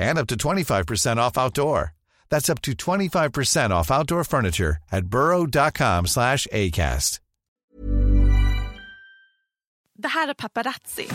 and 0.00 0.18
up 0.18 0.28
to 0.28 0.34
25% 0.34 1.16
off 1.18 1.38
outdoor. 1.38 1.92
That's 2.30 2.48
up 2.48 2.60
to 2.62 2.72
25% 2.72 3.70
off 3.70 3.90
outdoor 3.90 4.24
furniture 4.24 4.76
at 4.90 5.04
burrow.com 5.06 6.06
slash 6.06 6.46
ACAST. 6.52 7.20
Det 10.02 10.08
här 10.08 10.28
är 10.28 10.34
Paparazzi, 10.34 11.08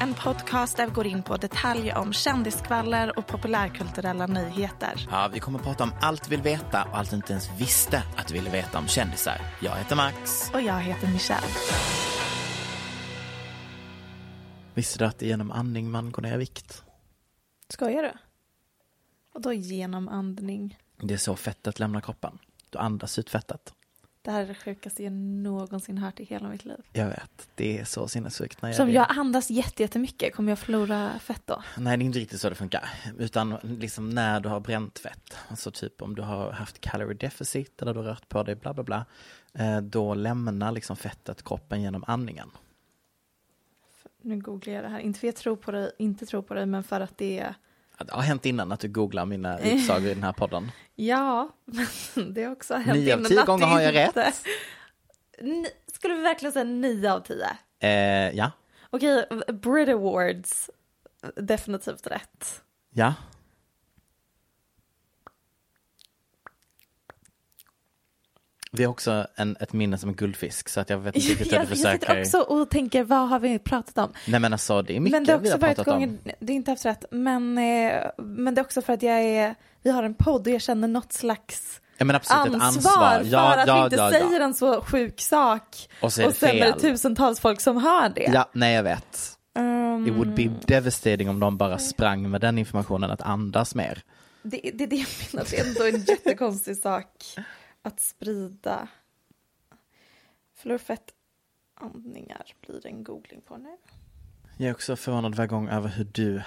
en 0.00 0.14
podcast 0.14 0.76
där 0.76 0.86
vi 0.86 0.92
går 0.92 1.06
in 1.06 1.22
på 1.22 1.36
detaljer 1.36 1.98
om 1.98 2.12
kändiskvaller 2.12 3.18
och 3.18 3.26
populärkulturella 3.26 4.26
nyheter. 4.26 5.08
Ja, 5.10 5.30
vi 5.32 5.40
kommer 5.40 5.58
att 5.58 5.64
prata 5.64 5.84
om 5.84 5.92
allt 6.00 6.26
vi 6.28 6.36
vill 6.36 6.42
veta 6.42 6.84
och 6.84 6.98
allt 6.98 7.10
du 7.10 7.16
inte 7.16 7.32
ens 7.32 7.50
visste 7.58 8.02
att 8.16 8.26
du 8.26 8.34
ville 8.34 8.50
veta 8.50 8.78
om 8.78 8.88
kändisar. 8.88 9.40
Jag 9.60 9.76
heter 9.76 9.96
Max. 9.96 10.50
Och 10.54 10.60
jag 10.60 10.80
heter 10.80 11.08
Michelle. 11.08 11.46
Visste 14.74 14.98
du 14.98 15.04
att 15.04 15.18
det 15.18 15.26
är 15.26 15.28
genom 15.28 15.50
andning 15.52 15.90
man 15.90 16.12
går 16.12 16.22
ner 16.22 16.34
i 16.34 16.38
vikt? 16.38 16.82
Skojar 17.68 18.02
du? 18.02 18.12
Och 19.32 19.40
då 19.40 19.52
genom 19.52 20.08
andning. 20.08 20.78
Det 20.96 21.14
är 21.14 21.18
så 21.18 21.36
fettet 21.36 21.78
lämnar 21.78 22.00
kroppen. 22.00 22.38
Du 22.70 22.78
andas 22.78 23.18
ut 23.18 23.30
fettet. 23.30 23.74
Det 24.22 24.30
här 24.30 24.42
är 24.42 24.46
det 24.46 24.54
sjukaste 24.54 25.02
jag 25.04 25.12
någonsin 25.12 25.98
hört 25.98 26.20
i 26.20 26.24
hela 26.24 26.48
mitt 26.48 26.64
liv. 26.64 26.76
Jag 26.92 27.06
vet, 27.06 27.48
det 27.54 27.78
är 27.78 27.84
så 27.84 28.08
sinnessjukt. 28.08 28.62
När 28.62 28.68
jag 28.68 28.76
Som 28.76 28.90
jag 28.90 29.06
andas 29.18 29.50
jätte- 29.50 29.82
jättemycket, 29.82 30.34
kommer 30.34 30.52
jag 30.52 30.58
förlora 30.58 31.18
fett 31.18 31.42
då? 31.46 31.62
Nej, 31.78 31.96
det 31.96 32.02
är 32.04 32.06
inte 32.06 32.18
riktigt 32.18 32.40
så 32.40 32.48
det 32.48 32.54
funkar. 32.54 32.90
Utan 33.18 33.56
liksom 33.62 34.10
när 34.10 34.40
du 34.40 34.48
har 34.48 34.60
bränt 34.60 34.98
fett, 34.98 35.34
alltså 35.48 35.70
typ 35.70 36.02
om 36.02 36.14
du 36.14 36.22
har 36.22 36.50
haft 36.52 36.80
calorie 36.80 37.14
deficit 37.16 37.82
eller 37.82 37.94
du 37.94 38.00
har 38.00 38.06
rört 38.06 38.28
på 38.28 38.42
dig, 38.42 38.54
bla 38.54 38.74
bla 38.74 38.82
bla. 38.84 39.06
eh, 39.54 39.80
Då 39.80 40.14
lämnar 40.14 40.72
liksom 40.72 40.96
fettet 40.96 41.44
kroppen 41.44 41.82
genom 41.82 42.04
andningen. 42.06 42.50
Nu 44.22 44.36
googlar 44.40 44.74
jag 44.74 44.84
det 44.84 44.88
här, 44.88 44.98
inte 44.98 45.20
för 45.20 45.26
att 45.28 45.34
jag 45.34 45.42
tror 45.42 45.56
på 45.56 45.70
dig, 45.70 45.90
inte 45.98 46.26
tror 46.26 46.42
på 46.42 46.54
dig, 46.54 46.66
men 46.66 46.82
för 46.84 47.00
att 47.00 47.18
det 47.18 47.38
är 47.38 47.54
Det 47.98 48.12
har 48.12 48.22
hänt 48.22 48.46
innan 48.46 48.72
att 48.72 48.80
du 48.80 48.88
googlar 48.88 49.26
mina 49.26 49.58
utsagor 49.60 50.06
i 50.10 50.14
den 50.14 50.22
här 50.22 50.32
podden. 50.32 50.70
Ja, 50.96 51.48
men 51.64 51.86
det 52.34 52.44
har 52.44 52.52
också 52.52 52.74
hänt 52.74 52.98
Nio 52.98 53.12
av 53.14 53.18
innan 53.18 53.28
tio 53.30 53.40
att 53.40 53.46
gånger 53.46 53.66
det 53.66 53.72
har 53.72 53.80
jag 53.80 54.06
inte- 54.06 54.26
rätt. 54.26 54.44
Skulle 55.92 56.14
vi 56.14 56.22
verkligen 56.22 56.52
säga 56.52 56.64
nio 56.64 57.12
av 57.12 57.20
tio? 57.20 57.46
Eh, 57.80 58.36
ja, 58.36 58.50
Okej, 58.90 59.26
Brit 59.52 59.88
Awards, 59.88 60.70
definitivt 61.36 62.06
rätt. 62.06 62.62
ja. 62.94 63.14
Vi 68.72 68.84
har 68.84 68.90
också 68.90 69.26
en, 69.36 69.56
ett 69.60 69.72
minne 69.72 69.98
som 69.98 70.08
en 70.08 70.16
guldfisk 70.16 70.68
så 70.68 70.80
att 70.80 70.90
jag 70.90 70.98
vet 70.98 71.16
inte 71.16 71.28
riktigt 71.30 71.52
hur 71.52 71.58
du 71.58 71.62
jag 71.62 71.68
sitter 71.78 71.96
försöker. 71.98 72.20
också 72.20 72.38
och 72.40 72.70
tänker, 72.70 73.04
vad 73.04 73.28
har 73.28 73.38
vi 73.38 73.58
pratat 73.58 73.98
om? 73.98 74.12
Nej 74.26 74.40
men 74.40 74.52
alltså 74.52 74.82
det 74.82 74.96
är 74.96 75.00
mycket 75.00 75.12
Men 75.12 75.24
det 75.24 75.32
har 75.32 75.38
vi 75.40 75.48
också 75.48 75.54
har 75.54 75.60
varit 75.60 75.76
pratat 75.76 75.94
gånger, 75.94 76.08
om. 76.08 76.18
det 76.40 76.52
är 76.52 76.56
inte 76.56 76.70
haft 76.70 76.84
rätt, 76.84 77.04
men, 77.10 77.58
eh, 77.58 77.94
men 78.18 78.54
det 78.54 78.60
är 78.60 78.64
också 78.64 78.82
för 78.82 78.92
att 78.92 79.02
jag 79.02 79.20
är, 79.22 79.54
vi 79.82 79.90
har 79.90 80.02
en 80.02 80.14
podd 80.14 80.46
och 80.46 80.52
jag 80.52 80.62
känner 80.62 80.88
något 80.88 81.12
slags 81.12 81.80
Ja 82.00 82.04
men 82.04 82.16
absolut 82.16 82.62
ansvar, 82.62 82.66
ansvar. 82.92 83.20
för 83.24 83.30
Ja, 83.30 83.54
att 83.62 83.68
ja, 83.68 83.74
vi 83.78 83.84
inte 83.84 83.96
ja, 83.96 84.10
säger 84.10 84.40
en 84.40 84.54
så 84.54 84.80
sjuk 84.82 85.20
sak 85.20 85.88
Och 86.02 86.12
så 86.12 86.22
är 86.22 86.30
sen 86.30 86.48
är 86.56 86.66
det 86.66 86.80
tusentals 86.80 87.40
folk 87.40 87.60
som 87.60 87.76
hör 87.76 88.08
det. 88.08 88.30
Ja, 88.34 88.48
nej 88.52 88.74
jag 88.74 88.82
vet. 88.82 89.32
Ehm, 89.58 90.06
It 90.06 90.12
would 90.14 90.34
be 90.34 90.50
devastating 90.66 91.28
om 91.28 91.40
de 91.40 91.56
bara 91.58 91.78
sprang 91.78 92.30
med 92.30 92.40
den 92.40 92.58
informationen 92.58 93.10
att 93.10 93.22
andas 93.22 93.74
mer. 93.74 94.02
Det, 94.42 94.70
det 94.74 94.84
är 94.84 94.88
det 94.88 94.96
jag 94.96 95.06
menar, 95.32 95.46
det 95.50 95.58
är 95.58 95.66
ändå 95.68 95.84
en 95.84 96.04
jättekonstig 96.04 96.76
sak 96.76 97.06
att 97.82 98.00
sprida. 98.00 98.88
Förlor 100.54 100.78
fett 100.78 101.12
andningar 101.74 102.54
blir 102.66 102.80
det 102.80 102.88
en 102.88 103.04
googling 103.04 103.40
på 103.40 103.56
nu. 103.56 103.76
Jag 104.56 104.68
är 104.68 104.74
också 104.74 104.96
förvånad 104.96 105.34
varje 105.34 105.48
gång 105.48 105.68
över 105.68 105.88
hur 105.88 106.04
du 106.04 106.42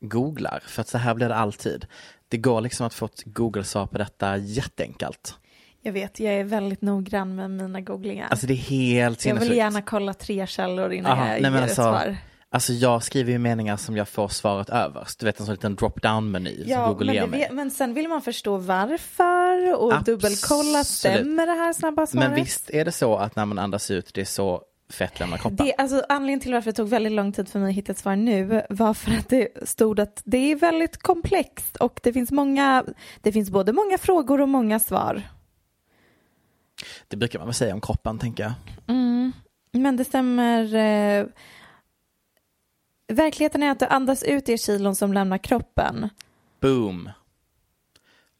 googlar, 0.00 0.62
för 0.66 0.80
att 0.80 0.88
så 0.88 0.98
här 0.98 1.14
blir 1.14 1.28
det 1.28 1.34
alltid. 1.34 1.86
Det 2.28 2.36
går 2.36 2.60
liksom 2.60 2.86
att 2.86 2.94
få 2.94 3.04
ett 3.04 3.22
Google-svar 3.24 3.86
på 3.86 3.98
detta 3.98 4.36
jätteenkelt. 4.36 5.38
Jag 5.80 5.92
vet, 5.92 6.20
jag 6.20 6.34
är 6.34 6.44
väldigt 6.44 6.82
noggrann 6.82 7.34
med 7.34 7.50
mina 7.50 7.80
googlingar. 7.80 8.28
Alltså 8.28 8.46
det 8.46 8.52
är 8.52 8.56
helt 8.56 9.24
jag 9.24 9.34
vill 9.34 9.40
sinnessjukt. 9.40 9.56
gärna 9.56 9.82
kolla 9.82 10.14
tre 10.14 10.46
källor 10.46 10.92
innan 10.92 11.12
Aha, 11.12 11.28
jag 11.28 11.42
nej, 11.42 11.50
ger 11.50 11.56
ett 11.56 11.62
alltså, 11.62 11.74
svar. 11.74 12.16
Alltså 12.54 12.72
jag 12.72 13.02
skriver 13.02 13.32
ju 13.32 13.38
meningar 13.38 13.76
som 13.76 13.96
jag 13.96 14.08
får 14.08 14.28
svaret 14.28 14.70
överst. 14.70 15.20
Du 15.20 15.26
vet 15.26 15.40
en 15.40 15.46
sån 15.46 15.54
liten 15.54 15.74
drop-down-meny 15.76 16.62
som 16.62 16.70
Ja, 16.70 16.88
Google 16.88 17.06
men, 17.06 17.14
ger 17.14 17.26
mig. 17.26 17.40
vet- 17.40 17.52
men 17.52 17.70
sen 17.70 17.94
vill 17.94 18.08
man 18.08 18.22
förstå 18.22 18.56
varför 18.56 19.74
och 19.80 19.92
Absolut. 19.94 20.20
dubbelkolla, 20.22 20.84
stämmer 20.84 21.46
det 21.46 21.52
här 21.52 21.72
snabba 21.72 22.06
svaret? 22.06 22.28
Men 22.30 22.34
visst 22.44 22.70
är 22.70 22.84
det 22.84 22.92
så 22.92 23.16
att 23.16 23.36
när 23.36 23.46
man 23.46 23.58
andas 23.58 23.90
ut, 23.90 24.14
det 24.14 24.20
är 24.20 24.24
så 24.24 24.62
fett 24.90 25.20
lämnar 25.20 25.36
kroppen? 25.38 25.66
Det, 25.66 25.74
alltså, 25.78 26.02
anledningen 26.08 26.40
till 26.40 26.52
varför 26.54 26.70
det 26.70 26.76
tog 26.76 26.88
väldigt 26.88 27.12
lång 27.12 27.32
tid 27.32 27.48
för 27.48 27.58
mig 27.58 27.68
att 27.68 27.74
hitta 27.76 27.92
ett 27.92 27.98
svar 27.98 28.16
nu 28.16 28.62
var 28.70 28.94
för 28.94 29.10
att 29.10 29.28
det 29.28 29.68
stod 29.68 30.00
att 30.00 30.22
det 30.24 30.52
är 30.52 30.56
väldigt 30.56 31.02
komplext 31.02 31.76
och 31.76 32.00
det 32.02 32.12
finns 32.12 32.30
många, 32.30 32.84
det 33.20 33.32
finns 33.32 33.50
både 33.50 33.72
många 33.72 33.98
frågor 33.98 34.40
och 34.40 34.48
många 34.48 34.80
svar. 34.80 35.22
Det 37.08 37.16
brukar 37.16 37.38
man 37.38 37.48
väl 37.48 37.54
säga 37.54 37.74
om 37.74 37.80
kroppen, 37.80 38.18
tänker 38.18 38.42
jag. 38.42 38.52
Mm. 38.86 39.32
Men 39.72 39.96
det 39.96 40.04
stämmer. 40.04 40.74
Eh, 40.74 41.26
verkligheten 43.12 43.62
är 43.62 43.70
att 43.70 43.78
du 43.78 43.86
andas 43.86 44.22
ut 44.22 44.46
de 44.46 44.58
kilon 44.58 44.94
som 44.94 45.12
lämnar 45.12 45.38
kroppen. 45.38 46.08
Boom. 46.60 47.10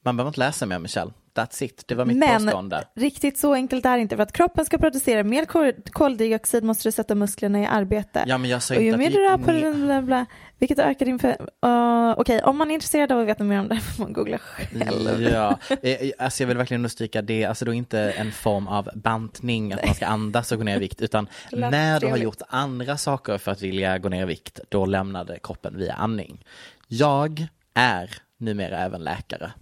Man 0.04 0.16
behöver 0.16 0.28
inte 0.28 0.40
läsa 0.40 0.66
mer, 0.66 0.78
Michelle. 0.78 1.12
That's 1.34 1.62
it. 1.62 1.84
Det 1.86 1.94
var 1.94 2.04
mitt 2.04 2.16
Men 2.16 2.44
påstående. 2.44 2.84
riktigt 2.96 3.38
så 3.38 3.54
enkelt 3.54 3.86
är 3.86 3.96
det 3.96 4.02
inte. 4.02 4.16
För 4.16 4.22
att 4.22 4.32
kroppen 4.32 4.64
ska 4.64 4.78
producera 4.78 5.22
mer 5.24 5.44
kol- 5.44 5.72
koldioxid 5.92 6.64
måste 6.64 6.88
du 6.88 6.92
sätta 6.92 7.14
musklerna 7.14 7.60
i 7.60 7.66
arbete. 7.66 8.24
Ja, 8.26 8.38
men 8.38 8.50
jag 8.50 8.62
sa 8.62 8.74
och 8.74 8.82
inte 8.82 8.86
ju 8.86 8.92
att 8.92 8.98
mer 8.98 9.10
det 9.10 9.16
du 9.16 9.28
rör 9.28 9.38
på 9.38 9.52
den, 9.52 9.86
bla, 9.86 10.02
bla, 10.02 10.26
vilket 10.58 10.78
ökar 10.78 11.06
din... 11.06 11.18
För, 11.18 11.28
uh, 11.66 12.14
Okej, 12.18 12.42
om 12.42 12.56
man 12.56 12.70
är 12.70 12.74
intresserad 12.74 13.12
av 13.12 13.20
att 13.20 13.26
veta 13.26 13.44
mer 13.44 13.60
om 13.60 13.68
det 13.68 13.80
får 13.80 14.02
man 14.02 14.12
googla 14.12 14.38
själv. 14.38 15.22
Ja, 15.22 15.58
Eh, 15.82 16.10
alltså 16.18 16.42
jag 16.42 16.48
vill 16.48 16.56
verkligen 16.56 16.80
understryka 16.80 17.22
det, 17.22 17.44
alltså 17.44 17.64
då 17.64 17.72
inte 17.72 18.00
en 18.00 18.32
form 18.32 18.68
av 18.68 18.88
bantning, 18.94 19.72
att 19.72 19.86
man 19.86 19.94
ska 19.94 20.06
andas 20.06 20.52
och 20.52 20.58
gå 20.58 20.64
ner 20.64 20.76
i 20.76 20.78
vikt, 20.78 21.00
utan 21.02 21.28
när 21.52 22.00
du 22.00 22.06
har 22.06 22.16
gjort 22.16 22.42
andra 22.48 22.96
saker 22.96 23.38
för 23.38 23.52
att 23.52 23.62
vilja 23.62 23.98
gå 23.98 24.08
ner 24.08 24.22
i 24.22 24.26
vikt, 24.26 24.60
då 24.68 24.86
lämnade 24.86 25.38
kroppen 25.42 25.76
via 25.76 25.94
andning. 25.94 26.44
Jag 26.88 27.46
är 27.74 28.10
numera 28.38 28.78
även 28.78 29.04
läkare. 29.04 29.52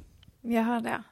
Jag 0.41 0.63
hör 0.63 0.81
det. 0.81 1.03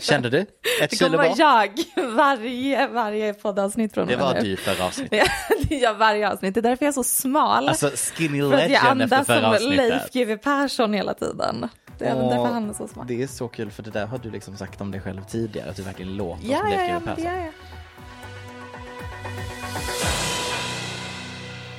Kände 0.00 0.30
du? 0.30 0.38
Ett 0.38 0.90
Det 0.90 0.96
kilo 0.96 1.18
bort. 1.18 1.38
jag 1.38 1.68
varje, 2.14 2.86
varje 2.88 3.34
poddavsnitt 3.34 3.94
från 3.94 4.06
Det 4.08 4.16
var 4.16 4.34
nu. 4.34 4.40
du 4.40 4.56
förra 4.56 4.84
avsnittet. 4.86 5.28
Ja, 5.70 5.92
varje 5.98 6.30
avsnitt. 6.32 6.54
Det 6.54 6.60
är 6.60 6.62
därför 6.62 6.84
jag 6.84 6.88
är 6.88 6.92
så 6.92 7.04
smal. 7.04 7.68
Alltså 7.68 7.90
skinny 8.14 8.40
för 8.40 8.52
att 8.54 8.60
jag 8.62 8.68
legend 8.70 9.02
efter 9.02 9.16
andas 9.16 9.26
förra 9.26 9.40
som 9.40 9.50
avsnittet. 9.50 9.76
Leif 9.88 10.12
GW 10.12 10.36
Persson 10.36 10.94
hela 10.94 11.14
tiden. 11.14 11.68
Det 11.98 12.04
är 12.04 12.14
Åh, 12.16 12.28
därför 12.30 12.52
han 12.54 12.70
är 12.70 12.74
så 12.74 12.88
smal. 12.88 13.06
Det 13.06 13.22
är 13.22 13.26
så 13.26 13.48
kul 13.48 13.70
för 13.70 13.82
det 13.82 13.90
där 13.90 14.06
har 14.06 14.18
du 14.18 14.30
liksom 14.30 14.56
sagt 14.56 14.80
om 14.80 14.90
dig 14.90 15.00
själv 15.00 15.24
tidigare, 15.24 15.70
att 15.70 15.76
du 15.76 15.82
verkligen 15.82 16.16
låter 16.16 16.48
Ja, 16.48 16.58
som 16.58 16.70
ja, 16.70 16.76
Leif 16.76 16.90
ja, 16.90 16.98
GW 16.98 17.06
Persson. 17.06 17.24
gör 17.24 17.36
jag. 17.36 17.52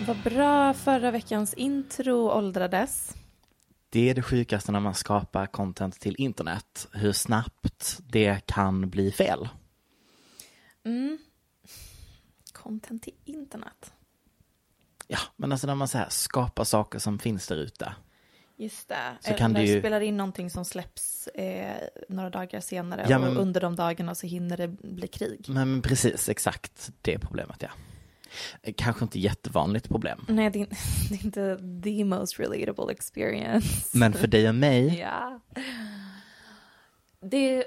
Vad 0.07 0.17
bra 0.23 0.73
förra 0.73 1.11
veckans 1.11 1.53
intro 1.53 2.31
åldrades. 2.31 3.15
Det 3.89 4.09
är 4.09 4.15
det 4.15 4.21
sjukaste 4.21 4.71
när 4.71 4.79
man 4.79 4.95
skapar 4.95 5.45
content 5.45 5.99
till 5.99 6.15
internet, 6.17 6.87
hur 6.93 7.11
snabbt 7.13 7.99
det 8.07 8.45
kan 8.45 8.89
bli 8.89 9.11
fel. 9.11 9.49
Mm. 10.85 11.17
Content 12.53 13.03
till 13.03 13.13
internet. 13.25 13.93
Ja, 15.07 15.19
men 15.35 15.51
alltså 15.51 15.67
när 15.67 15.75
man 15.75 15.87
så 15.87 15.97
här 15.97 16.09
skapar 16.09 16.63
saker 16.63 16.99
som 16.99 17.19
finns 17.19 17.47
där 17.47 17.57
ute. 17.57 17.93
Just 18.57 18.87
det. 18.89 18.95
Så 19.19 19.27
Eller 19.27 19.37
kan 19.37 19.53
du 19.53 19.59
du 19.61 19.67
ju- 19.67 19.79
spelar 19.79 20.01
in 20.01 20.17
någonting 20.17 20.49
som 20.49 20.65
släpps 20.65 21.27
eh, 21.27 21.77
några 22.09 22.29
dagar 22.29 22.59
senare 22.59 23.05
Ja, 23.09 23.19
men- 23.19 23.37
och 23.37 23.41
under 23.43 23.61
de 23.61 23.75
dagarna 23.75 24.15
så 24.15 24.27
hinner 24.27 24.57
det 24.57 24.67
bli 24.67 25.07
krig. 25.07 25.45
Men, 25.47 25.71
men 25.71 25.81
precis, 25.81 26.29
exakt 26.29 26.91
det 27.01 27.19
problemet 27.19 27.57
ja. 27.61 27.69
Kanske 28.75 29.03
inte 29.05 29.19
jättevanligt 29.19 29.87
problem. 29.89 30.25
Nej, 30.27 30.49
det 30.49 30.61
är, 30.61 30.67
det 31.09 31.15
är 31.15 31.25
inte 31.25 31.57
the 31.83 32.03
most 32.03 32.39
relatable 32.39 32.91
experience. 32.91 33.97
Men 33.97 34.13
för 34.13 34.27
dig 34.27 34.49
och 34.49 34.55
mig, 34.55 34.99
Ja. 34.99 35.39
Det, 37.23 37.63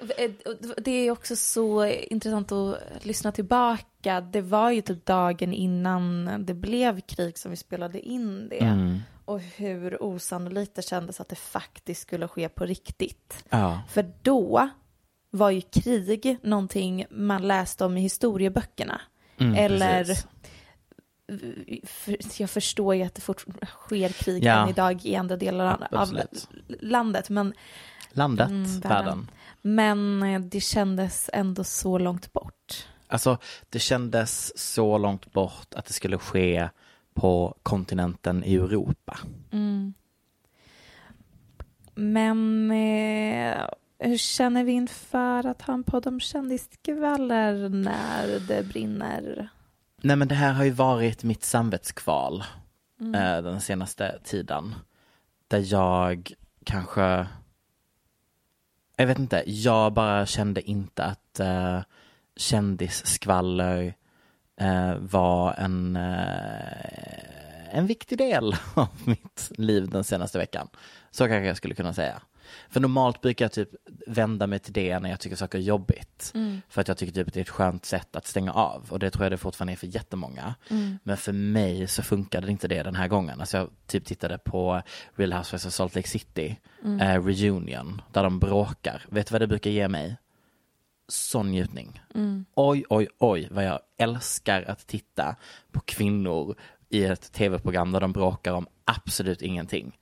det 0.77 0.91
är 0.91 1.11
också 1.11 1.37
så 1.37 1.87
intressant 1.87 2.53
att 2.53 2.79
lyssna 3.03 3.33
tillbaka. 3.33 4.21
Det 4.21 4.41
var 4.41 4.71
ju 4.71 4.81
typ 4.81 5.07
dagen 5.07 5.53
innan 5.53 6.31
det 6.47 6.55
blev 6.55 7.01
krig 7.01 7.39
som 7.39 7.51
vi 7.51 7.57
spelade 7.57 8.01
in 8.01 8.49
det. 8.49 8.59
mm, 8.65 8.99
Och 9.25 9.41
hur 9.41 10.03
osannolikt 10.03 10.75
det 10.75 10.83
kändes 10.83 11.21
att 11.21 11.29
det 11.29 11.37
faktiskt 11.37 12.03
skulle 12.03 12.29
ske 12.29 12.49
på 12.49 12.67
riktigt. 12.67 13.45
ja, 13.51 13.83
För 13.89 14.13
då 14.23 14.69
var 15.31 15.51
ju 15.51 15.61
krig 15.61 16.39
någonting 16.43 17.07
man 17.11 17.49
läste 17.49 17.85
om 17.85 17.97
i 17.97 18.01
historieböckerna. 18.01 19.01
mm, 19.39 19.55
Eller- 19.55 20.05
precis. 20.05 20.27
Jag 22.39 22.51
förstår 22.51 22.95
ju 22.95 23.03
att 23.03 23.15
det 23.15 23.21
fort 23.21 23.45
sker 23.67 24.09
krig 24.09 24.45
Ja. 24.45 24.53
än 24.63 24.69
idag 24.69 25.07
i 25.07 25.17
andra 25.17 25.37
delar 25.37 25.67
av 25.75 25.85
Absolut. 26.01 26.49
landet. 26.81 27.31
Men, 27.31 27.55
landet, 28.13 28.49
Mm, 28.51 28.81
världen. 28.81 29.31
men 29.63 30.23
eh, 30.23 30.41
det 30.41 30.61
kändes 30.61 31.31
ändå 31.33 31.65
så 31.65 31.99
långt 31.99 32.33
bort. 32.33 32.87
Alltså, 33.07 33.39
det 33.71 33.79
kändes 33.79 34.59
så 34.59 34.99
långt 34.99 35.33
bort 35.33 35.75
att 35.75 35.87
det 35.87 35.93
skulle 35.93 36.19
ske 36.19 36.69
på 37.15 37.55
kontinenten 37.63 38.45
i 38.45 38.55
Europa. 38.55 39.19
Mm. 39.53 39.95
Men 41.95 42.71
eh, 42.71 43.65
hur 43.99 44.17
känner 44.19 44.65
vi 44.65 44.73
inför 44.73 45.47
att 45.47 45.63
ha 45.63 45.75
en 45.75 45.85
podd 45.85 46.07
om 46.07 46.21
kändisskvaller 46.21 47.69
när 47.69 48.39
det 48.49 48.63
brinner? 48.69 49.49
Nej 50.05 50.17
men 50.17 50.29
det 50.29 50.35
här 50.35 50.53
har 50.53 50.65
ju 50.65 50.71
varit 50.71 51.25
mitt 51.25 51.45
samvetskval 51.45 52.45
Mm. 53.01 53.15
eh, 53.15 53.43
den 53.43 53.61
senaste 53.61 54.19
tiden. 54.25 54.75
Där 55.49 55.73
jag 55.73 56.33
kanske, 56.65 57.27
jag 58.97 59.07
vet 59.07 59.19
inte, 59.19 59.43
jag 59.47 59.93
bara 59.93 60.27
kände 60.27 60.63
inte 60.71 61.05
att 61.05 61.41
eh, 61.41 61.81
kändisskvaller 62.37 63.95
eh, 64.61 64.95
var 64.95 65.55
en, 65.55 65.97
eh, 65.97 67.79
en 67.79 67.87
viktig 67.87 68.19
del 68.19 68.57
av 68.75 68.89
mitt 69.05 69.51
liv 69.51 69.89
den 69.89 70.05
senaste 70.05 70.39
veckan. 70.39 70.69
Så 71.11 71.25
kanske 71.29 71.47
jag 71.47 71.57
skulle 71.57 71.75
kunna 71.75 71.95
säga. 71.95 72.23
För 72.71 72.81
normalt 72.81 73.21
brukar 73.21 73.45
jag 73.45 73.53
typ 73.53 73.69
vända 74.07 74.47
mig 74.47 74.59
till 74.59 74.73
det 74.73 74.99
när 74.99 75.11
jag 75.11 75.21
tycker 75.21 75.37
saker 75.37 75.59
är 75.59 75.63
jobbigt. 75.63 76.33
Mm. 76.35 76.61
För 76.69 76.81
att 76.81 76.89
jag 76.89 76.97
tycker 76.97 77.13
typ 77.13 77.29
att 77.29 77.35
det 77.35 77.41
är 77.41 77.43
ett 77.43 77.49
skönt 77.49 77.85
sätt 77.85 78.17
att 78.17 78.27
stänga 78.27 78.53
av. 78.53 78.87
Och 78.91 78.99
det 78.99 79.11
tror 79.11 79.25
jag 79.25 79.33
det 79.33 79.37
fortfarande 79.37 79.73
är 79.73 79.77
för 79.77 79.87
jättemånga. 79.87 80.55
Mm. 80.71 80.99
Men 81.03 81.17
för 81.17 81.33
mig 81.33 81.87
så 81.87 82.03
funkade 82.03 82.51
inte 82.51 82.69
det 82.69 82.83
den 82.83 82.95
här 82.97 83.09
gången. 83.09 83.41
Alltså 83.41 83.57
jag 83.57 83.71
typ 83.87 84.05
tittade 84.05 84.39
på 84.39 84.83
Real 85.15 85.33
Housewives 85.33 85.67
of 85.67 85.73
Salt 85.73 85.95
Lake 85.95 86.09
City, 86.09 86.57
Mm. 86.85 87.01
eh, 87.01 87.25
Reunion, 87.27 88.03
där 88.13 88.23
de 88.23 88.39
bråkar. 88.39 89.03
Vet 89.11 89.27
du 89.27 89.33
vad 89.33 89.41
det 89.43 89.47
brukar 89.47 89.71
ge 89.71 89.89
mig? 89.89 90.17
Sån 91.09 91.51
njutning. 91.51 92.03
Mm. 92.15 92.45
Oj, 92.55 92.85
oj, 92.89 93.09
oj 93.19 93.49
vad 93.51 93.65
jag 93.65 93.81
älskar 93.99 94.63
att 94.63 94.87
titta 94.87 95.37
på 95.73 95.81
kvinnor 95.81 96.55
i 96.89 97.05
ett 97.05 97.33
tv-program 97.33 97.93
där 97.93 98.01
de 98.01 98.13
bråkar 98.13 98.53
om 98.53 98.67
absolut 98.85 99.43
ingenting. 99.43 99.93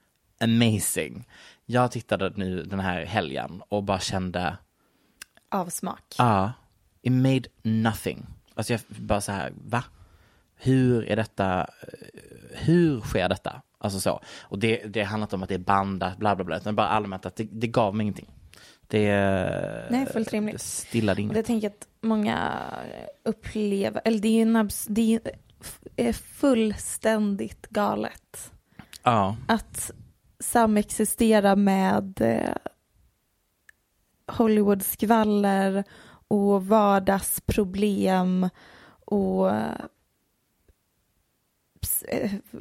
Amazing. 0.42 1.28
Jag 1.66 1.90
tittade 1.92 2.32
nu 2.36 2.62
den 2.62 2.80
här 2.80 3.04
helgen 3.04 3.62
och 3.68 3.82
bara 3.84 4.00
kände, 4.00 4.56
Avsmak. 5.50 6.14
Ja, 6.18 6.52
it 7.02 7.12
made 7.12 7.42
nothing. 7.62 8.26
Alltså 8.54 8.72
jag 8.72 8.80
bara 8.88 9.20
så 9.20 9.32
här, 9.32 9.52
va? 9.64 9.84
Hur 10.56 11.04
är 11.08 11.16
detta, 11.16 11.66
hur 12.50 13.00
sker 13.00 13.28
detta? 13.28 13.62
Alltså 13.78 14.00
så. 14.00 14.20
Och 14.40 14.58
det, 14.58 14.76
det 14.86 15.02
handlar 15.02 15.26
inte 15.26 15.36
om 15.36 15.42
att 15.42 15.48
det 15.48 15.54
är 15.54 15.58
bandat, 15.58 16.16
bla 16.18 16.36
bla 16.36 16.44
bla, 16.44 16.56
utan 16.56 16.74
bara 16.76 16.88
allmänt 16.88 17.26
att 17.26 17.36
det, 17.36 17.48
det 17.52 17.66
gav 17.66 17.94
mig 17.94 18.04
ingenting. 18.04 18.30
Det, 18.86 19.86
Nej, 19.90 20.06
fullt 20.06 20.32
rimligt. 20.32 20.54
det 20.54 20.58
stillade 20.62 21.22
inget. 21.22 21.34
det 21.34 21.42
tänker 21.42 21.66
jag 21.66 21.72
att 21.72 21.88
många 22.00 22.52
upplever, 23.24 24.02
eller 24.04 24.18
det 24.18 24.28
är, 24.28 24.42
en 24.42 24.56
abs- 24.56 24.86
det 24.88 25.20
är 25.96 26.12
fullständigt 26.12 27.66
galet. 27.68 28.52
Ja, 29.02 29.36
att 29.48 29.90
samexistera 30.42 31.56
med 31.56 32.20
eh, 32.20 32.56
Hollywood-skvaller 34.26 35.84
och 36.28 36.66
vardagsproblem 36.66 38.48
och 39.04 39.50
eh, 39.50 39.80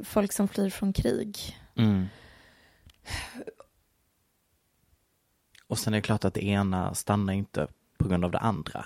folk 0.04 0.32
som 0.32 0.48
flyr 0.48 0.70
från 0.70 0.92
krig. 0.92 1.58
mm. 1.74 2.06
Och 5.66 5.78
sen 5.78 5.94
är 5.94 5.98
det 5.98 6.02
klart 6.02 6.24
att 6.24 6.34
det 6.34 6.44
ena 6.44 6.94
stannar 6.94 7.32
inte 7.32 7.68
på 7.98 8.08
grund 8.08 8.24
av 8.24 8.30
det 8.30 8.38
andra. 8.38 8.84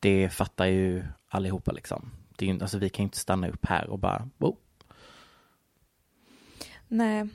Det 0.00 0.28
fattar 0.28 0.66
ju 0.66 1.04
allihopa 1.28 1.72
liksom. 1.72 2.10
Det 2.36 2.50
är, 2.50 2.62
alltså 2.62 2.78
vi 2.78 2.88
kan 2.88 3.02
ju 3.02 3.06
inte 3.06 3.18
stanna 3.18 3.48
upp 3.48 3.66
här 3.66 3.86
och 3.86 3.98
bara, 3.98 4.28
oh, 4.38 4.56
Nej. 6.88 7.28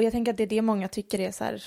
Och 0.00 0.04
jag 0.04 0.12
tänker 0.12 0.30
att 0.32 0.36
det 0.36 0.42
är 0.42 0.46
det 0.46 0.62
många 0.62 0.88
tycker 0.88 1.18
är 1.20 1.30
så 1.30 1.44
här 1.44 1.62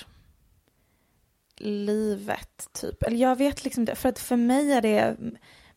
livet 1.58 2.68
typ. 2.82 3.04
Eller 3.04 3.18
jag 3.18 3.36
vet 3.36 3.64
liksom 3.64 3.86
det, 3.86 3.96
för 3.96 4.10
att 4.10 4.20
för 4.20 4.36
mig 4.36 4.72
är 4.72 4.82
det 4.82 5.18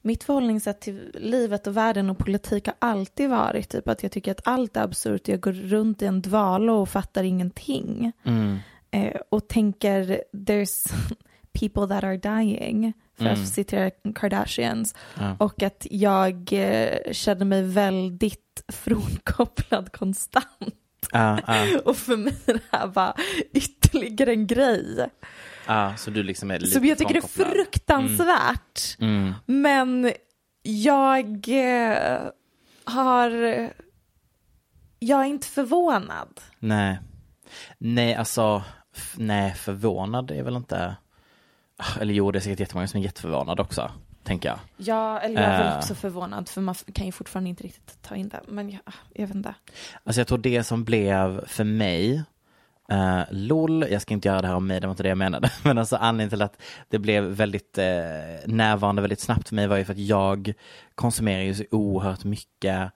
mitt 0.02 0.24
förhållningssätt 0.24 0.80
till 0.80 1.10
livet 1.14 1.66
och 1.66 1.76
världen 1.76 2.10
och 2.10 2.18
politik 2.18 2.66
har 2.66 2.74
alltid 2.78 3.30
varit 3.30 3.68
typ 3.68 3.88
att 3.88 4.02
jag 4.02 4.12
tycker 4.12 4.30
att 4.30 4.40
allt 4.48 4.76
är 4.76 4.82
absurt. 4.82 5.28
Jag 5.28 5.40
går 5.40 5.52
runt 5.52 6.02
i 6.02 6.06
en 6.06 6.22
dvala 6.22 6.72
och 6.72 6.88
fattar 6.88 7.24
ingenting. 7.24 8.12
mm, 8.24 8.58
Eh, 8.90 9.20
och 9.28 9.48
tänker 9.48 10.22
there's 10.32 10.92
people 11.52 11.86
that 11.88 12.04
are 12.04 12.16
dying, 12.16 12.92
för 13.14 13.24
Mm. 13.26 13.42
att 13.42 13.48
citera 13.48 13.90
Kardashians. 14.14 14.94
ja. 15.18 15.36
Och 15.40 15.62
att 15.62 15.86
jag 15.90 16.52
eh, 16.52 17.12
känner 17.12 17.44
mig 17.44 17.62
väldigt 17.62 18.64
frånkopplad 18.72 19.92
konstant. 19.92 20.74
Ja, 21.12 21.38
ja, 21.46 21.80
Och 21.84 21.96
för 21.96 22.16
mig 22.16 22.36
är 22.46 22.52
det 22.52 22.60
här 22.72 22.86
bara 22.86 23.14
ytterligare 23.52 24.30
en 24.30 24.46
grej. 24.46 25.06
ja, 25.66 25.96
så 25.96 26.10
du 26.10 26.22
liksom 26.22 26.50
är 26.50 26.58
lite 26.58 26.72
Som 26.72 26.84
jag 26.84 26.98
tycker 26.98 27.14
är 27.16 27.20
frånkopplad. 27.20 27.52
fruktansvärt. 27.56 28.96
Mm. 29.00 29.34
Men 29.46 30.12
jag 30.62 31.48
eh, 31.48 32.18
har... 32.84 33.30
Jag 34.98 35.20
är 35.20 35.24
inte 35.24 35.46
förvånad. 35.46 36.40
Nej. 36.58 36.98
Nej, 37.78 38.14
alltså, 38.14 38.62
nej, 39.16 39.54
förvånad 39.54 40.30
är 40.30 40.42
väl 40.42 40.56
inte, 40.56 40.96
Ah, 41.78 42.00
eller 42.00 42.14
jo, 42.14 42.32
det 42.32 42.38
är 42.38 42.40
säkert 42.40 42.60
jättemånga 42.60 42.86
som 42.88 43.00
är 43.00 43.04
jätteförvånade 43.04 43.62
också, 43.62 43.90
tänker 44.26 44.48
jag. 44.48 44.58
Ja, 44.76 45.18
eller 45.20 45.42
jag 45.42 45.50
är 45.52 45.58
väl 45.58 45.72
Eh. 45.72 45.78
också 45.78 45.94
förvånad 45.94 46.48
för 46.48 46.60
man 46.60 46.74
kan 46.92 47.06
ju 47.06 47.12
fortfarande 47.12 47.50
inte 47.50 47.64
riktigt 47.64 48.02
ta 48.02 48.14
in 48.16 48.28
det. 48.28 48.40
Men 48.48 48.70
jag, 48.70 48.80
jag 49.14 49.26
vet 49.26 49.36
inte. 49.36 49.54
Alltså 50.04 50.20
jag 50.20 50.26
tror 50.28 50.38
det 50.38 50.64
som 50.64 50.84
blev 50.84 51.46
för 51.46 51.64
mig, 51.64 52.22
uh, 52.92 53.22
LOL, 53.30 53.86
jag 53.90 54.02
ska 54.02 54.14
inte 54.14 54.28
göra 54.28 54.42
det 54.42 54.48
här 54.48 54.54
om 54.54 54.66
mig, 54.66 54.80
det 54.80 54.86
var 54.86 54.92
inte 54.92 55.02
det 55.02 55.08
jag 55.08 55.18
menade, 55.18 55.50
men 55.64 55.78
alltså 55.78 55.96
anledningen 55.96 56.30
till 56.30 56.42
att 56.42 56.62
det 56.88 56.98
blev 56.98 57.24
väldigt 57.24 57.78
eh, 57.78 57.84
närvarande 58.46 59.02
väldigt 59.02 59.20
snabbt 59.20 59.48
för 59.48 59.54
mig 59.54 59.66
var 59.66 59.76
ju 59.76 59.84
för 59.84 59.92
att 59.92 59.98
jag 59.98 60.52
konsumerar 60.94 61.42
ju 61.42 61.54
så 61.54 61.64
oerhört 61.70 62.24
mycket 62.24 62.92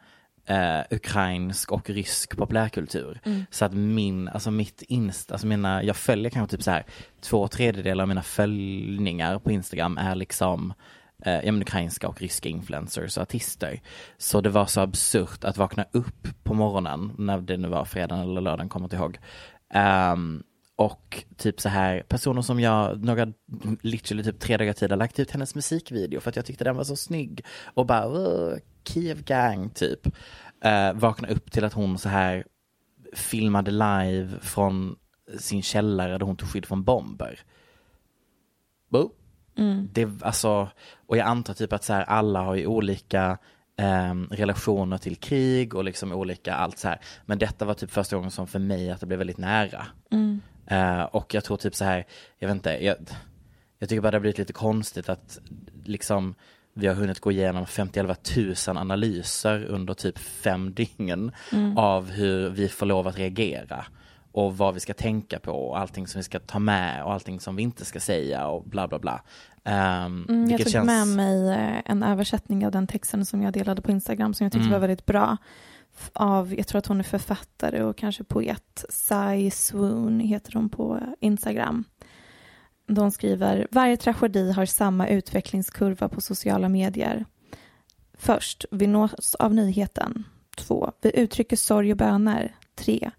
eh, 0.46 0.80
ukrainsk 0.90 1.72
och 1.72 1.90
rysk 1.90 2.36
populärkultur. 2.36 3.20
Så 3.50 3.64
att 3.64 3.72
min, 3.74 4.28
alltså 4.28 4.50
mitt 4.50 4.82
inst, 4.82 5.32
alltså 5.32 5.46
mina, 5.46 5.82
jag 5.82 5.96
följer 5.96 6.30
kanske 6.30 6.56
typ 6.56 6.64
så 6.64 6.70
här 6.70 6.84
två 7.20 7.48
tredjedelar 7.48 8.02
av 8.04 8.08
mina 8.08 8.22
följningar 8.22 9.38
på 9.38 9.50
Instagram 9.50 9.98
är 9.98 10.14
liksom 10.14 10.74
eh, 11.24 11.40
ja, 11.44 11.52
men 11.52 11.62
ukrainska 11.62 12.08
och 12.08 12.20
ryska 12.20 12.48
influencers 12.48 13.16
och 13.16 13.22
artister. 13.22 13.80
Så 14.18 14.40
det 14.40 14.50
var 14.50 14.66
så 14.66 14.80
absurt 14.80 15.44
att 15.44 15.56
vakna 15.56 15.84
upp 15.92 16.28
på 16.42 16.54
morgonen, 16.54 17.12
när 17.18 17.40
det 17.40 17.56
nu 17.56 17.68
var 17.68 17.84
fredagen 17.84 18.30
eller 18.30 18.40
lördagen, 18.40 18.68
kommer 18.68 18.86
inte 18.86 18.96
ihåg. 18.96 19.18
Um, 20.14 20.42
och 20.76 21.24
typ 21.36 21.60
så 21.60 21.68
här 21.68 22.02
personer 22.08 22.42
som 22.42 22.60
jag 22.60 23.04
några, 23.04 23.32
literally 23.80 24.24
typ 24.24 24.40
tre 24.40 24.56
dagar 24.56 24.72
tid 24.72 24.90
har 24.90 24.98
lagt 24.98 25.18
ut 25.18 25.30
hennes 25.30 25.54
musikvideo 25.54 26.20
för 26.20 26.30
att 26.30 26.36
jag 26.36 26.44
tyckte 26.44 26.64
den 26.64 26.76
var 26.76 26.84
så 26.84 26.96
snygg. 26.96 27.44
Och 27.74 27.86
bara, 27.86 28.58
Kiev 28.84 29.24
gang 29.24 29.70
typ. 29.70 30.06
Uh, 30.64 30.92
vakna 30.94 31.28
upp 31.28 31.52
till 31.52 31.64
att 31.64 31.72
hon 31.72 31.98
så 31.98 32.08
här 32.08 32.44
filmade 33.12 33.70
live 33.70 34.28
från 34.40 34.96
sin 35.38 35.62
källare 35.62 36.18
där 36.18 36.26
hon 36.26 36.36
tog 36.36 36.48
skydd 36.48 36.66
från 36.66 36.84
bomber. 36.84 37.40
Bo. 38.88 39.10
Det, 39.92 40.08
alltså, 40.22 40.68
och 41.06 41.16
jag 41.16 41.26
antar 41.26 41.54
typ 41.54 41.72
att 41.72 41.84
så 41.84 41.92
här, 41.92 42.02
alla 42.02 42.40
har 42.42 42.54
ju 42.54 42.66
olika 42.66 43.38
ehm, 43.76 44.28
relationer 44.30 44.98
till 44.98 45.16
krig 45.16 45.74
och 45.74 45.84
liksom 45.84 46.12
olika 46.12 46.54
allt 46.54 46.78
så 46.78 46.88
här. 46.88 47.00
Men 47.26 47.38
detta 47.38 47.64
var 47.64 47.74
typ 47.74 47.90
första 47.90 48.16
gången 48.16 48.30
som 48.30 48.46
för 48.46 48.58
mig 48.58 48.90
att 48.90 49.00
det 49.00 49.06
blev 49.06 49.18
väldigt 49.18 49.38
nära. 49.38 49.86
Eh, 50.66 51.02
och 51.02 51.34
jag 51.34 51.44
tror 51.44 51.56
typ 51.56 51.74
så 51.74 51.84
här, 51.84 52.06
jag 52.38 52.48
vet 52.48 52.54
inte, 52.54 52.84
jag, 52.84 52.96
jag 53.78 53.88
tycker 53.88 54.00
bara 54.00 54.10
det 54.10 54.16
har 54.16 54.20
blivit 54.20 54.38
lite 54.38 54.52
konstigt 54.52 55.08
att 55.08 55.38
liksom 55.84 56.34
vi 56.74 56.86
har 56.86 56.94
hunnit 56.94 57.20
gå 57.20 57.30
igenom 57.30 57.66
50 57.66 58.14
tusen 58.14 58.76
analyser 58.76 59.64
under 59.64 59.94
typ 59.94 60.18
fem 60.18 60.74
dygn 60.74 61.32
av 61.76 62.10
hur 62.10 62.48
vi 62.48 62.68
får 62.68 62.86
lov 62.86 63.08
att 63.08 63.18
reagera 63.18 63.84
och 64.32 64.56
vad 64.58 64.74
vi 64.74 64.80
ska 64.80 64.94
tänka 64.94 65.38
på 65.38 65.52
och 65.52 65.78
allting 65.78 66.06
som 66.06 66.18
vi 66.18 66.22
ska 66.22 66.38
ta 66.40 66.58
med 66.58 67.04
och 67.04 67.12
allting 67.12 67.40
som 67.40 67.56
vi 67.56 67.62
inte 67.62 67.84
ska 67.84 68.00
säga 68.00 68.46
och 68.46 68.64
bla 68.64 68.88
bla 68.88 68.98
bla. 68.98 69.22
Um, 69.64 70.26
Mm, 70.28 70.50
jag 70.50 70.60
tog 70.60 70.70
känns... 70.72 70.86
med 70.86 71.06
mig 71.08 71.48
eh, 71.50 71.82
en 71.84 72.02
översättning 72.02 72.66
av 72.66 72.72
den 72.72 72.86
texten 72.86 73.26
som 73.26 73.42
jag 73.42 73.52
delade 73.52 73.82
på 73.82 73.90
Instagram 73.90 74.34
som 74.34 74.44
jag 74.44 74.52
tyckte 74.52 74.66
Mm. 74.66 74.72
var 74.72 74.80
väldigt 74.88 75.06
bra. 75.06 75.36
Av, 76.12 76.54
jag 76.54 76.66
tror 76.66 76.78
att 76.78 76.86
hon 76.86 76.98
är 76.98 77.04
författare 77.04 77.82
och 77.82 77.96
kanske 77.96 78.24
poet. 78.24 78.84
Sai 78.88 79.50
Swoon 79.50 80.20
heter 80.20 80.52
hon 80.52 80.68
på 80.68 81.00
Instagram. 81.20 81.84
De 82.86 83.10
skriver, 83.10 83.66
varje 83.70 83.96
tragedi 83.96 84.52
har 84.52 84.66
samma 84.66 85.08
utvecklingskurva 85.08 86.08
på 86.08 86.20
sociala 86.20 86.68
medier. 86.68 87.24
Först, 88.18 88.64
vi 88.70 88.86
nås 88.86 89.34
av 89.34 89.54
nyheten. 89.54 90.24
Två, 90.56 90.92
vi 91.00 91.10
uttrycker 91.20 91.56
sorg 91.56 91.90
och 91.90 91.96
böner. 91.96 92.54
Tre, 92.74 93.10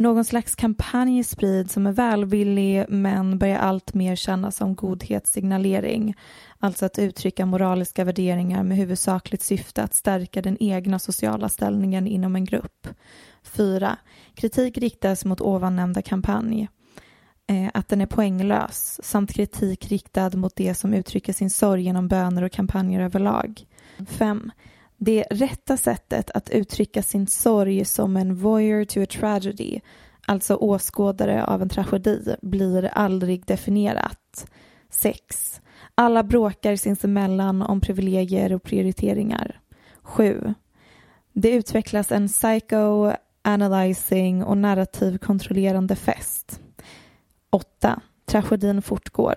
någon 0.00 0.24
slags 0.24 0.54
kampanj 0.54 1.24
sprids 1.24 1.72
som 1.72 1.86
är 1.86 1.92
välvillig 1.92 2.84
men 2.88 3.38
börjar 3.38 3.58
allt 3.58 3.94
mer 3.94 4.16
kännas 4.16 4.56
som 4.56 4.74
godhetssignalering. 4.74 6.14
Alltså 6.58 6.86
att 6.86 6.98
uttrycka 6.98 7.46
moraliska 7.46 8.04
värderingar 8.04 8.62
med 8.62 8.76
huvudsakligt 8.76 9.42
syfte 9.42 9.82
att 9.82 9.94
stärka 9.94 10.42
den 10.42 10.56
egna 10.60 10.98
sociala 10.98 11.48
ställningen 11.48 12.06
inom 12.06 12.36
en 12.36 12.44
grupp. 12.44 12.88
4. 13.42 13.96
Kritik 14.34 14.78
riktas 14.78 15.24
mot 15.24 15.40
ovannämnda 15.40 16.02
kampanj. 16.02 16.68
Eh, 17.46 17.70
att 17.74 17.88
den 17.88 18.00
är 18.00 18.06
poänglös 18.06 19.00
samt 19.02 19.32
kritik 19.32 19.88
riktad 19.88 20.30
mot 20.30 20.56
det 20.56 20.74
som 20.74 20.94
uttrycker 20.94 21.32
sin 21.32 21.50
sorg 21.50 21.82
genom 21.82 22.08
böner 22.08 22.42
och 22.42 22.52
kampanjer 22.52 23.00
överlag. 23.00 23.66
5. 24.08 24.50
Det 25.02 25.24
rätta 25.30 25.76
sättet 25.76 26.30
att 26.30 26.50
uttrycka 26.50 27.02
sin 27.02 27.26
sorg 27.26 27.84
som 27.84 28.16
en 28.16 28.34
voyeur 28.34 28.84
to 28.84 29.02
a 29.02 29.06
tragedy, 29.06 29.80
alltså 30.26 30.54
åskådare 30.54 31.44
av 31.44 31.62
en 31.62 31.68
tragedi, 31.68 32.36
blir 32.42 32.84
aldrig 32.84 33.46
definierat. 33.46 34.46
6. 34.90 35.60
Alla 35.94 36.22
bråkar 36.22 36.76
sinsemellan 36.76 37.62
om 37.62 37.80
privilegier 37.80 38.52
och 38.52 38.62
prioriteringar. 38.62 39.60
7. 40.02 40.54
Det 41.32 41.50
utvecklas 41.50 42.12
en 42.12 42.28
psycho-analyzing 42.28 44.44
och 44.44 44.58
narrativ 44.58 45.18
kontrollerande 45.18 45.96
fest. 45.96 46.60
8. 47.50 48.00
Tragedin 48.26 48.82
fortgår. 48.82 49.36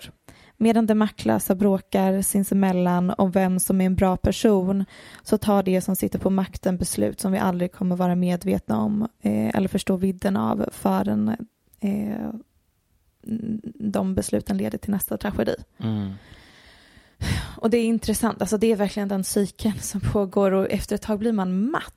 Medan 0.57 0.85
de 0.85 0.95
maktlösa 0.95 1.55
bråkar 1.55 2.21
sinsemellan 2.21 3.13
om 3.17 3.31
vem 3.31 3.59
som 3.59 3.81
är 3.81 3.85
en 3.85 3.95
bra 3.95 4.17
person 4.17 4.85
så 5.23 5.37
tar 5.37 5.63
det 5.63 5.81
som 5.81 5.95
sitter 5.95 6.19
på 6.19 6.29
makten 6.29 6.77
beslut 6.77 7.19
som 7.19 7.31
vi 7.31 7.37
aldrig 7.37 7.71
kommer 7.71 7.95
vara 7.95 8.15
medvetna 8.15 8.77
om 8.77 9.01
eh, 9.21 9.55
eller 9.55 9.67
förstå 9.67 9.95
vidden 9.95 10.37
av 10.37 10.69
förrän 10.71 11.35
eh, 11.79 12.29
de 13.75 14.15
besluten 14.15 14.57
leder 14.57 14.77
till 14.77 14.91
nästa 14.91 15.17
tragedi. 15.17 15.55
Mm. 15.77 16.11
Och 17.57 17.69
det 17.69 17.77
är 17.77 17.85
intressant, 17.85 18.41
alltså 18.41 18.57
det 18.57 18.71
är 18.71 18.75
verkligen 18.75 19.09
den 19.09 19.23
cykeln 19.23 19.79
som 19.79 20.01
pågår 20.01 20.51
och 20.51 20.71
efter 20.71 20.95
ett 20.95 21.01
tag 21.01 21.19
blir 21.19 21.31
man 21.31 21.71
matt. 21.71 21.95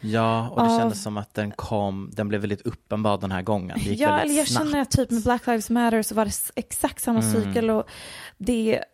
Ja, 0.00 0.48
och 0.48 0.56
det 0.62 0.68
Av- 0.70 0.78
kändes 0.78 1.02
som 1.02 1.16
att 1.16 1.34
den 1.34 1.50
kom, 1.50 2.10
den 2.12 2.28
blev 2.28 2.40
väldigt 2.40 2.60
uppenbar 2.66 3.18
den 3.18 3.32
här 3.32 3.42
gången. 3.42 3.78
Det 3.78 3.90
gick 3.90 4.00
Ja, 4.00 4.16
väldigt 4.16 4.36
jag 4.36 4.48
snabbt. 4.48 4.66
känner 4.66 4.80
att 4.82 4.90
typ 4.90 5.10
med 5.10 5.22
Black 5.22 5.46
Lives 5.46 5.70
Matter 5.70 6.02
så 6.02 6.14
var 6.14 6.24
det 6.24 6.32
exakt 6.56 7.02
samma 7.02 7.20
Mm. 7.22 7.32
cykel 7.42 7.70
och 7.70 7.84
det 8.38 8.84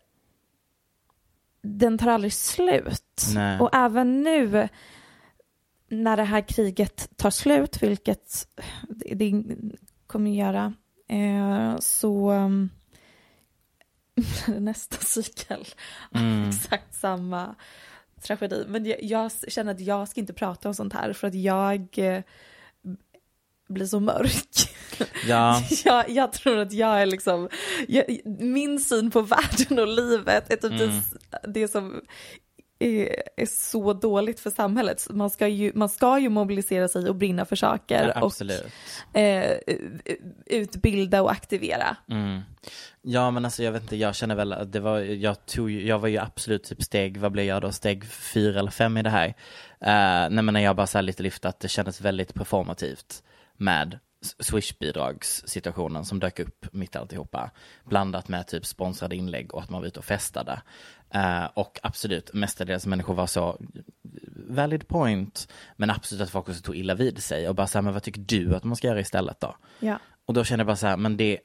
den 1.61 1.97
tar 1.97 2.07
aldrig 2.11 2.33
slut. 2.33 3.25
Nej. 3.33 3.59
Och 3.59 3.69
även 3.75 4.23
nu 4.23 4.69
när 5.89 6.17
det 6.17 6.23
här 6.23 6.41
kriget 6.41 7.09
tar 7.17 7.29
slut, 7.29 7.83
vilket 7.83 8.47
det, 8.89 9.15
det 9.15 9.43
kommer 10.07 10.31
göra, 10.31 10.73
eh, 11.09 11.77
så 11.79 12.31
um, 12.31 12.69
nästa 14.47 14.97
cykel 14.97 15.65
Mm. 16.13 16.49
exakt 16.49 16.95
samma 16.95 17.55
tragedi. 18.21 18.65
Men 18.67 18.85
jag, 18.85 19.03
jag 19.03 19.31
känner 19.47 19.71
att 19.71 19.79
jag 19.79 20.07
ska 20.07 20.19
inte 20.19 20.33
prata 20.33 20.67
om 20.69 20.75
sånt 20.75 20.93
här 20.93 21.13
för 21.13 21.27
att 21.27 21.35
jag 21.35 21.87
eh, 21.97 22.21
blir 23.69 23.85
så 23.85 23.99
mörk. 23.99 24.69
Ja, 25.27 25.63
jag, 25.85 26.09
jag 26.09 26.31
tror 26.33 26.57
att 26.57 26.73
jag 26.73 27.01
är 27.01 27.05
liksom, 27.05 27.49
jag, 27.87 28.19
min 28.39 28.79
syn 28.79 29.11
på 29.11 29.21
världen 29.21 29.79
och 29.79 29.87
livet 29.87 30.51
är 30.53 30.55
typ 30.55 30.71
Mm. 30.81 31.01
det, 31.43 31.61
det 31.61 31.67
som 31.67 32.01
är, 32.79 33.23
är 33.35 33.45
så 33.45 33.93
dåligt 33.93 34.39
för 34.39 34.49
samhället. 34.49 35.07
Man 35.09 35.29
ska, 35.29 35.47
ju, 35.47 35.71
man 35.75 35.89
ska 35.89 36.19
ju 36.19 36.29
mobilisera 36.29 36.87
sig 36.87 37.09
och 37.09 37.15
brinna 37.15 37.45
för 37.45 37.55
saker 37.55 38.13
ja, 38.15 38.21
och 38.21 38.33
eh, 39.19 39.57
utbilda 40.45 41.21
och 41.21 41.31
aktivera. 41.31 41.97
Mm. 42.09 42.41
Ja 43.01 43.31
men 43.31 43.45
alltså 43.45 43.63
jag 43.63 43.71
vet 43.71 43.81
inte, 43.81 43.95
jag 43.95 44.15
känner 44.15 44.35
väl 44.35 44.53
att 44.53 44.71
det 44.71 44.79
var, 44.79 44.99
jag 44.99 45.45
tog 45.45 45.71
jag 45.71 45.99
var 45.99 46.07
ju 46.07 46.17
absolut 46.17 46.63
typ 46.63 46.83
steg, 46.83 47.17
vad 47.17 47.31
blev 47.31 47.45
jag 47.45 47.61
då, 47.61 47.71
steg 47.71 48.05
fyra 48.05 48.59
eller 48.59 48.71
fem 48.71 48.97
i 48.97 49.03
det 49.03 49.09
här. 49.09 49.27
Uh, 49.27 50.33
nej 50.35 50.43
men 50.43 50.53
när 50.53 50.61
jag 50.61 50.75
bara 50.75 50.87
så 50.87 51.01
lite 51.01 51.23
lyfte 51.23 51.49
att 51.49 51.59
det 51.59 51.67
kändes 51.67 52.01
väldigt 52.01 52.33
performativt 52.33 53.23
med 53.57 53.99
Swish-bidragssituationen 54.21 56.05
som 56.05 56.19
dök 56.19 56.39
upp 56.39 56.65
mitt 56.73 56.95
alltihopa. 56.95 57.51
Blandat 57.85 58.27
med 58.27 58.47
typ 58.47 58.65
sponsrade 58.65 59.15
inlägg 59.15 59.53
och 59.53 59.61
att 59.63 59.69
man 59.69 59.81
var 59.81 59.87
ute 59.87 59.99
och 59.99 60.05
festade. 60.05 60.61
Eh, 61.09 61.45
och 61.53 61.79
absolut, 61.83 62.33
mestadels 62.33 62.85
människor 62.85 63.13
var 63.13 63.27
så 63.27 63.57
valid 64.49 64.87
point, 64.87 65.47
men 65.75 65.89
absolut 65.89 66.21
att 66.21 66.29
folk 66.29 66.49
också 66.49 66.61
tog 66.61 66.75
illa 66.75 66.95
vid 66.95 67.23
sig 67.23 67.49
och 67.49 67.55
bara 67.55 67.67
så 67.67 67.77
här, 67.77 67.83
men 67.83 67.93
vad 67.93 68.03
tycker 68.03 68.21
du 68.21 68.55
att 68.55 68.63
man 68.63 68.75
ska 68.75 68.87
göra 68.87 68.99
istället 68.99 69.39
då? 69.39 69.55
Ja. 69.79 69.99
Och 70.25 70.33
då 70.33 70.43
känner 70.43 70.59
jag 70.61 70.67
bara 70.67 70.75
så 70.75 70.87
här, 70.87 70.97
men 70.97 71.17
det, 71.17 71.39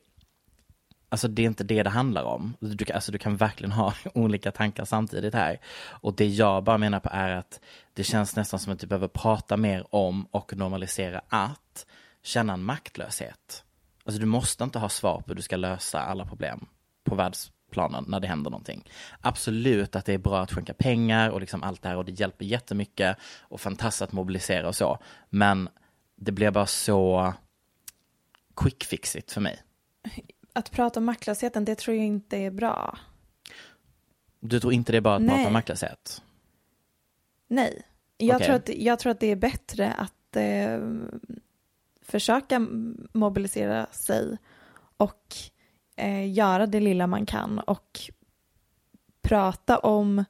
alltså 1.09 1.29
det 1.29 1.43
är 1.43 1.47
inte 1.47 1.65
det 1.65 1.83
det 1.83 1.91
handlar 1.91 2.23
om. 2.25 2.55
Du, 2.61 2.85
kan- 2.85 2.95
alltså 2.95 3.13
du 3.13 3.19
kan 3.19 3.37
verkligen 3.37 3.73
ha 3.73 3.95
olika 4.15 4.53
tankar 4.53 4.85
samtidigt 4.85 5.35
här. 5.35 5.61
Och 5.85 6.15
det 6.15 6.27
jag 6.27 6.65
bara 6.65 6.79
menar 6.79 7.01
på 7.01 7.09
är 7.13 7.31
att 7.31 7.61
det 7.95 8.05
känns 8.05 8.37
nästan 8.37 8.61
som 8.61 8.73
att 8.73 8.79
du 8.81 8.87
behöver 8.87 9.09
prata 9.09 9.57
mer 9.57 9.87
om 9.95 10.27
och 10.31 10.57
normalisera 10.57 11.23
att 11.29 11.87
känna 12.23 12.53
en 12.53 12.65
maktlöshet. 12.65 13.65
Alltså 14.05 14.21
du 14.21 14.27
måste 14.27 14.65
inte 14.65 14.79
ha 14.79 14.89
svar 14.89 15.21
på 15.21 15.25
hur 15.27 15.35
du 15.35 15.43
ska 15.43 15.57
lösa 15.57 16.01
alla 16.01 16.27
problem 16.27 16.67
på 17.05 17.15
världsplanen 17.15 18.05
när 18.09 18.21
det 18.21 18.27
händer 18.27 18.51
någonting. 18.51 18.89
Absolut 19.21 19.97
att 19.97 20.05
det 20.05 20.13
är 20.13 20.19
bra 20.19 20.41
att 20.41 20.53
skänka 20.53 20.75
pengar 20.75 21.31
och 21.31 21.41
liksom 21.41 21.63
allt 21.63 21.83
det 21.83 21.89
här 21.89 21.97
och 21.97 22.05
det 22.05 22.13
hjälper 22.13 22.45
jättemycket 22.45 23.17
och 23.41 23.61
fantastiskt 23.61 24.03
att 24.03 24.13
mobilisera 24.13 24.69
och 24.69 24.77
så. 24.77 24.99
Men 25.31 25.69
det 26.17 26.33
blir 26.33 26.51
bara 26.51 26.67
så 26.67 27.35
quick 28.57 28.85
fixigt 28.85 29.33
för 29.33 29.41
mig. 29.41 29.63
Att 30.53 30.71
prata 30.71 31.01
om 31.01 31.07
maktlösheten, 31.07 31.65
det 31.65 31.75
tror 31.75 31.97
jag 31.97 32.07
inte 32.07 32.37
är 32.37 32.51
bra. 32.51 32.99
Du 34.41 34.61
tror 34.61 34.73
inte 34.73 34.93
det 34.93 34.99
är 34.99 35.01
bara 35.01 35.15
att 35.17 35.23
prata 35.23 35.37
Nej. 35.37 35.47
om 35.47 35.53
maktlöshet? 35.53 36.23
Nej, 37.49 37.83
jag, 38.17 38.37
Okej. 38.37 38.47
tror, 38.47 38.57
att, 38.57 38.69
jag 38.69 38.99
tror 38.99 39.11
att 39.11 39.21
det 39.21 39.27
är 39.27 39.37
bättre 39.37 39.93
att 39.93 40.37
eh, 40.37 40.79
försöka 42.13 42.67
mobilisera 43.13 43.87
sig 43.91 44.37
och 44.97 45.35
eh, 45.97 46.33
göra 46.33 46.67
det 46.67 46.81
lilla 46.81 47.07
man 47.07 47.27
kan 47.27 47.59
och 47.59 48.01
prata 49.23 49.79
om 49.79 50.25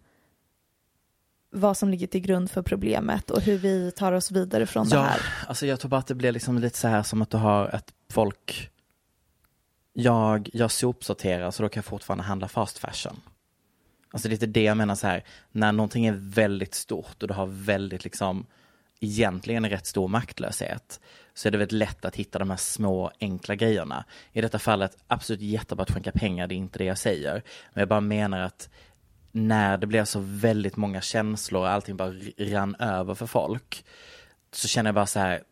vad 1.51 1.77
som 1.77 1.89
ligger 1.89 2.07
till 2.07 2.21
grund 2.21 2.51
för 2.51 2.62
problemet 2.62 3.31
och 3.31 3.41
hur 3.41 3.59
vi 3.59 3.93
tar 3.93 4.12
oss 4.12 4.31
vidare 4.31 4.67
från 4.67 4.89
det 4.89 4.97
Ja, 4.97 5.03
här. 5.03 5.21
alltså 5.47 5.67
jag 5.67 5.81
tror 5.81 5.89
bara 5.89 6.01
att 6.01 6.07
det 6.07 6.15
blir 6.15 6.33
liksom 6.33 6.59
lite 6.59 6.79
så 6.79 6.89
här 6.89 7.03
som 7.03 7.23
att 7.23 7.31
du 7.31 7.37
har 7.37 7.69
ett 7.69 7.93
folk 8.11 8.71
jag, 9.93 10.51
jag 10.53 10.71
sopsorterar 10.71 11.51
så 11.51 11.62
då 11.62 11.69
kan 11.69 11.81
jag 11.81 11.85
fortfarande 11.85 12.25
handla 12.25 12.49
fast 12.49 12.79
fashion. 12.79 13.21
Alltså 14.11 14.29
det 14.29 14.33
är 14.33 14.37
lite 14.37 14.47
det 14.47 14.62
jag 14.62 14.77
menar 14.77 14.95
så 14.95 15.07
här, 15.07 15.25
när 15.53 15.73
någonting 15.73 16.07
är 16.07 16.15
väldigt 16.19 16.75
stort 16.75 17.23
och 17.23 17.29
du 17.29 17.35
har 17.35 17.47
väldigt 17.47 18.05
liksom 18.05 18.47
egentligen 19.03 19.65
en 19.65 19.71
rätt 19.71 19.87
stor 19.87 20.09
maktlöshet 20.09 21.01
så 21.35 21.49
är 21.49 21.53
det 21.53 21.59
väldigt 21.59 21.79
lätt 21.79 22.05
att 22.05 22.17
hitta 22.17 22.39
de 22.39 22.51
här 22.51 22.57
små 22.57 23.11
enkla 23.21 23.55
grejerna. 23.55 24.05
I 24.33 24.41
detta 24.41 24.59
fallet 24.59 24.97
absolut 25.07 25.41
jättebra 25.41 25.83
att 25.83 25.91
skänka 25.91 26.13
pengar, 26.13 26.47
det 26.47 26.55
är 26.55 26.57
inte 26.57 26.79
det 26.79 26.85
jag 26.85 26.99
säger. 26.99 27.43
Men 27.73 27.81
jag 27.81 27.89
bara 27.89 28.01
menar 28.01 28.41
att 28.41 28.69
när 29.33 29.79
det 29.79 29.87
blir 29.87 30.05
så 30.05 30.21
väldigt 30.23 30.77
många 30.77 31.01
känslor 31.01 31.61
och 31.61 31.69
allting 31.69 31.97
bara 31.97 32.13
rann 32.39 32.75
över 32.75 33.15
för 33.15 33.27
folk 33.27 33.85
så 34.53 34.69
känner 34.69 34.89
jag 34.89 34.95
bara 34.95 35.07
så 35.07 35.19
här 35.19 35.43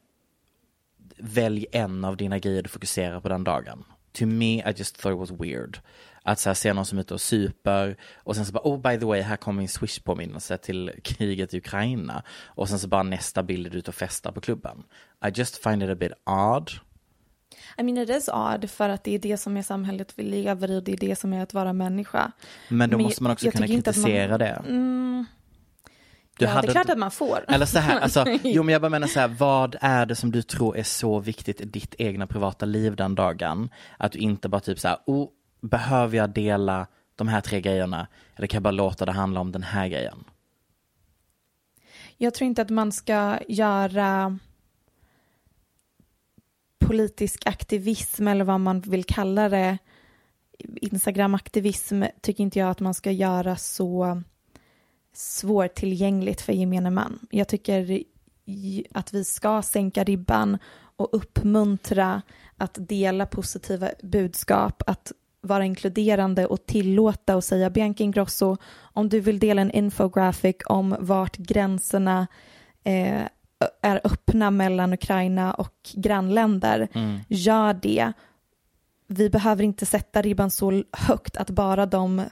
välj 1.16 1.66
en 1.72 2.04
av 2.04 2.16
dina 2.16 2.38
grejer 2.38 2.62
du 2.62 2.68
fokuserar 2.68 3.20
på 3.20 3.28
den 3.28 3.44
dagen. 3.44 3.84
To 4.12 4.26
me, 4.26 4.54
I 4.54 4.74
just 4.76 4.96
thought 5.00 5.14
it 5.14 5.30
was 5.30 5.40
weird. 5.40 5.78
Att 6.22 6.38
så 6.38 6.48
här, 6.48 6.54
se 6.54 6.72
någon 6.72 6.86
som 6.86 6.98
är 6.98 7.02
ute 7.02 7.14
och 7.14 7.20
super 7.20 7.96
och 8.16 8.36
sen 8.36 8.46
så 8.46 8.52
bara, 8.52 8.60
oh 8.64 8.80
by 8.80 8.98
the 8.98 9.06
way, 9.06 9.20
här 9.20 9.36
kommer 9.36 9.58
min 9.58 9.68
swish-påminnelse 9.68 10.56
till 10.58 10.92
kriget 11.04 11.54
i 11.54 11.58
Ukraina. 11.58 12.22
Och 12.46 12.68
sen 12.68 12.78
så 12.78 12.88
bara 12.88 13.02
nästa 13.02 13.42
bild 13.42 13.66
är 13.66 13.70
du 13.70 13.78
ute 13.78 13.90
och 13.90 13.94
festar 13.94 14.32
på 14.32 14.40
klubben. 14.40 14.82
I 15.26 15.30
just 15.34 15.62
find 15.62 15.82
it 15.82 15.90
a 15.90 15.94
bit 15.94 16.12
odd. 16.26 16.70
I 17.78 17.82
mean 17.82 17.98
it 17.98 18.10
is 18.10 18.28
odd 18.28 18.70
för 18.70 18.88
att 18.88 19.04
det 19.04 19.14
är 19.14 19.18
det 19.18 19.36
som 19.36 19.56
är 19.56 19.62
samhället 19.62 20.12
vi 20.16 20.22
lever 20.22 20.70
i 20.70 20.80
det 20.80 20.92
är 20.92 20.96
det 20.96 21.16
som 21.16 21.32
är 21.32 21.42
att 21.42 21.54
vara 21.54 21.72
människa. 21.72 22.32
Men 22.68 22.90
då 22.90 22.96
Men 22.96 23.04
måste 23.04 23.22
man 23.22 23.32
också 23.32 23.50
kunna 23.50 23.64
att 23.64 23.70
man- 23.70 23.82
kritisera 23.82 24.38
det. 24.38 24.62
Du 26.38 26.46
ja, 26.46 26.50
hade 26.50 26.66
det 26.66 26.70
är 26.70 26.72
klart 26.72 26.90
att 26.90 26.98
man 26.98 27.10
får. 27.10 27.44
Eller 27.48 27.66
så 27.66 27.78
här, 27.78 28.00
alltså, 28.00 28.24
jo 28.42 28.62
men 28.62 28.72
jag 28.72 28.82
bara 28.82 28.88
menar 28.88 29.06
så 29.08 29.20
här, 29.20 29.28
vad 29.28 29.76
är 29.80 30.06
det 30.06 30.14
som 30.16 30.30
du 30.30 30.42
tror 30.42 30.76
är 30.76 30.82
så 30.82 31.18
viktigt 31.18 31.60
i 31.60 31.64
ditt 31.64 31.94
egna 31.98 32.26
privata 32.26 32.66
liv 32.66 32.96
den 32.96 33.14
dagen? 33.14 33.68
Att 33.98 34.12
du 34.12 34.18
inte 34.18 34.48
bara 34.48 34.60
typ 34.60 34.78
så 34.78 34.88
här, 34.88 34.98
oh, 35.06 35.28
behöver 35.60 36.16
jag 36.16 36.30
dela 36.30 36.86
de 37.16 37.28
här 37.28 37.40
tre 37.40 37.60
grejerna? 37.60 38.06
Eller 38.36 38.46
kan 38.46 38.56
jag 38.56 38.62
bara 38.62 38.70
låta 38.70 39.06
det 39.06 39.12
handla 39.12 39.40
om 39.40 39.52
den 39.52 39.62
här 39.62 39.88
grejen? 39.88 40.24
Jag 42.16 42.34
tror 42.34 42.46
inte 42.46 42.62
att 42.62 42.70
man 42.70 42.92
ska 42.92 43.38
göra 43.48 44.38
politisk 46.78 47.46
aktivism 47.46 48.28
eller 48.28 48.44
vad 48.44 48.60
man 48.60 48.80
vill 48.80 49.04
kalla 49.04 49.48
det. 49.48 49.78
Instagram-aktivism 50.58 52.04
tycker 52.20 52.44
inte 52.44 52.58
jag 52.58 52.70
att 52.70 52.80
man 52.80 52.94
ska 52.94 53.10
göra 53.10 53.56
så 53.56 54.22
svårtillgängligt 55.12 56.40
för 56.40 56.52
gemene 56.52 56.90
man. 56.90 57.26
Jag 57.30 57.48
tycker 57.48 58.02
att 58.92 59.14
vi 59.14 59.24
ska 59.24 59.62
sänka 59.62 60.04
ribban 60.04 60.58
och 60.96 61.08
uppmuntra 61.12 62.22
att 62.56 62.78
dela 62.88 63.26
positiva 63.26 63.90
budskap, 64.02 64.82
att 64.86 65.12
vara 65.40 65.64
inkluderande 65.64 66.46
och 66.46 66.66
tillåta 66.66 67.36
och 67.36 67.44
säga 67.44 67.70
Bianca 67.70 68.04
Ingrosso, 68.04 68.56
om 68.80 69.08
du 69.08 69.20
vill 69.20 69.38
dela 69.38 69.62
en 69.62 69.70
infographic 69.70 70.56
om 70.66 70.96
vart 71.00 71.36
gränserna 71.36 72.26
eh, 72.84 73.22
är 73.82 74.00
öppna 74.04 74.50
mellan 74.50 74.92
Ukraina 74.92 75.54
och 75.54 75.74
grannländer, 75.94 76.88
gör 77.28 77.74
det. 77.74 78.12
Vi 79.06 79.30
behöver 79.30 79.64
inte 79.64 79.86
sätta 79.86 80.22
ribban 80.22 80.50
så 80.50 80.82
högt 80.92 81.36
att 81.36 81.50
bara 81.50 81.86
de 81.86 82.22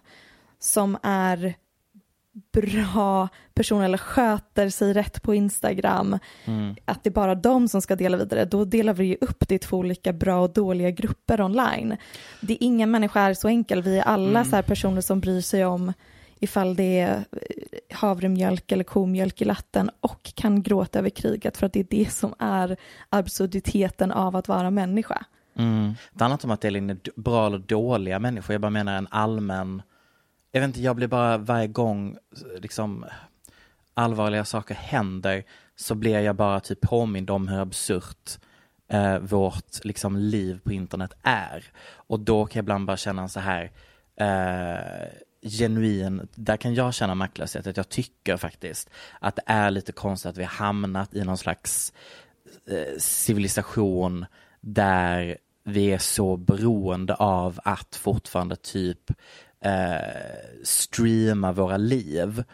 som 0.58 0.98
är 1.02 1.54
bra 2.52 3.28
personer 3.54 3.84
eller 3.84 3.98
sköter 3.98 4.68
sig 4.68 4.92
rätt 4.92 5.22
på 5.22 5.34
Instagram, 5.34 6.18
att 6.84 7.04
det 7.04 7.10
är 7.10 7.12
bara 7.12 7.34
de 7.34 7.68
som 7.68 7.82
ska 7.82 7.96
dela 7.96 8.16
vidare, 8.16 8.44
då 8.44 8.64
delar 8.64 8.94
vi 8.94 9.04
ju 9.04 9.16
upp 9.20 9.48
det 9.48 9.54
i 9.54 9.58
två 9.58 9.76
olika 9.76 10.12
bra 10.12 10.40
och 10.40 10.52
dåliga 10.52 10.90
grupper 10.90 11.40
online. 11.40 11.96
Det 12.40 12.52
är 12.52 12.58
ingen 12.60 12.90
människa 12.90 13.20
är 13.20 13.34
så 13.34 13.48
enkel, 13.48 13.82
vi 13.82 13.98
är 13.98 14.02
alla 14.02 14.44
så 14.44 14.56
här 14.56 14.62
personer 14.62 15.00
som 15.00 15.20
bryr 15.20 15.40
sig 15.40 15.64
om 15.64 15.92
ifall 16.40 16.76
det 16.76 17.00
är 17.00 17.16
eh, 17.16 17.96
havremjölk 17.96 18.72
eller 18.72 18.84
komjölk 18.84 19.42
i 19.42 19.44
latten 19.44 19.90
och 20.00 20.32
kan 20.34 20.62
gråta 20.62 20.98
över 20.98 21.10
kriget 21.10 21.56
för 21.56 21.66
att 21.66 21.72
det 21.72 21.80
är 21.80 21.86
det 21.90 22.12
som 22.12 22.34
är 22.38 22.76
absurditeten 23.08 24.12
av 24.12 24.36
att 24.36 24.48
vara 24.48 24.70
människa. 24.70 25.24
Mm. 25.56 25.94
Det 26.12 26.24
handlar 26.24 26.34
inte 26.34 26.46
om 26.46 26.50
att 26.50 26.60
det 26.60 26.68
är 26.68 27.20
bra 27.20 27.46
eller 27.46 27.58
dåliga 27.58 28.18
människor, 28.18 28.54
jag 28.54 28.60
bara 28.60 28.70
menar 28.70 28.96
en 28.96 29.08
allmän, 29.10 29.82
jag 30.52 30.60
vet 30.60 30.68
inte, 30.68 30.80
jag 30.80 30.96
blir 30.96 31.08
bara 31.08 31.38
varje 31.38 31.66
gång 31.66 32.16
liksom 32.56 33.04
allvarliga 33.94 34.44
saker 34.44 34.74
händer 34.74 35.44
så 35.76 35.94
blir 35.94 36.20
jag 36.20 36.36
bara 36.36 36.60
typ 36.60 36.80
påmind 36.80 37.30
om 37.30 37.48
hur 37.48 37.58
absurt 37.58 38.38
eh, 38.88 39.18
vårt 39.18 39.84
liksom 39.84 40.16
liv 40.16 40.60
på 40.64 40.72
internet 40.72 41.12
är. 41.22 41.64
Och 41.90 42.20
då 42.20 42.46
kan 42.46 42.58
jag 42.58 42.62
ibland 42.62 42.86
bara 42.86 42.96
känna 42.96 43.28
så 43.28 43.40
här 43.40 43.70
eh, 44.20 45.08
genuin, 45.42 46.28
där 46.34 46.56
kan 46.56 46.74
jag 46.74 46.94
känna 46.94 47.14
maktlöshet, 47.14 47.66
att 47.66 47.76
jag 47.76 47.88
tycker 47.88 48.36
faktiskt 48.36 48.90
att 49.20 49.36
det 49.36 49.42
är 49.46 49.70
lite 49.70 49.92
konstigt 49.92 50.30
att 50.30 50.38
vi 50.38 50.44
har 50.44 50.50
hamnat 50.50 51.14
i 51.14 51.24
någon 51.24 51.38
slags 51.38 51.92
eh, 52.70 52.98
civilisation 52.98 54.26
där 54.60 55.38
vi 55.64 55.92
är 55.92 55.98
så 55.98 56.36
beroende 56.36 57.14
av 57.14 57.60
att 57.64 57.96
fortfarande 57.96 58.56
typ 58.56 59.12
eh, 59.60 60.62
streama 60.64 61.52
våra 61.52 61.76
liv 61.76 62.44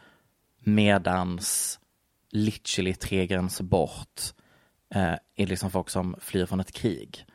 medans 0.61 1.81
literally 2.31 2.95
tre 2.95 3.27
gränser 3.27 3.65
bort 3.65 4.21
eh, 4.95 5.13
är 5.37 5.47
liksom 5.47 5.71
folk 5.71 5.91
som 5.91 6.17
flyr 6.21 6.47
från 6.47 6.61
ett 6.61 6.73
krig. 6.73 7.27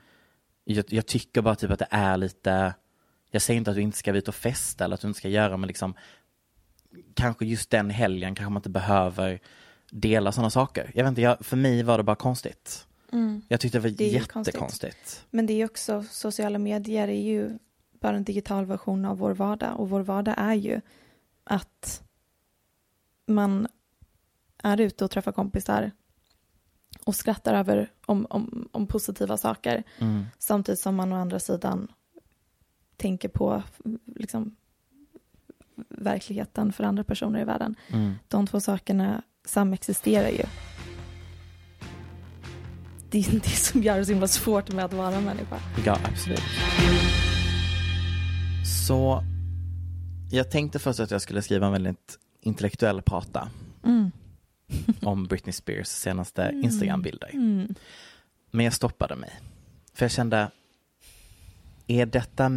Jag, 0.63 0.85
jag 0.89 1.05
tycker 1.05 1.41
bara 1.41 1.55
typ 1.55 1.71
att 1.71 1.79
det 1.79 1.87
är 1.91 2.17
lite, 2.17 2.73
jag 3.31 3.41
säger 3.41 3.57
inte 3.57 3.71
att 3.71 3.75
du 3.77 3.81
inte 3.81 3.97
ska 3.97 4.11
vara 4.11 4.17
ute 4.17 4.31
och 4.31 4.35
festa 4.35 4.83
eller 4.85 4.93
att 4.95 5.01
du 5.01 5.07
inte 5.07 5.17
ska 5.17 5.29
göra 5.29 5.57
men 5.57 5.67
liksom 5.67 5.93
kanske 7.13 7.45
just 7.45 7.69
den 7.69 7.89
helgen 7.89 8.35
kanske 8.35 8.49
man 8.49 8.59
inte 8.59 8.69
behöver 8.69 9.39
dela 9.91 10.31
sådana 10.31 10.49
saker. 10.49 10.91
Jag 10.93 11.03
vet 11.03 11.09
inte, 11.09 11.21
jag, 11.21 11.45
för 11.45 11.57
mig 11.57 11.83
var 11.83 11.97
det 11.97 12.03
bara 12.03 12.15
konstigt. 12.15 12.85
Jag 13.47 13.59
tyckte 13.59 13.77
det 13.77 13.81
var 13.81 13.87
Mm. 13.89 13.97
Det 13.97 14.03
ju 14.05 14.19
konstigt. 14.19 14.53
jättekonstigt. 14.55 15.25
Men 15.29 15.45
det 15.45 15.53
är 15.53 15.65
också, 15.65 16.03
sociala 16.09 16.59
medier 16.59 17.07
är 17.07 17.21
ju 17.21 17.59
bara 17.99 18.15
en 18.17 18.23
digital 18.23 18.65
version 18.65 19.05
av 19.05 19.17
vår 19.17 19.33
vardag 19.33 19.79
och 19.79 19.89
vår 19.89 20.01
vardag 20.01 20.35
är 20.37 20.53
ju 20.53 20.81
att 21.43 22.03
man 23.27 23.67
är 24.63 24.81
ute 24.81 25.05
och 25.05 25.11
träffar 25.11 25.31
kompisar 25.31 25.91
och 27.03 27.15
skrattar 27.15 27.53
över 27.53 27.91
om, 28.05 28.27
om, 28.29 28.69
om 28.71 28.87
positiva 28.87 29.37
saker 29.37 29.83
Mm. 29.97 30.25
samtidigt 30.37 30.79
som 30.79 30.95
man 30.95 31.13
å 31.13 31.15
andra 31.15 31.39
sidan 31.39 31.87
tänker 32.97 33.29
på 33.29 33.63
liksom, 34.15 34.55
verkligheten 35.89 36.73
för 36.73 36.83
andra 36.83 37.03
personer 37.03 37.41
i 37.41 37.43
världen. 37.43 37.75
Mm. 37.87 38.13
De 38.27 38.47
två 38.47 38.59
sakerna 38.59 39.21
samexisterar 39.45 40.29
ju. 40.29 40.43
Det 43.11 43.19
är 43.19 43.31
det 43.31 43.49
som 43.49 43.83
gör 43.83 43.97
det 43.97 44.05
så 44.05 44.11
himla 44.11 44.27
svårt 44.27 44.71
med 44.71 44.85
att 44.85 44.93
vara 44.93 45.21
människa. 45.21 45.59
Ja, 45.85 45.97
absolut. 46.03 46.41
Så 48.87 49.23
jag 50.31 50.51
tänkte 50.51 50.79
först 50.79 50.99
att 50.99 51.11
jag 51.11 51.21
skulle 51.21 51.41
skriva 51.41 51.65
en 51.65 51.71
väldigt 51.71 52.19
intellektuell 52.41 53.01
prata 53.01 53.49
Mm. 53.83 54.11
om 55.01 55.23
Britney 55.23 55.53
Spears 55.53 55.87
senaste 55.87 56.51
Instagram-bilder. 56.63 57.29
Mm. 57.33 57.75
Men 58.51 58.65
jag 58.65 58.73
stoppade 58.73 59.15
mig. 59.15 59.31
För 59.93 60.05
jag 60.05 60.11
kände, 60.11 60.51
är 61.89 62.05
detta 62.05 62.49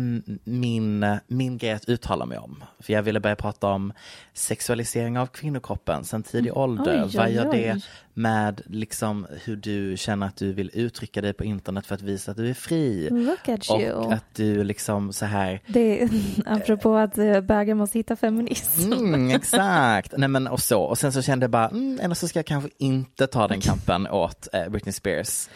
min, 0.44 1.06
min 1.26 1.58
grej 1.58 1.72
att 1.72 1.88
uttala 1.88 2.26
mig 2.26 2.38
om? 2.38 2.64
För 2.80 2.92
jag 2.92 3.02
ville 3.02 3.20
börja 3.20 3.36
prata 3.36 3.66
om 3.66 3.92
sexualisering 4.32 5.18
av 5.18 5.26
kvinnokroppen 5.26 6.04
sen 6.04 6.22
tidig 6.22 6.56
ålder. 6.56 6.94
Mm. 6.94 7.04
Oj, 7.04 7.16
Vad 7.16 7.30
gör 7.30 7.52
det 7.52 7.80
med 8.14 8.60
liksom 8.66 9.26
hur 9.44 9.56
du 9.56 9.96
känner 9.96 10.26
att 10.26 10.36
du 10.36 10.52
vill 10.52 10.70
uttrycka 10.74 11.20
dig 11.20 11.32
på 11.32 11.44
internet 11.44 11.86
för 11.86 11.94
att 11.94 12.02
visa 12.02 12.30
att 12.30 12.36
du 12.36 12.50
är 12.50 12.54
fri? 12.54 13.10
At 13.46 13.70
you. 13.70 13.92
Och 13.92 14.12
att 14.12 14.34
du 14.34 14.64
liksom 14.64 15.12
så 15.12 15.26
här 15.26 15.60
Det 15.66 16.02
är, 16.02 16.10
apropå 16.46 16.96
att 16.96 17.18
eh, 17.18 17.40
bögar 17.40 17.74
måste 17.74 17.98
hitta 17.98 18.16
feminism. 18.16 18.92
Mm, 18.92 19.30
exakt. 19.36 20.14
Nej, 20.16 20.28
men 20.28 20.46
och 20.46 20.60
så. 20.60 20.82
Och 20.82 20.98
sen 20.98 21.12
så 21.12 21.22
kände 21.22 21.44
jag 21.44 21.50
bara, 21.50 21.68
mm, 21.68 22.00
eller 22.02 22.14
så 22.14 22.28
ska 22.28 22.38
jag 22.38 22.46
kanske 22.46 22.70
inte 22.78 23.26
ta 23.26 23.48
den 23.48 23.60
kampen 23.60 24.06
åt 24.06 24.48
eh, 24.52 24.68
Britney 24.68 24.92
Spears. 24.92 25.48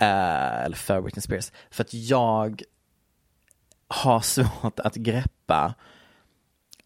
Eh, 0.00 0.64
eller 0.64 0.76
för 0.76 1.00
Britney 1.00 1.22
Spears. 1.22 1.52
För 1.70 1.84
att 1.84 1.94
jag 1.94 2.62
har 3.90 4.20
svårt 4.20 4.80
att 4.80 4.94
greppa 4.94 5.74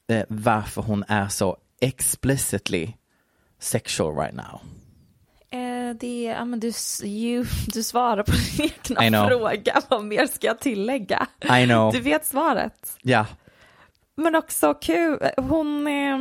eh, 0.08 0.24
varför 0.28 0.82
hon 0.82 1.04
är 1.08 1.28
så 1.28 1.56
explicitly 1.80 2.92
sexual 3.58 4.16
right 4.16 4.34
now. 4.34 4.60
Eh, 5.50 5.96
det 6.00 6.22
ja, 6.22 6.44
men 6.44 6.60
du, 6.60 6.72
you, 7.04 7.44
du 7.72 7.82
svarar 7.82 8.22
på 8.22 8.32
din 8.88 8.96
egna 9.00 9.28
fråga. 9.28 9.82
Vad 9.88 10.04
mer 10.04 10.26
ska 10.26 10.46
jag 10.46 10.60
tillägga? 10.60 11.26
I 11.60 11.66
know. 11.66 11.92
Du 11.92 12.00
vet 12.00 12.26
svaret. 12.26 12.96
Ja. 13.02 13.26
Men 14.16 14.34
också 14.34 14.74
kul, 14.74 15.18
hon, 15.36 15.86
eh, 15.86 16.18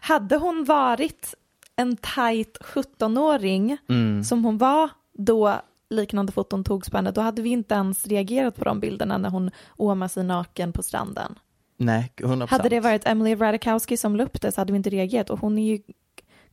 hade 0.00 0.36
hon 0.36 0.64
varit 0.64 1.34
en 1.76 1.96
tajt 1.96 2.58
17-åring 2.60 3.78
Mm. 3.88 4.24
som 4.24 4.44
hon 4.44 4.58
var 4.58 4.90
då 5.12 5.60
liknande 5.90 6.32
foton 6.32 6.64
togs 6.64 6.90
på 6.90 6.96
henne, 6.96 7.10
då 7.10 7.20
hade 7.20 7.42
vi 7.42 7.50
inte 7.50 7.74
ens 7.74 8.06
reagerat 8.06 8.56
på 8.56 8.64
de 8.64 8.80
bilderna 8.80 9.18
när 9.18 9.30
hon 9.30 9.50
åmar 9.76 10.08
sig 10.08 10.24
naken 10.24 10.72
på 10.72 10.82
stranden. 10.82 11.38
Nej, 11.76 12.12
100%. 12.16 12.46
Hade 12.50 12.68
det 12.68 12.80
varit 12.80 13.06
Emily 13.06 13.34
Ratajkowski 13.34 13.96
som 13.96 14.16
la 14.16 14.24
upp 14.24 14.40
det 14.40 14.52
så 14.52 14.60
hade 14.60 14.72
vi 14.72 14.76
inte 14.76 14.90
reagerat 14.90 15.30
och 15.30 15.40
hon 15.40 15.58
är 15.58 15.66
ju 15.66 15.82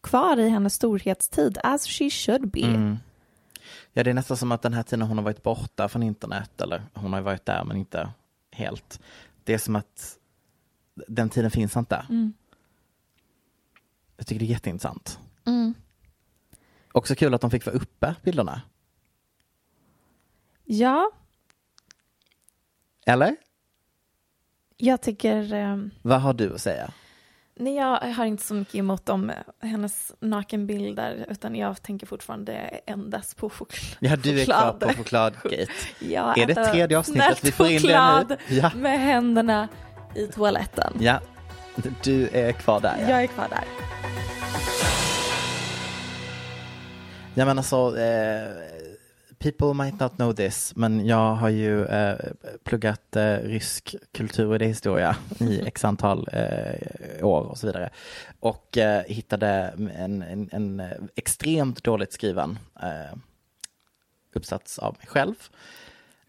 kvar 0.01 0.37
i 0.37 0.49
hennes 0.49 0.73
storhetstid, 0.73 1.57
as 1.63 1.87
she 1.87 2.09
should 2.09 2.51
be. 2.51 2.61
Mm. 2.61 2.97
Ja, 3.93 4.03
det 4.03 4.09
är 4.09 4.13
nästan 4.13 4.37
som 4.37 4.51
att 4.51 4.61
den 4.61 4.73
här 4.73 4.83
tiden 4.83 5.01
hon 5.07 5.17
har 5.17 5.25
varit 5.25 5.43
borta 5.43 5.89
från 5.89 6.03
internet, 6.03 6.61
eller 6.61 6.83
hon 6.93 7.13
har 7.13 7.21
varit 7.21 7.45
där 7.45 7.63
men 7.63 7.77
inte 7.77 8.09
helt. 8.51 8.99
Det 9.43 9.53
är 9.53 9.57
som 9.57 9.75
att 9.75 10.17
den 11.07 11.29
tiden 11.29 11.51
finns 11.51 11.77
inte. 11.77 12.05
Mm. 12.09 12.33
Jag 14.17 14.27
tycker 14.27 14.39
det 14.39 14.45
är 14.45 14.49
jätteintressant. 14.49 15.19
Mm. 15.45 15.73
Också 16.91 17.15
kul 17.15 17.33
att 17.33 17.41
de 17.41 17.51
fick 17.51 17.65
vara 17.65 17.75
uppe, 17.75 18.15
bilderna. 18.23 18.61
Ja, 20.73 21.11
Eller? 23.05 23.35
jag 24.77 25.01
tycker, 25.01 25.53
eh, 25.53 25.77
Vad 26.01 26.21
har 26.21 26.33
du 26.33 26.53
att 26.53 26.61
säga? 26.61 26.91
nej 27.55 27.75
jag 27.75 27.97
har 27.97 28.25
inte 28.25 28.43
så 28.43 28.53
mycket 28.53 28.75
emot 28.75 29.09
om 29.09 29.29
eh, 29.29 29.35
hennes 29.59 30.11
nakenbilder 30.19 31.25
utan 31.29 31.55
jag 31.55 31.81
tänker 31.81 32.07
fortfarande 32.07 32.53
endast 32.85 33.37
på 33.37 33.49
choklad. 33.49 33.97
Ja, 33.99 34.15
du 34.15 34.41
är 34.41 34.45
kvar 34.45 34.73
på 34.79 34.93
chokladgate. 34.93 35.67
Jag 35.99 36.37
Är 36.37 36.45
det 36.45 36.51
äter 36.51 36.65
tredje 36.65 36.99
avsnittet 36.99 37.43
vi 37.43 37.51
får 37.51 37.67
in 37.67 37.81
det 37.81 38.25
nu? 38.29 38.55
Ja. 38.55 38.71
med 38.75 38.99
händerna 38.99 39.67
i 40.15 40.27
toaletten. 40.27 40.93
Ja, 40.99 41.19
du 42.03 42.29
är 42.33 42.51
kvar 42.51 42.79
där. 42.81 42.97
Ja. 43.01 43.09
Jag 43.09 43.23
är 43.23 43.27
kvar 43.27 43.47
där. 43.49 43.63
Jag 47.33 47.45
menar 47.45 47.63
så, 47.63 47.95
eh, 47.95 48.80
people 49.41 49.73
might 49.73 49.99
not 49.99 50.15
know 50.15 50.33
this, 50.33 50.75
men 50.75 51.05
jag 51.05 51.35
har 51.35 51.49
ju 51.49 51.85
eh, 51.85 52.17
pluggat 52.63 53.15
eh, 53.15 53.35
rysk 53.37 53.95
kultur 54.13 54.47
och 54.47 54.55
idéhistoria 54.55 55.15
i 55.39 55.61
x 55.67 55.85
antal 55.85 56.27
eh, 56.33 57.25
år 57.25 57.41
och 57.41 57.57
så 57.57 57.67
vidare. 57.67 57.89
Och 58.39 58.77
eh, 58.77 59.03
hittade 59.03 59.47
en, 59.95 60.21
en, 60.21 60.49
en 60.51 60.81
extremt 61.15 61.83
dåligt 61.83 62.13
skriven 62.13 62.59
eh, 62.81 63.17
uppsats 64.33 64.79
av 64.79 64.95
mig 64.99 65.07
själv. 65.07 65.35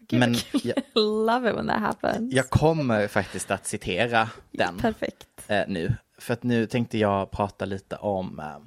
Gud, 0.07 0.19
Men 0.19 0.35
jag, 0.63 0.75
Love 1.25 1.49
it 1.49 1.55
when 1.55 1.67
that 1.67 1.79
happens. 1.79 2.33
jag 2.33 2.49
kommer 2.49 3.07
faktiskt 3.07 3.51
att 3.51 3.65
citera 3.65 4.29
den 4.51 4.77
Perfekt. 4.77 5.27
eh, 5.47 5.63
nu. 5.67 5.95
För 6.17 6.33
att 6.33 6.43
nu 6.43 6.65
tänkte 6.65 6.97
jag 6.97 7.31
prata 7.31 7.65
lite 7.65 7.95
om 7.95 8.39
eh, 8.39 8.57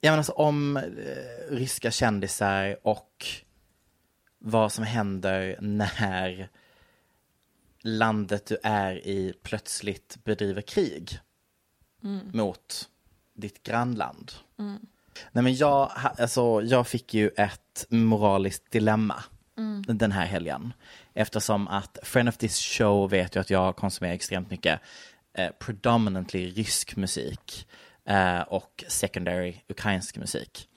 Ja 0.00 0.12
men 0.12 0.18
alltså 0.18 0.32
om 0.32 0.76
eh, 0.76 0.82
ryska 1.48 1.90
kändisar 1.90 2.76
och 2.82 3.26
vad 4.38 4.72
som 4.72 4.84
händer 4.84 5.56
när 5.60 6.48
landet 7.82 8.46
du 8.46 8.58
är 8.62 9.06
i 9.06 9.34
plötsligt 9.42 10.18
bedriver 10.24 10.62
krig 10.62 11.18
mot 12.32 12.88
ditt 13.34 13.62
grannland. 13.62 14.32
Nej 15.32 15.44
men 15.44 15.54
jag, 15.54 15.90
alltså, 16.18 16.62
jag 16.62 16.86
fick 16.86 17.14
ju 17.14 17.28
ett 17.28 17.86
moraliskt 17.88 18.70
dilemma 18.70 19.24
den 19.86 20.12
här 20.12 20.26
helgen. 20.26 20.72
Eftersom 21.14 21.68
att 21.68 21.98
Friend 22.02 22.28
of 22.28 22.36
this 22.36 22.58
show 22.58 23.10
vet 23.10 23.36
ju 23.36 23.40
att 23.40 23.50
jag 23.50 23.76
konsumerar 23.76 24.14
extremt 24.14 24.50
mycket 24.50 24.80
eh, 25.32 25.50
predominantly 25.58 26.50
rysk 26.50 26.96
musik 26.96 27.66
Eh, 28.04 28.40
och 28.40 28.84
secondary 28.88 29.54
ukrainsk 29.68 30.16
musik. 30.16 30.68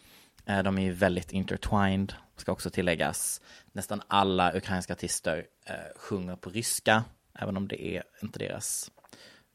Eh, 0.46 0.64
de 0.64 0.78
är 0.78 0.82
ju 0.82 0.92
väldigt 0.92 1.32
intertwined, 1.32 2.14
ska 2.38 2.52
också 2.52 2.70
tilläggas. 2.70 3.42
Nästan 3.72 4.02
alla 4.08 4.58
ukrainska 4.58 4.94
artister 4.94 5.46
eh, 5.66 5.76
sjunger 5.96 6.36
på 6.36 6.50
ryska, 6.50 7.04
även 7.40 7.58
om 7.58 7.68
det 7.68 7.86
är 7.86 8.04
inte 8.24 8.40
deras 8.40 8.92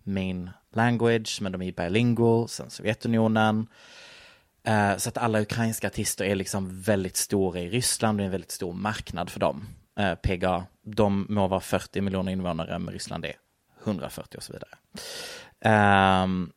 main 0.03 0.51
language, 0.75 1.39
men 1.43 1.53
de 1.53 1.63
är 1.63 1.73
bilingual 1.73 2.49
sen 2.49 2.71
Sovjetunionen. 2.71 3.67
Så 4.97 5.09
att 5.09 5.19
alla 5.19 5.41
ukrainska 5.41 5.87
artister 5.87 6.25
är 6.25 6.35
liksom 6.35 6.81
väldigt 6.81 7.17
stora 7.17 7.61
i 7.61 7.69
Ryssland, 7.69 8.19
det 8.19 8.23
är 8.23 8.25
en 8.25 8.31
väldigt 8.31 8.51
stor 8.51 8.73
marknad 8.73 9.31
för 9.31 9.41
dem. 9.41 9.67
PGA, 10.23 10.67
de 10.83 11.27
må 11.29 11.47
vara 11.47 11.61
40 11.61 12.01
miljoner 12.01 12.33
invånare, 12.33 12.79
men 12.79 12.95
Ryssland 12.95 13.25
är 13.25 13.35
140 13.85 14.37
och 14.37 14.43
så 14.43 14.53
vidare. 14.53 14.71
Ehm, 15.61 16.53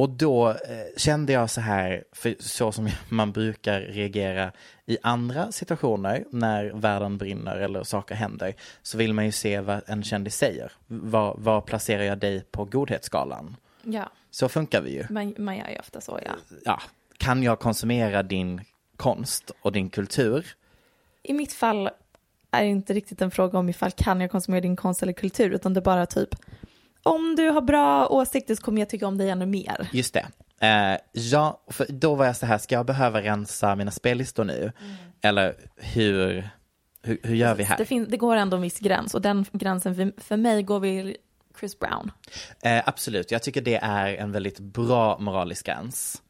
och 0.00 0.10
då 0.10 0.48
eh, 0.48 0.56
kände 0.96 1.32
jag 1.32 1.50
så 1.50 1.60
här, 1.60 2.04
för 2.12 2.34
så 2.38 2.72
som 2.72 2.88
man 3.08 3.32
brukar 3.32 3.80
reagera 3.80 4.52
i 4.86 4.98
andra 5.02 5.52
situationer 5.52 6.24
när 6.30 6.64
världen 6.70 7.18
brinner 7.18 7.56
eller 7.56 7.82
saker 7.82 8.14
händer, 8.14 8.54
så 8.82 8.98
vill 8.98 9.14
man 9.14 9.24
ju 9.24 9.32
se 9.32 9.60
vad 9.60 9.82
en 9.86 10.02
kändis 10.02 10.36
säger. 10.36 10.72
Var, 10.86 11.34
var 11.38 11.60
placerar 11.60 12.02
jag 12.02 12.18
dig 12.18 12.44
på 12.50 12.64
godhetsskalan? 12.64 13.56
Ja, 13.82 14.10
Så 14.30 14.48
funkar 14.48 14.80
vi 14.82 14.90
ju 14.90 15.06
man, 15.10 15.34
man 15.38 15.56
gör 15.56 15.68
ju 15.68 15.78
ofta 15.78 16.00
så 16.00 16.20
ja. 16.24 16.32
ja, 16.64 16.80
kan 17.16 17.42
jag 17.42 17.58
konsumera 17.58 18.22
din 18.22 18.60
konst 18.96 19.50
och 19.62 19.72
din 19.72 19.90
kultur? 19.90 20.46
I 21.22 21.32
mitt 21.32 21.52
fall 21.52 21.90
är 22.50 22.62
det 22.62 22.68
inte 22.68 22.92
riktigt 22.92 23.22
en 23.22 23.30
fråga 23.30 23.58
om 23.58 23.68
ifall 23.68 23.90
kan 23.90 24.20
jag 24.20 24.30
konsumera 24.30 24.60
din 24.60 24.76
konst 24.76 25.02
eller 25.02 25.12
kultur 25.12 25.50
utan 25.50 25.74
det 25.74 25.80
är 25.80 25.82
bara 25.82 26.06
typ 26.06 26.34
om 27.02 27.36
du 27.36 27.48
har 27.48 27.60
bra 27.60 28.08
åsikter 28.08 28.54
så 28.54 28.62
kommer 28.62 28.78
jag 28.80 28.88
tycka 28.88 29.06
om 29.06 29.18
dig 29.18 29.30
ännu 29.30 29.46
mer. 29.46 29.88
Just 29.92 30.14
det. 30.14 30.26
Eh, 30.66 30.98
ja, 31.12 31.62
för 31.66 31.86
då 31.88 32.14
var 32.14 32.26
jag 32.26 32.36
så 32.36 32.46
här, 32.46 32.58
ska 32.58 32.74
jag 32.74 32.86
behöva 32.86 33.22
rensa 33.22 33.76
mina 33.76 33.90
spellistor 33.90 34.44
nu? 34.44 34.72
Eller 35.22 35.54
hur, 35.76 36.48
hur, 37.02 37.20
hur 37.22 37.34
gör 37.34 37.54
vi 37.54 37.62
här? 37.62 37.76
Det, 37.88 38.04
det 38.04 38.16
går 38.16 38.36
ändå 38.36 38.56
en 38.56 38.62
viss 38.62 38.78
gräns 38.78 39.14
och 39.14 39.22
den 39.22 39.44
gränsen 39.52 39.94
för, 39.94 40.12
för 40.20 40.36
mig 40.36 40.62
går 40.62 40.80
vid 40.80 41.16
Chris 41.60 41.78
Brown. 41.78 42.10
Eh, 42.62 42.82
absolut, 42.86 43.30
jag 43.30 43.42
tycker 43.42 43.60
det 43.60 43.76
är 43.82 44.14
en 44.14 44.32
väldigt 44.32 44.58
bra 44.58 45.18
moralisk 45.18 45.66
gräns. 45.66 46.22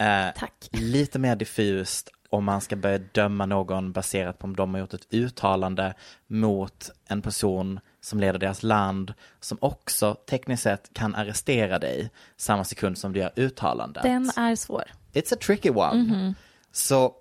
Eh, 0.00 0.26
Tack. 0.36 0.68
Lite 0.72 1.18
mer 1.18 1.36
diffust 1.36 2.10
om 2.30 2.44
man 2.44 2.60
ska 2.60 2.76
börja 2.76 2.98
döma 2.98 3.46
någon 3.46 3.92
baserat 3.92 4.38
på 4.38 4.44
om 4.44 4.56
de 4.56 4.74
har 4.74 4.80
gjort 4.80 4.94
ett 4.94 5.06
uttalande 5.10 5.94
mot 6.26 6.90
en 7.08 7.22
person 7.22 7.80
som 8.00 8.20
leder 8.20 8.38
deras 8.38 8.62
land, 8.62 9.14
som 9.40 9.58
också 9.60 10.14
tekniskt 10.14 10.62
sett 10.62 10.90
kan 10.92 11.14
arrestera 11.14 11.78
dig 11.78 12.10
samma 12.36 12.64
sekund 12.64 12.98
som 12.98 13.12
du 13.12 13.20
gör 13.20 13.32
uttalandet. 13.36 14.02
Den 14.02 14.30
är 14.36 14.54
svår. 14.56 14.84
It's 15.12 15.34
a 15.34 15.36
tricky 15.40 15.70
one. 15.70 16.34
Så 16.72 17.14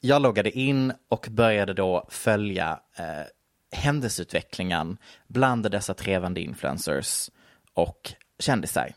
jag 0.00 0.22
loggade 0.22 0.58
in 0.58 0.92
och 1.08 1.28
började 1.30 1.74
då 1.74 2.06
följa 2.08 2.80
eh, 2.96 3.24
händelseutvecklingen 3.72 4.96
bland 5.28 5.70
dessa 5.70 5.94
trevande 5.94 6.40
influencers 6.40 7.30
och 7.74 8.12
kändisar. 8.38 8.92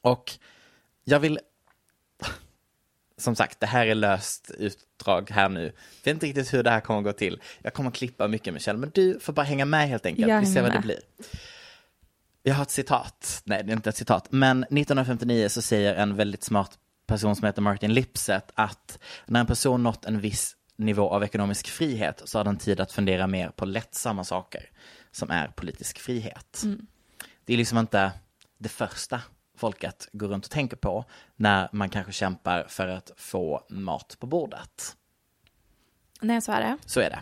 Och 0.00 0.32
jag 1.04 1.20
vill, 1.20 1.38
som 3.16 3.36
sagt, 3.36 3.60
det 3.60 3.66
här 3.66 3.86
är 3.86 3.94
löst 3.94 4.50
utdrag 4.58 5.30
här 5.30 5.48
nu. 5.48 5.64
Jag 5.64 5.70
vet 6.04 6.14
inte 6.14 6.26
riktigt 6.26 6.54
hur 6.54 6.62
det 6.62 6.70
här 6.70 6.80
kommer 6.80 6.98
att 6.98 7.04
gå 7.04 7.12
till. 7.12 7.40
Jag 7.62 7.74
kommer 7.74 7.90
att 7.90 7.96
klippa 7.96 8.28
mycket 8.28 8.54
Michelle, 8.54 8.78
men 8.78 8.90
du 8.94 9.20
får 9.20 9.32
bara 9.32 9.46
hänga 9.46 9.64
med 9.64 9.88
helt 9.88 10.06
enkelt. 10.06 10.28
Jag 10.28 10.40
Vi 10.40 10.46
ser 10.46 10.62
vad 10.62 10.72
det 10.72 10.80
blir. 10.80 11.00
Jag 12.42 12.54
har 12.54 12.62
ett 12.62 12.70
citat. 12.70 13.42
Nej, 13.44 13.64
det 13.64 13.72
är 13.72 13.76
inte 13.76 13.90
ett 13.90 13.96
citat. 13.96 14.26
Men 14.30 14.62
1959 14.62 15.48
så 15.48 15.62
säger 15.62 15.94
en 15.94 16.16
väldigt 16.16 16.44
smart 16.44 16.78
person 17.06 17.36
som 17.36 17.46
heter 17.46 17.62
Martin 17.62 17.94
Lipset 17.94 18.50
att 18.54 18.98
när 19.26 19.40
en 19.40 19.46
person 19.46 19.82
nått 19.82 20.04
en 20.04 20.20
viss 20.20 20.56
nivå 20.76 21.10
av 21.10 21.24
ekonomisk 21.24 21.68
frihet 21.68 22.22
så 22.24 22.38
har 22.38 22.44
den 22.44 22.56
tid 22.56 22.80
att 22.80 22.92
fundera 22.92 23.26
mer 23.26 23.48
på 23.48 23.64
lättsamma 23.64 24.24
saker 24.24 24.70
som 25.10 25.30
är 25.30 25.48
politisk 25.48 25.98
frihet. 25.98 26.62
Det 27.44 27.52
är 27.52 27.56
liksom 27.56 27.78
inte 27.78 28.12
det 28.58 28.68
första 28.68 29.20
folket 29.62 30.08
går 30.12 30.28
runt 30.28 30.44
och 30.44 30.50
tänker 30.50 30.76
på 30.76 31.04
när 31.36 31.68
man 31.72 31.88
kanske 31.88 32.12
kämpar 32.12 32.66
för 32.68 32.88
att 32.88 33.10
få 33.16 33.66
mat 33.68 34.16
på 34.20 34.26
bordet. 34.26 34.96
Nej, 36.20 36.42
så 36.42 36.52
är 36.52 36.60
det. 36.60 36.76
Så 36.86 37.00
är 37.00 37.10
det. 37.10 37.20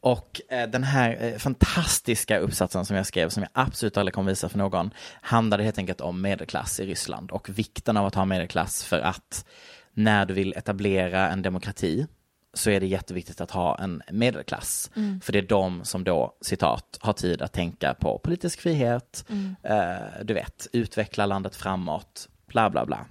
Och 0.00 0.40
eh, 0.48 0.68
den 0.68 0.84
här 0.84 1.16
eh, 1.20 1.38
fantastiska 1.38 2.38
uppsatsen 2.38 2.84
som 2.84 2.96
jag 2.96 3.06
skrev, 3.06 3.28
som 3.28 3.42
jag 3.42 3.50
absolut 3.52 3.96
aldrig 3.96 4.14
kommer 4.14 4.30
visa 4.30 4.48
för 4.48 4.58
någon, 4.58 4.90
handlade 5.20 5.62
helt 5.62 5.78
enkelt 5.78 6.00
om 6.00 6.20
medelklass 6.20 6.80
i 6.80 6.86
Ryssland 6.86 7.30
och 7.30 7.48
vikten 7.48 7.96
av 7.96 8.06
att 8.06 8.14
ha 8.14 8.24
medelklass 8.24 8.84
för 8.84 9.00
att 9.00 9.44
när 9.92 10.26
du 10.26 10.34
vill 10.34 10.52
etablera 10.56 11.28
en 11.28 11.42
demokrati 11.42 12.06
så 12.54 12.70
är 12.70 12.80
det 12.80 12.86
jätteviktigt 12.86 13.40
att 13.40 13.50
ha 13.50 13.78
en 13.78 14.02
medelklass. 14.10 14.90
För 15.22 15.32
det 15.32 15.38
är 15.38 15.42
de 15.42 15.84
som 15.84 16.04
då, 16.04 16.36
citat, 16.40 16.98
har 17.00 17.12
tid 17.12 17.42
att 17.42 17.52
tänka 17.52 17.94
på 17.94 18.18
politisk 18.18 18.60
frihet, 18.60 19.24
eh, 19.62 20.24
du 20.24 20.34
vet, 20.34 20.66
utveckla 20.72 21.26
landet 21.26 21.56
framåt, 21.56 22.28
bla 22.46 22.70
bla 22.70 22.86
bla. 22.86 23.06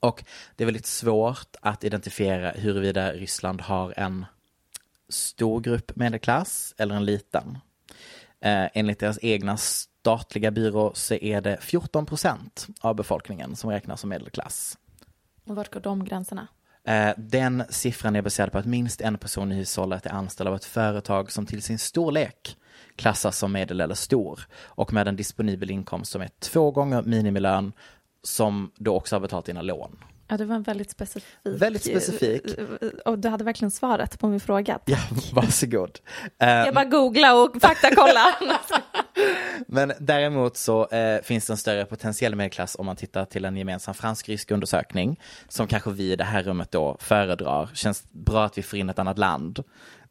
Och 0.00 0.24
det 0.56 0.64
är 0.64 0.66
väldigt 0.66 0.86
svårt 0.86 1.56
att 1.60 1.84
identifiera 1.84 2.50
huruvida 2.50 3.12
Ryssland 3.12 3.60
har 3.60 3.94
en 3.96 4.26
stor 5.08 5.60
grupp 5.60 5.96
medelklass 5.96 6.74
eller 6.78 6.94
en 6.94 7.04
liten. 7.04 7.58
Eh, 8.40 8.68
enligt 8.74 8.98
deras 8.98 9.18
egna 9.22 9.56
statliga 9.56 10.50
byrå 10.50 10.92
så 10.94 11.14
är 11.14 11.40
det 11.40 11.58
14 11.60 12.06
procent 12.06 12.66
av 12.80 12.94
befolkningen 12.94 13.56
som 13.56 13.70
räknas 13.70 14.00
som 14.00 14.10
medelklass. 14.10 14.78
Och 15.44 15.56
vart 15.56 15.72
går 15.72 15.80
de 15.80 16.04
gränserna? 16.04 16.48
Eh, 16.88 17.10
Den 17.16 17.62
siffran 17.68 18.16
är 18.16 18.22
baserad 18.22 18.52
på 18.52 18.58
att 18.58 18.66
minst 18.66 19.00
en 19.00 19.18
person 19.18 19.52
i 19.52 19.54
hushållet 19.54 20.06
är 20.06 20.10
anställd 20.10 20.48
av 20.48 20.54
ett 20.56 20.64
företag 20.64 21.32
som 21.32 21.46
till 21.46 21.62
sin 21.62 21.78
storlek 21.78 22.56
klassas 22.96 23.38
som 23.38 23.52
medel 23.52 23.80
eller 23.80 23.94
stor 23.94 24.46
och 24.64 24.92
med 24.92 25.08
en 25.08 25.16
disponibel 25.16 25.70
inkomst 25.70 26.12
som 26.12 26.22
är 26.22 26.28
två 26.40 26.70
gånger 26.70 27.02
minimilön 27.02 27.72
som 28.22 28.70
då 28.76 28.96
också 28.96 29.14
har 29.16 29.20
betalat 29.20 29.44
dina 29.44 29.62
lån. 29.62 29.98
Ja, 30.28 30.36
det 30.36 30.44
var 30.44 30.54
en 30.54 30.62
väldigt 30.62 30.90
specifik. 30.90 31.24
Väldigt 31.44 31.82
specifik. 31.84 32.42
Och 33.04 33.18
du 33.18 33.28
hade 33.28 33.44
verkligen 33.44 33.70
svaret 33.70 34.18
på 34.18 34.28
min 34.28 34.40
fråga. 34.40 34.78
Ja, 34.84 34.98
varsågod. 35.32 35.98
Eh, 36.38 36.48
Jag 36.48 36.74
bara 36.74 36.84
googla 36.84 37.34
och 37.42 37.56
faktakolla. 37.62 38.24
Men 39.66 39.92
däremot 40.00 40.56
så 40.56 40.86
eh, 40.88 41.22
finns 41.22 41.46
det 41.46 41.52
en 41.52 41.56
större 41.56 41.84
potentiell 41.84 42.34
medelklass 42.34 42.76
om 42.78 42.86
man 42.86 42.96
tittar 42.96 43.24
till 43.24 43.44
en 43.44 43.56
gemensam 43.56 43.94
fransk-rysk 43.94 44.50
undersökning 44.50 45.20
som 45.48 45.66
kanske 45.66 45.90
vi 45.90 46.12
i 46.12 46.16
det 46.16 46.24
här 46.24 46.42
rummet 46.42 46.70
då 46.70 46.96
föredrar. 47.00 47.70
Känns 47.74 48.04
bra 48.10 48.44
att 48.44 48.58
vi 48.58 48.62
får 48.62 48.78
in 48.78 48.90
ett 48.90 48.98
annat 48.98 49.18
land 49.18 49.62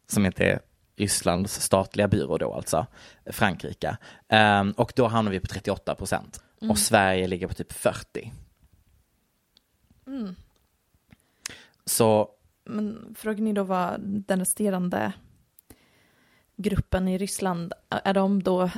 som 0.06 0.26
inte 0.26 0.44
är 0.44 0.60
Rysslands 0.96 1.60
statliga 1.60 2.08
byrå 2.08 2.38
då 2.38 2.54
alltså, 2.54 2.86
Frankrike. 3.26 3.96
Ehm, 4.28 4.72
och 4.72 4.92
då 4.96 5.06
hamnar 5.06 5.32
vi 5.32 5.40
på 5.40 5.46
38 5.46 5.94
procent 5.94 6.40
och 6.68 6.78
Sverige 6.78 7.26
ligger 7.26 7.46
på 7.46 7.54
typ 7.54 7.72
40. 7.72 8.32
Så 11.86 12.30
Men 12.64 13.14
frågan 13.18 13.46
är 13.46 13.52
då 13.52 13.62
vad 13.62 14.00
den 14.00 14.38
resterande 14.38 15.12
gruppen 16.56 17.08
i 17.08 17.18
Ryssland, 17.18 17.72
är 17.88 18.14
de 18.14 18.42
då 18.42 18.70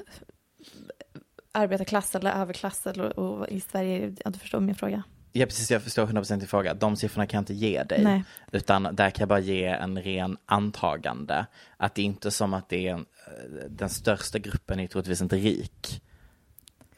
arbetarklass 1.52 2.14
eller 2.14 2.30
överklass 2.32 2.86
eller, 2.86 3.18
och 3.18 3.48
i 3.48 3.60
Sverige, 3.60 4.14
ja, 4.24 4.30
du 4.30 4.38
förstår 4.38 4.60
min 4.60 4.74
fråga. 4.74 5.02
Ja 5.32 5.46
precis, 5.46 5.70
jag 5.70 5.82
förstår 5.82 6.06
100% 6.06 6.36
din 6.38 6.48
fråga. 6.48 6.74
De 6.74 6.96
siffrorna 6.96 7.26
kan 7.26 7.38
jag 7.38 7.42
inte 7.42 7.54
ge 7.54 7.82
dig. 7.82 8.04
Nej. 8.04 8.24
Utan 8.52 8.82
där 8.82 9.10
kan 9.10 9.22
jag 9.22 9.28
bara 9.28 9.38
ge 9.38 9.64
en 9.64 10.02
ren 10.02 10.36
antagande. 10.46 11.46
Att 11.76 11.94
det 11.94 12.02
är 12.02 12.06
inte 12.06 12.30
som 12.30 12.54
att 12.54 12.68
det 12.68 12.88
är 12.88 12.92
en, 12.92 13.00
eh, 13.00 13.70
den 13.70 13.88
största 13.88 14.38
gruppen 14.38 14.80
är 14.80 14.86
troligtvis 14.86 15.20
inte 15.20 15.36
rik. 15.36 16.02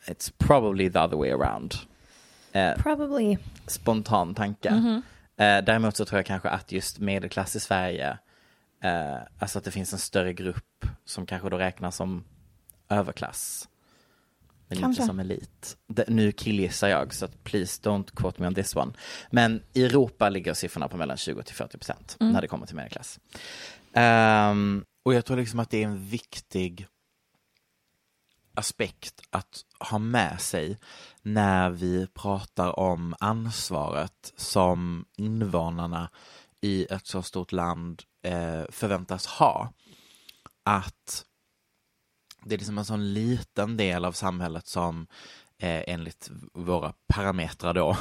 It's 0.07 0.33
probably 0.39 0.91
the 0.91 0.99
other 0.99 1.17
way 1.17 1.31
around. 1.31 1.75
Eh, 2.53 2.75
Probably. 2.77 3.39
spontan 3.67 4.35
tanke. 4.35 4.71
Mhm. 4.71 5.03
Eh, 5.37 5.65
däremot 5.65 5.97
så 5.97 6.05
tror 6.05 6.19
jag 6.19 6.27
kanske 6.27 6.49
att 6.49 6.73
just 6.73 6.99
medelklass 6.99 7.57
i 7.57 7.61
Sverige, 7.61 8.19
eh, 8.81 9.19
alltså 9.39 9.59
att 9.59 9.65
det 9.65 9.71
finns 9.71 9.93
en 9.93 9.99
större 9.99 10.33
grupp 10.33 10.87
som 11.05 11.27
kanske 11.27 11.51
då 11.51 11.59
räknas 11.59 11.97
som 11.97 12.25
överklass. 12.89 13.69
Men 14.69 14.79
Kanske. 14.79 15.03
inte 15.03 15.07
som 15.07 15.21
elit. 15.21 15.77
Det, 15.87 16.05
nu 16.09 16.33
killgissar 16.33 16.89
jag, 16.89 17.15
så 17.15 17.25
att 17.25 17.45
please 17.45 17.83
don't 17.83 18.17
quote 18.17 18.43
me 18.43 18.49
on 18.49 18.55
this 18.55 18.77
one. 18.77 18.93
Men 19.31 19.63
i 19.73 19.85
Europa 19.85 20.29
ligger 20.29 20.55
siffrorna 20.55 20.89
på 20.89 20.97
mellan 20.97 21.17
20 21.17 21.43
till 21.43 21.55
40 21.55 21.79
procent 21.79 22.17
när 22.21 22.41
det 22.41 22.49
kommer 22.49 22.67
till 22.67 22.77
medelklass. 22.77 23.21
Ehm, 23.93 24.85
och 25.03 25.15
jag 25.15 25.25
tror 25.25 25.37
liksom 25.37 25.61
att 25.61 25.71
det 25.71 25.83
är 25.83 25.87
en 25.87 26.07
viktig 26.07 26.87
aspekt 28.55 29.21
att 29.31 29.65
ha 29.91 29.99
med 29.99 30.41
sig 30.41 30.79
när 31.23 31.71
vi 31.71 32.07
pratar 32.07 32.79
om 32.79 33.15
ansvaret 33.21 34.33
som 34.37 35.05
invånarna 35.17 36.11
i 36.61 36.87
ett 36.91 37.07
så 37.07 37.23
stort 37.23 37.53
land 37.53 38.03
eh, 38.23 38.63
förväntas 38.71 39.27
ha. 39.27 39.73
Att 40.65 41.25
det 42.45 42.55
är 42.55 42.59
liksom 42.59 42.79
en 42.79 42.85
sån 42.85 43.13
liten 43.13 43.77
del 43.77 44.05
av 44.05 44.13
samhället 44.13 44.67
som 44.67 45.07
eh, 45.59 45.83
enligt 45.87 46.31
våra 46.55 46.93
parametrar 47.07 47.75
då 47.75 47.97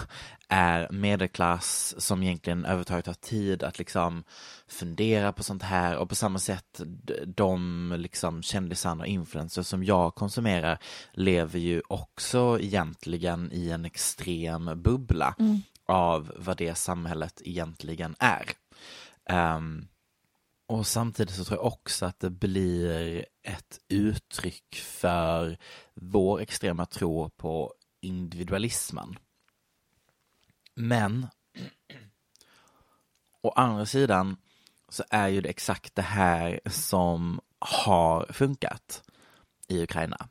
är 0.48 0.92
medelklass 0.92 1.96
som 1.98 2.24
egentligen 2.24 2.66
överhuvudtaget 2.66 3.08
har 3.08 3.14
tid 3.14 3.64
att 3.64 3.80
liksom 3.80 4.24
fundera 4.68 5.34
på 5.34 5.44
sånt 5.44 5.64
här 5.64 5.98
och 5.98 6.10
på 6.10 6.16
samma 6.16 6.40
sätt 6.40 6.82
de 7.26 7.94
liksom 7.98 8.44
kändisarna 8.44 9.04
och 9.04 9.08
influencers 9.08 9.68
som 9.68 9.84
jag 9.84 10.16
konsumerar 10.16 10.80
lever 11.12 11.60
ju 11.60 11.82
också 11.88 12.58
egentligen 12.62 13.52
i 13.54 13.70
en 13.70 13.86
extrem 13.86 14.82
bubbla 14.82 15.36
mm 15.40 15.62
av 15.88 16.32
vad 16.36 16.58
det 16.58 16.76
samhället 16.76 17.42
egentligen 17.46 18.16
är. 18.20 18.52
Um, 19.30 19.88
och 20.68 20.88
samtidigt 20.88 21.36
så 21.36 21.46
tror 21.46 21.60
jag 21.60 21.66
också 21.66 22.06
att 22.06 22.20
det 22.20 22.30
blir 22.30 23.26
ett 23.44 23.80
uttryck 23.88 24.76
för 24.76 25.58
vår 25.94 26.42
extrema 26.42 26.86
tro 26.86 27.30
på 27.30 27.74
individualismen. 28.02 29.20
Men 30.76 31.28
å 33.42 33.50
andra 33.50 33.86
sidan 33.86 34.38
så 34.90 35.04
är 35.10 35.28
ju 35.28 35.42
det 35.42 35.50
exakt 35.50 35.96
det 35.96 36.02
här 36.02 36.60
som 36.66 37.42
har 37.60 38.26
funkat 38.30 39.04
i 39.68 39.84
Ukraina. 39.84 40.30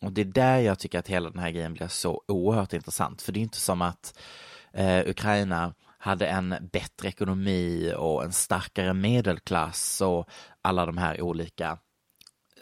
Och 0.00 0.12
det 0.12 0.20
är 0.20 0.24
där 0.24 0.58
jag 0.58 0.78
tycker 0.78 0.98
att 0.98 1.08
hela 1.08 1.30
den 1.30 1.38
här 1.38 1.50
grejen 1.50 1.74
blir 1.74 1.88
så 1.88 2.22
oerhört 2.28 2.72
intressant. 2.72 3.22
För 3.22 3.32
det 3.32 3.40
är 3.40 3.42
inte 3.42 3.60
som 3.60 3.82
att 3.82 4.18
eh, 4.72 5.08
Ukraina 5.08 5.74
hade 5.98 6.26
en 6.26 6.54
bättre 6.72 7.08
ekonomi 7.08 7.92
och 7.96 8.24
en 8.24 8.32
starkare 8.32 8.94
medelklass 8.94 10.00
och 10.00 10.28
alla 10.62 10.86
de 10.86 10.98
här 10.98 11.20
olika 11.20 11.78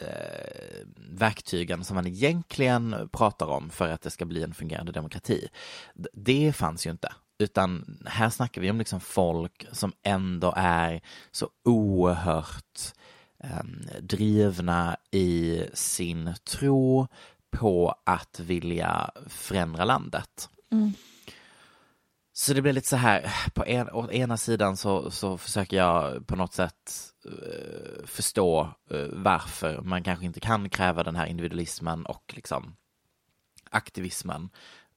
eh, 0.01 0.87
verktygen 1.09 1.83
som 1.83 1.95
man 1.95 2.07
egentligen 2.07 3.09
pratar 3.13 3.45
om 3.45 3.69
för 3.69 3.89
att 3.89 4.01
det 4.01 4.09
ska 4.09 4.25
bli 4.25 4.43
en 4.43 4.53
fungerande 4.53 4.91
demokrati. 4.91 5.47
Det 6.13 6.53
fanns 6.53 6.87
ju 6.87 6.91
inte. 6.91 7.13
Utan 7.39 7.97
här 8.05 8.29
snackar 8.29 8.61
vi 8.61 8.71
om 8.71 8.77
liksom 8.77 8.99
folk 8.99 9.65
som 9.71 9.93
ändå 10.03 10.53
är 10.57 11.01
så 11.31 11.49
oerhört 11.65 12.79
eh, 13.43 13.63
drivna 14.01 14.97
i 15.11 15.63
sin 15.73 16.33
tro 16.43 17.07
på 17.51 17.95
att 18.03 18.39
vilja 18.39 19.09
förändra 19.27 19.85
landet. 19.85 20.49
Mm. 20.71 20.93
Så 22.33 22.53
det 22.53 22.61
blir 22.61 22.73
lite 22.73 22.87
så 22.87 22.95
här, 22.95 23.49
på 23.53 23.65
en, 23.65 23.89
å 23.89 24.11
ena 24.11 24.37
sidan 24.37 24.77
så, 24.77 25.11
så 25.11 25.37
försöker 25.37 25.77
jag 25.77 26.27
på 26.27 26.35
något 26.35 26.53
sätt 26.53 27.13
eh, 27.25 28.05
förstå 28.05 28.73
eh, 28.91 29.07
varför 29.11 29.81
man 29.81 30.03
kanske 30.03 30.25
inte 30.25 30.39
kan 30.39 30.69
kräva 30.69 31.03
den 31.03 31.15
här 31.15 31.25
individualismen 31.25 32.05
och 32.05 32.33
liksom 32.35 32.75
aktivismen 33.69 34.49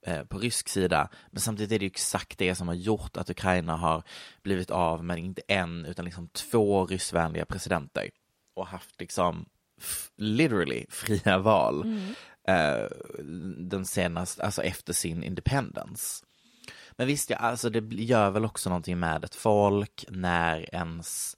eh, 0.06 0.24
på 0.24 0.38
rysk 0.38 0.68
sida. 0.68 1.08
Men 1.30 1.40
samtidigt 1.40 1.72
är 1.72 1.78
det 1.78 1.86
exakt 1.86 2.38
det 2.38 2.54
som 2.54 2.68
har 2.68 2.74
gjort 2.74 3.16
att 3.16 3.30
Ukraina 3.30 3.76
har 3.76 4.02
blivit 4.42 4.70
av 4.70 5.04
med 5.04 5.18
inte 5.18 5.42
en 5.48 5.84
utan 5.84 6.04
liksom 6.04 6.28
två 6.28 6.86
ryssvänliga 6.86 7.44
presidenter 7.44 8.10
och 8.54 8.66
haft 8.66 9.00
liksom 9.00 9.46
literally 10.16 10.86
fria 10.90 11.38
val 11.38 11.98
eh, 12.48 12.88
den 13.58 13.84
senaste, 13.84 14.42
alltså 14.42 14.62
efter 14.62 14.92
sin 14.92 15.22
independence. 15.22 16.24
Men 16.96 17.06
visst, 17.06 17.30
ja, 17.30 17.36
alltså 17.36 17.70
det 17.70 17.94
gör 17.94 18.30
väl 18.30 18.44
också 18.44 18.70
någonting 18.70 18.98
med 18.98 19.24
ett 19.24 19.34
folk 19.34 20.04
när 20.08 20.74
ens 20.74 21.36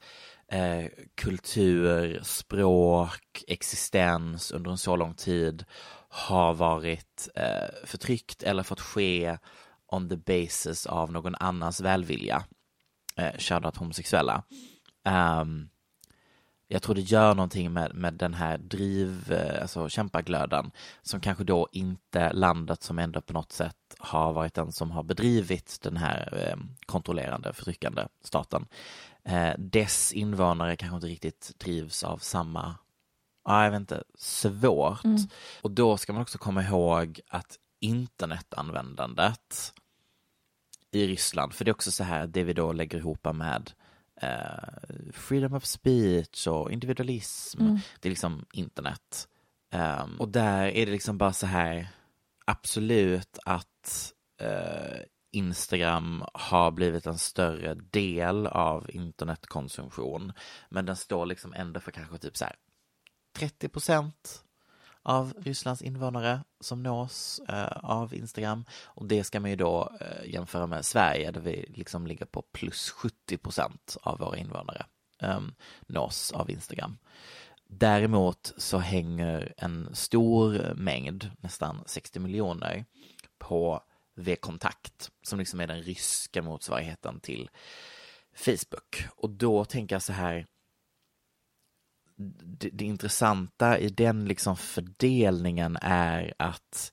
eh, 0.53 0.87
kultur, 1.15 2.21
språk, 2.23 3.45
existens 3.47 4.51
under 4.51 4.71
en 4.71 4.79
så 4.79 4.97
lång 4.97 5.15
tid 5.15 5.65
har 6.09 6.55
varit 6.55 7.29
eh, 7.35 7.69
förtryckt 7.85 8.43
eller 8.43 8.63
fått 8.63 8.81
ske 8.81 9.39
on 9.93 10.09
the 10.09 10.17
basis 10.17 10.87
av 10.87 11.13
någon 11.13 11.35
annans 11.35 11.81
välvilja. 11.81 12.45
Eh, 13.17 13.39
shoutout 13.39 13.77
homosexuella. 13.77 14.43
Um, 15.41 15.69
jag 16.69 16.83
tror 16.83 16.95
det 16.95 17.01
gör 17.01 17.35
någonting 17.35 17.73
med, 17.73 17.95
med 17.95 18.15
den 18.15 18.35
här 18.35 18.59
driv, 18.59 19.33
eh, 19.33 19.63
alltså 19.63 19.89
kämpaglöden 19.89 20.71
som 21.03 21.21
kanske 21.21 21.45
då 21.45 21.69
inte 21.73 22.33
landet 22.33 22.83
som 22.83 22.99
ändå 22.99 23.21
på 23.21 23.33
något 23.33 23.53
sätt 23.53 23.77
har 23.99 24.33
varit 24.33 24.55
den 24.55 24.73
som 24.73 24.91
har 24.91 25.03
bedrivit 25.03 25.79
den 25.83 25.97
här 25.97 26.49
eh, 26.49 26.57
kontrollerande, 26.87 27.53
förtryckande 27.53 28.07
staten. 28.23 28.67
Eh, 29.25 29.53
dess 29.59 30.13
invånare 30.13 30.77
kanske 30.77 30.97
inte 30.97 31.07
riktigt 31.07 31.53
drivs 31.59 32.05
av 32.05 32.19
samma, 32.19 32.75
ja 33.45 33.65
jag 33.65 33.71
vet 33.71 33.81
inte, 33.81 34.03
svårt. 34.19 35.01
Och 35.63 35.71
då 35.71 35.97
ska 35.97 36.13
man 36.13 36.23
också 36.23 36.39
komma 36.39 36.63
ihåg 36.63 37.21
att 37.29 37.59
internetanvändandet 37.81 39.73
i 40.91 41.07
Ryssland, 41.07 41.55
för 41.55 41.65
det 41.65 41.69
är 41.69 41.75
också 41.75 41.91
så 41.91 42.05
här 42.05 42.27
det 42.27 42.45
vi 42.45 42.53
då 42.53 42.73
lägger 42.73 42.99
ihop 42.99 43.27
med 43.35 43.71
eh, 44.23 45.13
freedom 45.13 45.55
of 45.55 45.65
speech 45.65 46.47
och 46.47 46.73
individualism. 46.73 47.61
Det 48.01 48.09
är 48.09 48.11
liksom 48.11 48.47
internet. 48.53 49.29
Ehm, 49.73 50.17
och 50.21 50.29
där 50.29 50.67
är 50.67 50.87
det 50.87 50.93
liksom 50.93 51.19
bara 51.19 51.33
så 51.33 51.47
här, 51.47 51.89
absolut 52.47 53.39
att 53.45 54.13
eh, 54.41 55.01
Instagram 55.33 56.25
har 56.35 56.71
blivit 56.71 57.07
en 57.07 57.19
större 57.19 57.75
del 57.75 58.47
av 58.47 58.91
internetkonsumtion. 58.91 60.33
Men 60.71 60.87
den 60.87 60.97
står 60.97 61.27
liksom 61.27 61.55
ändå 61.55 61.81
för 61.81 61.91
kanske 61.91 62.19
typ 62.19 62.37
så 62.37 62.45
här 62.45 62.57
30 63.39 63.69
procent 63.69 64.43
av 65.07 65.33
Rysslands 65.39 65.83
invånare 65.83 66.41
som 66.61 66.83
nås 66.83 67.41
eh, 67.49 67.77
av 67.83 68.15
Instagram. 68.15 68.65
Och 68.85 69.07
det 69.07 69.25
ska 69.25 69.41
man 69.41 69.51
ju 69.51 69.57
då 69.57 69.93
eh, 70.01 70.31
jämföra 70.31 70.67
med 70.67 70.85
Sverige 70.85 71.31
där 71.31 71.41
vi 71.41 71.73
liksom 71.75 72.07
ligger 72.07 72.27
på 72.27 72.43
plus 72.43 72.91
70 72.91 73.37
procent 73.37 73.97
av 74.03 74.19
våra 74.19 74.37
invånare 74.37 74.87
eh, 75.23 75.41
nås 75.87 76.33
av 76.33 76.51
Instagram. 76.51 76.99
Däremot 77.69 78.53
så 78.57 78.79
hänger 78.79 79.55
en 79.57 79.95
stor 79.95 80.75
mängd, 80.75 81.31
nästan 81.41 81.83
60 81.87 82.21
miljoner, 82.21 82.85
på 83.39 83.81
V-kontakt 84.15 85.11
som 85.23 85.39
liksom 85.39 85.61
är 85.61 85.67
den 85.67 85.83
ryska 85.83 86.43
motsvarigheten 86.43 87.21
till 87.21 87.51
Facebook. 88.35 89.07
Och 89.17 89.31
då 89.31 89.65
tänker 89.65 89.95
jag 89.95 90.03
så 90.03 90.13
här, 90.13 90.47
det, 92.17 92.71
det, 92.73 92.85
intressanta 92.85 93.79
i 93.79 93.89
den 93.89 94.25
liksom 94.25 94.57
fördelningen 94.57 95.79
är 95.81 96.35
att 96.39 96.93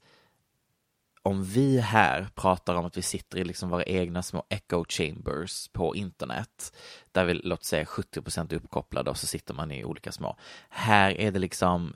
om 1.25 1.43
vi 1.43 1.79
här 1.79 2.27
pratar 2.35 2.75
om 2.75 2.85
att 2.85 2.97
vi 2.97 3.01
sitter 3.01 3.37
i 3.37 3.43
liksom 3.43 3.69
våra 3.69 3.83
egna 3.83 4.23
små 4.23 4.45
echo 4.49 4.85
chambers 4.89 5.67
på 5.67 5.95
internet, 5.95 6.77
där 7.11 7.25
vi 7.25 7.33
låt 7.33 7.63
säga 7.63 7.85
70 7.85 8.21
procent 8.21 8.53
uppkopplade 8.53 9.09
och 9.09 9.17
så 9.17 9.27
sitter 9.27 9.53
man 9.53 9.71
i 9.71 9.85
olika 9.85 10.11
små. 10.11 10.37
Här 10.69 11.11
är 11.11 11.31
det 11.31 11.39
liksom 11.39 11.93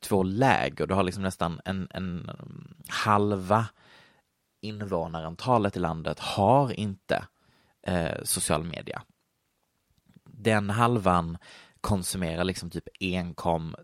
två 0.00 0.22
läger, 0.22 0.86
du 0.86 0.94
har 0.94 1.02
liksom 1.02 1.22
nästan 1.22 1.60
en, 1.64 1.88
en 1.90 2.30
mm, 2.30 2.74
halva 2.88 3.66
invånarantalet 4.60 5.76
i 5.76 5.80
landet 5.80 6.18
har 6.18 6.80
inte 6.80 7.26
eh, 7.86 8.22
social 8.22 8.64
media. 8.64 9.02
Den 10.24 10.70
halvan 10.70 11.38
konsumerar 11.82 12.44
liksom 12.44 12.70
typ 12.70 12.88
enkom 13.00 13.76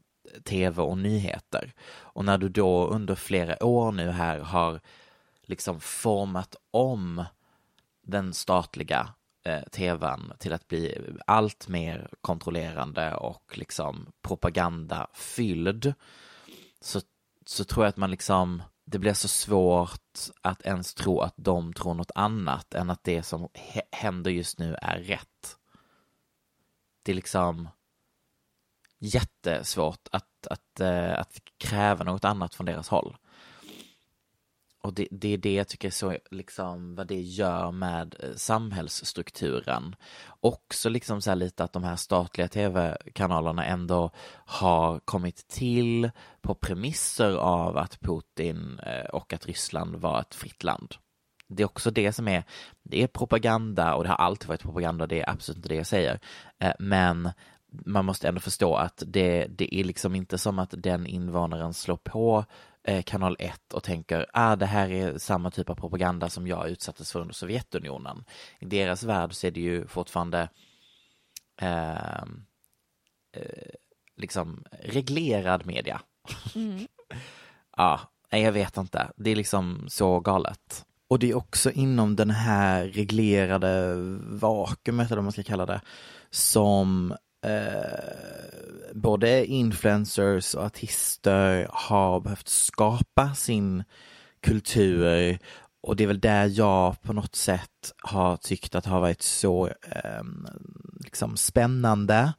tv 0.44 0.82
och 0.82 0.98
nyheter. 0.98 1.72
Och 1.90 2.24
när 2.24 2.38
du 2.38 2.48
då 2.48 2.86
under 2.86 3.14
flera 3.14 3.64
år 3.64 3.92
nu 3.92 4.10
här 4.10 4.38
har 4.38 4.80
liksom 5.42 5.80
format 5.80 6.56
om 6.70 7.24
den 8.02 8.34
statliga 8.34 9.14
eh, 9.44 9.62
tvn 9.62 10.32
till 10.38 10.52
att 10.52 10.68
bli 10.68 10.98
allt 11.26 11.68
mer 11.68 12.10
kontrollerande 12.20 13.14
och 13.14 13.58
liksom 13.58 14.12
propagandafylld 14.22 15.94
så, 16.80 17.00
så 17.46 17.64
tror 17.64 17.84
jag 17.84 17.88
att 17.88 17.96
man 17.96 18.10
liksom 18.10 18.62
det 18.90 18.98
blir 18.98 19.12
så 19.12 19.28
svårt 19.28 20.18
att 20.42 20.62
ens 20.62 20.94
tro 20.94 21.20
att 21.20 21.34
de 21.36 21.72
tror 21.72 21.94
något 21.94 22.10
annat 22.14 22.74
än 22.74 22.90
att 22.90 23.04
det 23.04 23.22
som 23.22 23.48
händer 23.92 24.30
just 24.30 24.58
nu 24.58 24.76
är 24.82 24.98
rätt. 24.98 25.56
Det 27.02 27.12
är 27.12 27.16
liksom 27.16 27.68
jättesvårt 28.98 30.08
att, 30.12 30.46
att, 30.50 30.80
eh, 30.80 31.18
att 31.18 31.38
kräva 31.58 32.04
något 32.04 32.24
annat 32.24 32.54
från 32.54 32.66
deras 32.66 32.88
håll. 32.88 33.16
Och 34.82 34.94
det, 34.94 35.08
det, 35.10 35.28
är 35.28 35.38
det 35.38 35.54
jag 35.54 35.68
tycker 35.68 35.88
är 35.88 35.92
så, 35.92 36.16
liksom, 36.30 36.94
vad 36.94 37.06
det 37.06 37.20
gör 37.20 37.70
med 37.70 38.16
eh, 38.20 38.34
samhällsstrukturen. 38.36 39.96
Också 40.40 40.88
liksom 40.88 41.22
så 41.22 41.34
lite 41.34 41.64
att 41.64 41.72
de 41.72 41.84
här 41.84 41.96
statliga 41.96 42.48
tv-kanalerna 42.48 43.64
ändå 43.64 44.10
har 44.44 44.98
kommit 44.98 45.48
till 45.48 46.10
på 46.40 46.54
premisser 46.54 47.36
av 47.36 47.76
att 47.76 48.00
Putin 48.00 48.78
eh, 48.78 49.04
och 49.04 49.32
att 49.32 49.46
Ryssland 49.46 49.96
var 49.96 50.20
ett 50.20 50.34
fritt 50.34 50.64
land. 50.64 50.94
Det 51.48 51.62
är 51.62 51.66
också 51.66 51.90
det 51.90 52.12
som 52.12 52.28
är, 52.28 52.44
det 52.82 53.02
är 53.02 53.06
propaganda 53.06 53.94
och 53.94 54.02
det 54.02 54.08
har 54.10 54.16
alltid 54.16 54.48
varit 54.48 54.62
propaganda, 54.62 55.06
det 55.06 55.20
är 55.20 55.30
absolut 55.30 55.56
inte 55.56 55.68
det 55.68 55.74
jag 55.74 55.86
säger. 55.86 56.20
Men 56.78 57.30
man 57.70 58.04
måste 58.04 58.28
ändå 58.28 58.40
förstå 58.40 58.76
att 58.76 59.02
det, 59.06 59.46
det 59.46 59.74
är 59.74 59.84
liksom 59.84 60.14
inte 60.14 60.38
som 60.38 60.58
att 60.58 60.74
den 60.76 61.06
invånaren 61.06 61.74
slår 61.74 61.96
på 61.96 62.44
Eh, 62.88 63.02
kanal 63.02 63.36
1 63.38 63.72
och 63.72 63.82
tänker 63.82 64.26
ah, 64.32 64.56
det 64.56 64.66
här 64.66 64.90
är 64.90 65.18
samma 65.18 65.50
typ 65.50 65.70
av 65.70 65.74
propaganda 65.74 66.28
som 66.28 66.46
jag 66.46 66.68
utsattes 66.68 67.12
för 67.12 67.20
under 67.20 67.34
Sovjetunionen. 67.34 68.24
I 68.58 68.64
deras 68.64 69.02
värld 69.02 69.34
så 69.34 69.46
är 69.46 69.50
det 69.50 69.60
ju 69.60 69.86
fortfarande 69.86 70.48
eh, 71.60 72.22
eh, 73.32 73.72
liksom 74.16 74.64
reglerad 74.70 75.66
media. 75.66 76.00
Mm. 76.54 76.86
ja, 77.76 78.00
jag 78.30 78.52
vet 78.52 78.76
inte. 78.76 79.12
Det 79.16 79.30
är 79.30 79.36
liksom 79.36 79.84
så 79.88 80.20
galet. 80.20 80.86
Och 81.08 81.18
det 81.18 81.30
är 81.30 81.36
också 81.36 81.70
inom 81.70 82.16
den 82.16 82.30
här 82.30 82.84
reglerade 82.84 83.94
vakuumet, 84.20 85.06
eller 85.06 85.16
vad 85.16 85.24
man 85.24 85.32
ska 85.32 85.42
kalla 85.42 85.66
det, 85.66 85.80
som 86.30 87.14
eh, 87.44 88.94
både 88.94 89.46
influencers 89.46 90.54
och 90.54 90.64
artister 90.64 91.68
har 91.70 92.20
behövt 92.20 92.48
skapa 92.48 93.34
sin 93.34 93.84
kultur 94.40 95.38
och 95.80 95.96
det 95.96 96.04
är 96.04 96.08
väl 96.08 96.20
där 96.20 96.52
jag 96.58 97.02
på 97.02 97.12
något 97.12 97.36
sätt 97.36 97.92
har 98.02 98.36
tyckt 98.36 98.74
att 98.74 98.84
det 98.84 98.90
har 98.90 99.00
varit 99.00 99.22
så 99.22 99.66
eh, 99.66 100.22
liksom 101.00 101.36
spännande 101.36 102.32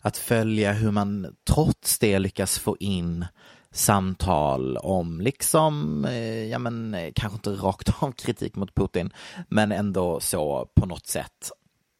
att 0.00 0.16
följa 0.16 0.72
hur 0.72 0.90
man 0.90 1.34
trots 1.50 1.98
det 1.98 2.18
lyckas 2.18 2.58
få 2.58 2.76
in 2.80 3.24
samtal 3.70 4.76
om 4.76 5.20
liksom, 5.20 6.04
eh, 6.04 6.44
ja 6.44 6.58
men 6.58 6.94
eh, 6.94 7.12
kanske 7.14 7.36
inte 7.36 7.50
rakt 7.50 8.02
av 8.02 8.12
kritik 8.12 8.56
mot 8.56 8.74
Putin, 8.74 9.12
men 9.48 9.72
ändå 9.72 10.20
så 10.20 10.68
på 10.74 10.86
något 10.86 11.06
sätt 11.06 11.50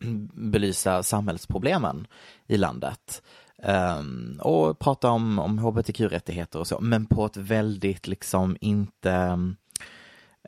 belysa 0.34 1.02
samhällsproblemen 1.02 2.06
i 2.46 2.56
landet. 2.56 3.22
Um, 3.62 4.40
och 4.42 4.78
prata 4.78 5.10
om, 5.10 5.38
om 5.38 5.58
hbtq-rättigheter 5.58 6.58
och 6.58 6.66
så, 6.66 6.80
men 6.80 7.06
på 7.06 7.26
ett 7.26 7.36
väldigt 7.36 8.08
liksom 8.08 8.56
inte 8.60 9.38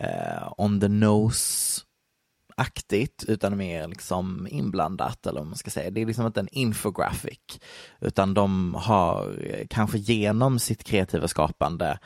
uh, 0.01 0.53
on 0.57 0.81
the 0.81 0.89
nose 0.89 1.81
aktigt 2.59 3.25
utan 3.29 3.57
mer 3.57 3.89
liksom 3.89 4.49
inblandat 4.51 5.27
eller 5.27 5.41
vad 5.41 5.47
man 5.47 5.57
ska 5.57 5.71
säga. 5.71 5.91
Det 5.91 6.01
är 6.03 6.07
liksom 6.07 6.27
inte 6.27 6.41
en 6.41 6.49
infographic 6.53 7.61
utan 8.01 8.35
de 8.35 8.75
har 8.75 9.39
eh, 9.45 9.67
kanske 9.71 9.99
genom 9.99 10.59
sitt 10.59 10.85
kreativa 10.85 11.29
skapande 11.29 11.99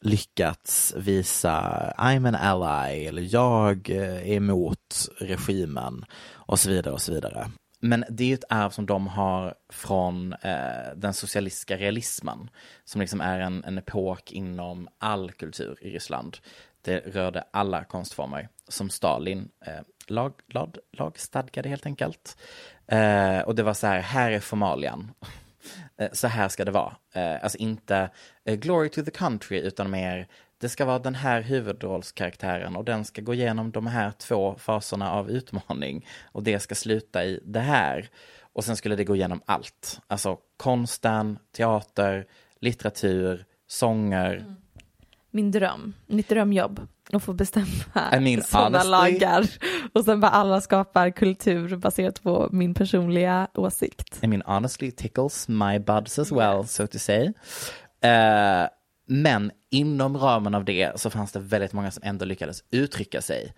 lyckats 0.00 0.94
visa 0.96 1.60
I'm 1.98 2.28
an 2.28 2.34
ally 2.34 3.04
eller 3.04 3.34
jag 3.34 3.90
eh, 3.90 4.30
är 4.30 4.32
emot 4.32 5.08
regimen 5.18 6.04
och 6.32 6.58
så 6.58 6.70
vidare 6.70 6.94
och 6.94 7.02
så 7.02 7.12
vidare. 7.12 7.50
Men 7.80 8.04
det 8.10 8.30
är 8.30 8.34
ett 8.34 8.44
arv 8.48 8.70
som 8.70 8.86
de 8.86 9.06
har 9.06 9.54
från 9.68 10.32
eh, 10.32 10.94
den 10.96 11.14
socialistiska 11.14 11.76
realismen 11.76 12.50
som 12.84 13.00
liksom 13.00 13.20
är 13.20 13.40
en, 13.40 13.64
en 13.64 13.78
epok 13.78 14.32
inom 14.32 14.88
all 14.98 15.32
kultur 15.32 15.78
i 15.80 15.90
Ryssland. 15.90 16.38
Det 16.82 16.98
rörde 16.98 17.44
alla 17.50 17.84
konstformer 17.84 18.48
som 18.68 18.90
Stalin 18.90 19.48
eh, 19.66 19.80
lag, 20.06 20.32
lag, 20.48 20.76
lagstadgade 20.92 21.68
helt 21.68 21.86
enkelt. 21.86 22.36
Eh, 22.86 23.40
och 23.40 23.54
det 23.54 23.62
var 23.62 23.74
så 23.74 23.86
här, 23.86 24.00
här 24.00 24.30
är 24.30 24.40
formalian. 24.40 25.10
Eh, 26.00 26.08
så 26.12 26.26
här 26.26 26.48
ska 26.48 26.64
det 26.64 26.70
vara. 26.70 26.96
Eh, 27.12 27.42
alltså 27.42 27.58
inte 27.58 28.10
eh, 28.44 28.54
glory 28.54 28.88
to 28.88 29.02
the 29.02 29.10
country 29.10 29.58
utan 29.58 29.90
mer 29.90 30.28
det 30.58 30.68
ska 30.68 30.84
vara 30.84 30.98
den 30.98 31.14
här 31.14 31.40
huvudrollskaraktären 31.40 32.76
och 32.76 32.84
den 32.84 33.04
ska 33.04 33.22
gå 33.22 33.34
igenom 33.34 33.70
de 33.70 33.86
här 33.86 34.10
två 34.10 34.54
faserna 34.58 35.12
av 35.12 35.30
utmaning 35.30 36.06
och 36.32 36.42
det 36.42 36.60
ska 36.60 36.74
sluta 36.74 37.24
i 37.24 37.40
det 37.44 37.60
här. 37.60 38.10
Och 38.52 38.64
sen 38.64 38.76
skulle 38.76 38.96
det 38.96 39.04
gå 39.04 39.16
igenom 39.16 39.42
allt. 39.44 40.00
Alltså 40.06 40.38
konsten, 40.56 41.38
teater, 41.56 42.26
litteratur, 42.60 43.44
sånger. 43.66 44.36
Mm. 44.36 44.56
Min 45.30 45.50
dröm, 45.50 45.94
mitt 46.06 46.28
drömjobb, 46.28 46.86
att 47.14 47.22
få 47.22 47.32
bestämma 47.32 47.66
I 48.12 48.20
mean, 48.20 48.42
sådana 48.42 48.82
lagar. 48.82 49.46
Och 49.92 50.04
sen 50.04 50.20
bara 50.20 50.30
alla 50.30 50.60
skapar 50.60 51.10
kultur 51.10 51.76
baserat 51.76 52.22
på 52.22 52.48
min 52.52 52.74
personliga 52.74 53.48
åsikt. 53.54 54.18
I 54.22 54.26
mean 54.26 54.42
honestly 54.46 54.90
tickles 54.90 55.48
my 55.48 55.78
buds 55.78 56.18
as 56.18 56.32
well, 56.32 56.66
so 56.66 56.86
to 56.86 56.98
say. 56.98 57.26
Uh, 58.04 58.68
men 59.06 59.50
inom 59.70 60.18
ramen 60.18 60.54
av 60.54 60.64
det 60.64 61.00
så 61.00 61.10
fanns 61.10 61.32
det 61.32 61.38
väldigt 61.40 61.72
många 61.72 61.90
som 61.90 62.02
ändå 62.06 62.24
lyckades 62.24 62.64
uttrycka 62.70 63.22
sig 63.22 63.52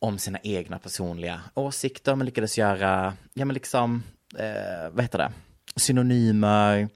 om 0.00 0.18
sina 0.18 0.38
egna 0.42 0.78
personliga 0.78 1.40
åsikter, 1.54 2.16
men 2.16 2.24
lyckades 2.26 2.58
göra, 2.58 3.14
ja 3.34 3.44
men 3.44 3.54
liksom, 3.54 4.02
eh, 4.38 4.90
vad 4.90 5.04
heter 5.04 5.18
det, 5.18 5.32
synonymer, 5.76 6.88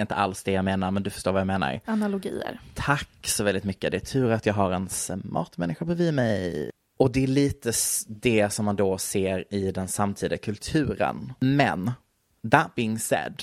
inte 0.00 0.14
alls 0.14 0.42
det 0.42 0.52
jag 0.52 0.64
menar, 0.64 0.90
men 0.90 1.02
du 1.02 1.10
förstår 1.10 1.32
vad 1.32 1.40
jag 1.40 1.46
menar. 1.46 1.80
Analogier. 1.84 2.60
Tack 2.74 3.08
så 3.22 3.44
väldigt 3.44 3.64
mycket. 3.64 3.90
Det 3.90 3.96
är 3.96 4.00
tur 4.00 4.30
att 4.30 4.46
jag 4.46 4.54
har 4.54 4.72
en 4.72 4.88
smart 4.88 5.56
människa 5.56 5.84
bredvid 5.84 6.14
mig. 6.14 6.70
Och 6.98 7.12
det 7.12 7.22
är 7.22 7.26
lite 7.26 7.72
det 8.08 8.50
som 8.50 8.64
man 8.64 8.76
då 8.76 8.98
ser 8.98 9.54
i 9.54 9.72
den 9.72 9.88
samtida 9.88 10.36
kulturen. 10.36 11.32
Men, 11.40 11.92
that 12.50 12.74
being 12.74 12.98
said, 12.98 13.42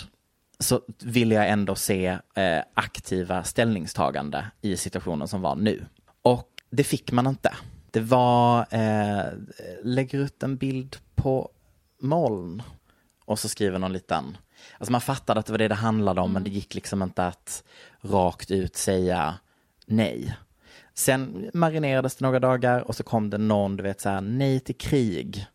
så 0.60 0.82
vill 1.04 1.32
jag 1.32 1.50
ändå 1.50 1.76
se 1.76 2.18
eh, 2.36 2.60
aktiva 2.74 3.44
ställningstagande 3.44 4.46
i 4.62 4.78
situationen 4.78 5.28
som 5.28 5.42
var 5.42 5.56
nu. 5.56 5.86
Och 6.22 6.50
det 6.70 6.84
fick 6.84 7.12
man 7.12 7.28
inte. 7.28 7.54
Det 7.92 8.00
var, 8.00 8.68
eh, 8.70 9.24
lägger 9.84 10.20
ut 10.20 10.44
en 10.44 10.58
bild 10.58 10.98
på 11.16 11.50
moln 12.02 12.64
och 13.26 13.40
så 13.40 13.50
skriver 13.50 13.80
någon 13.80 13.94
liten 13.94 14.38
Alltså 14.78 14.92
man 14.92 15.02
fattade 15.02 15.40
att 15.40 15.46
det 15.46 15.54
var 15.54 15.58
det 15.58 15.68
det 15.68 15.76
handlade 15.76 16.22
om, 16.22 16.34
men 16.34 16.44
det 16.44 16.50
gick 16.50 16.76
liksom 16.76 17.04
inte 17.04 17.28
att 17.28 17.64
rakt 18.02 18.52
ut 18.52 18.76
säga 18.76 19.34
nej. 19.86 20.38
Sen 20.94 21.50
marinerades 21.54 22.16
det 22.16 22.26
några 22.26 22.40
dagar 22.40 22.82
och 22.82 22.96
så 22.96 23.04
kom 23.04 23.30
det 23.30 23.38
någon, 23.38 23.78
du 23.78 23.84
vet 23.84 24.02
så 24.02 24.10
här, 24.10 24.22
nej 24.22 24.60
till 24.60 24.78
krig. 24.78 25.48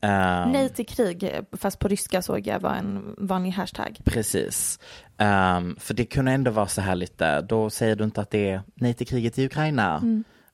Ehm, 0.00 0.52
Nej 0.52 0.68
till 0.68 0.86
krig, 0.86 1.30
fast 1.52 1.78
på 1.78 1.88
ryska 1.88 2.22
såg 2.22 2.46
jag 2.46 2.60
var 2.60 2.74
en 2.74 3.14
vanlig 3.18 3.50
hashtag. 3.50 3.98
Precis. 4.04 4.78
Ehm, 5.18 5.76
för 5.80 5.94
det 5.94 6.04
kunde 6.04 6.32
ändå 6.32 6.50
vara 6.50 6.66
så 6.66 6.80
här 6.80 6.94
lite, 6.94 7.40
då 7.40 7.70
säger 7.70 7.96
du 7.96 8.04
inte 8.04 8.20
att 8.20 8.30
det 8.30 8.50
är 8.50 8.62
nej 8.74 8.94
till 8.94 9.06
kriget 9.06 9.38
i 9.38 9.46
Ukraina, 9.46 10.02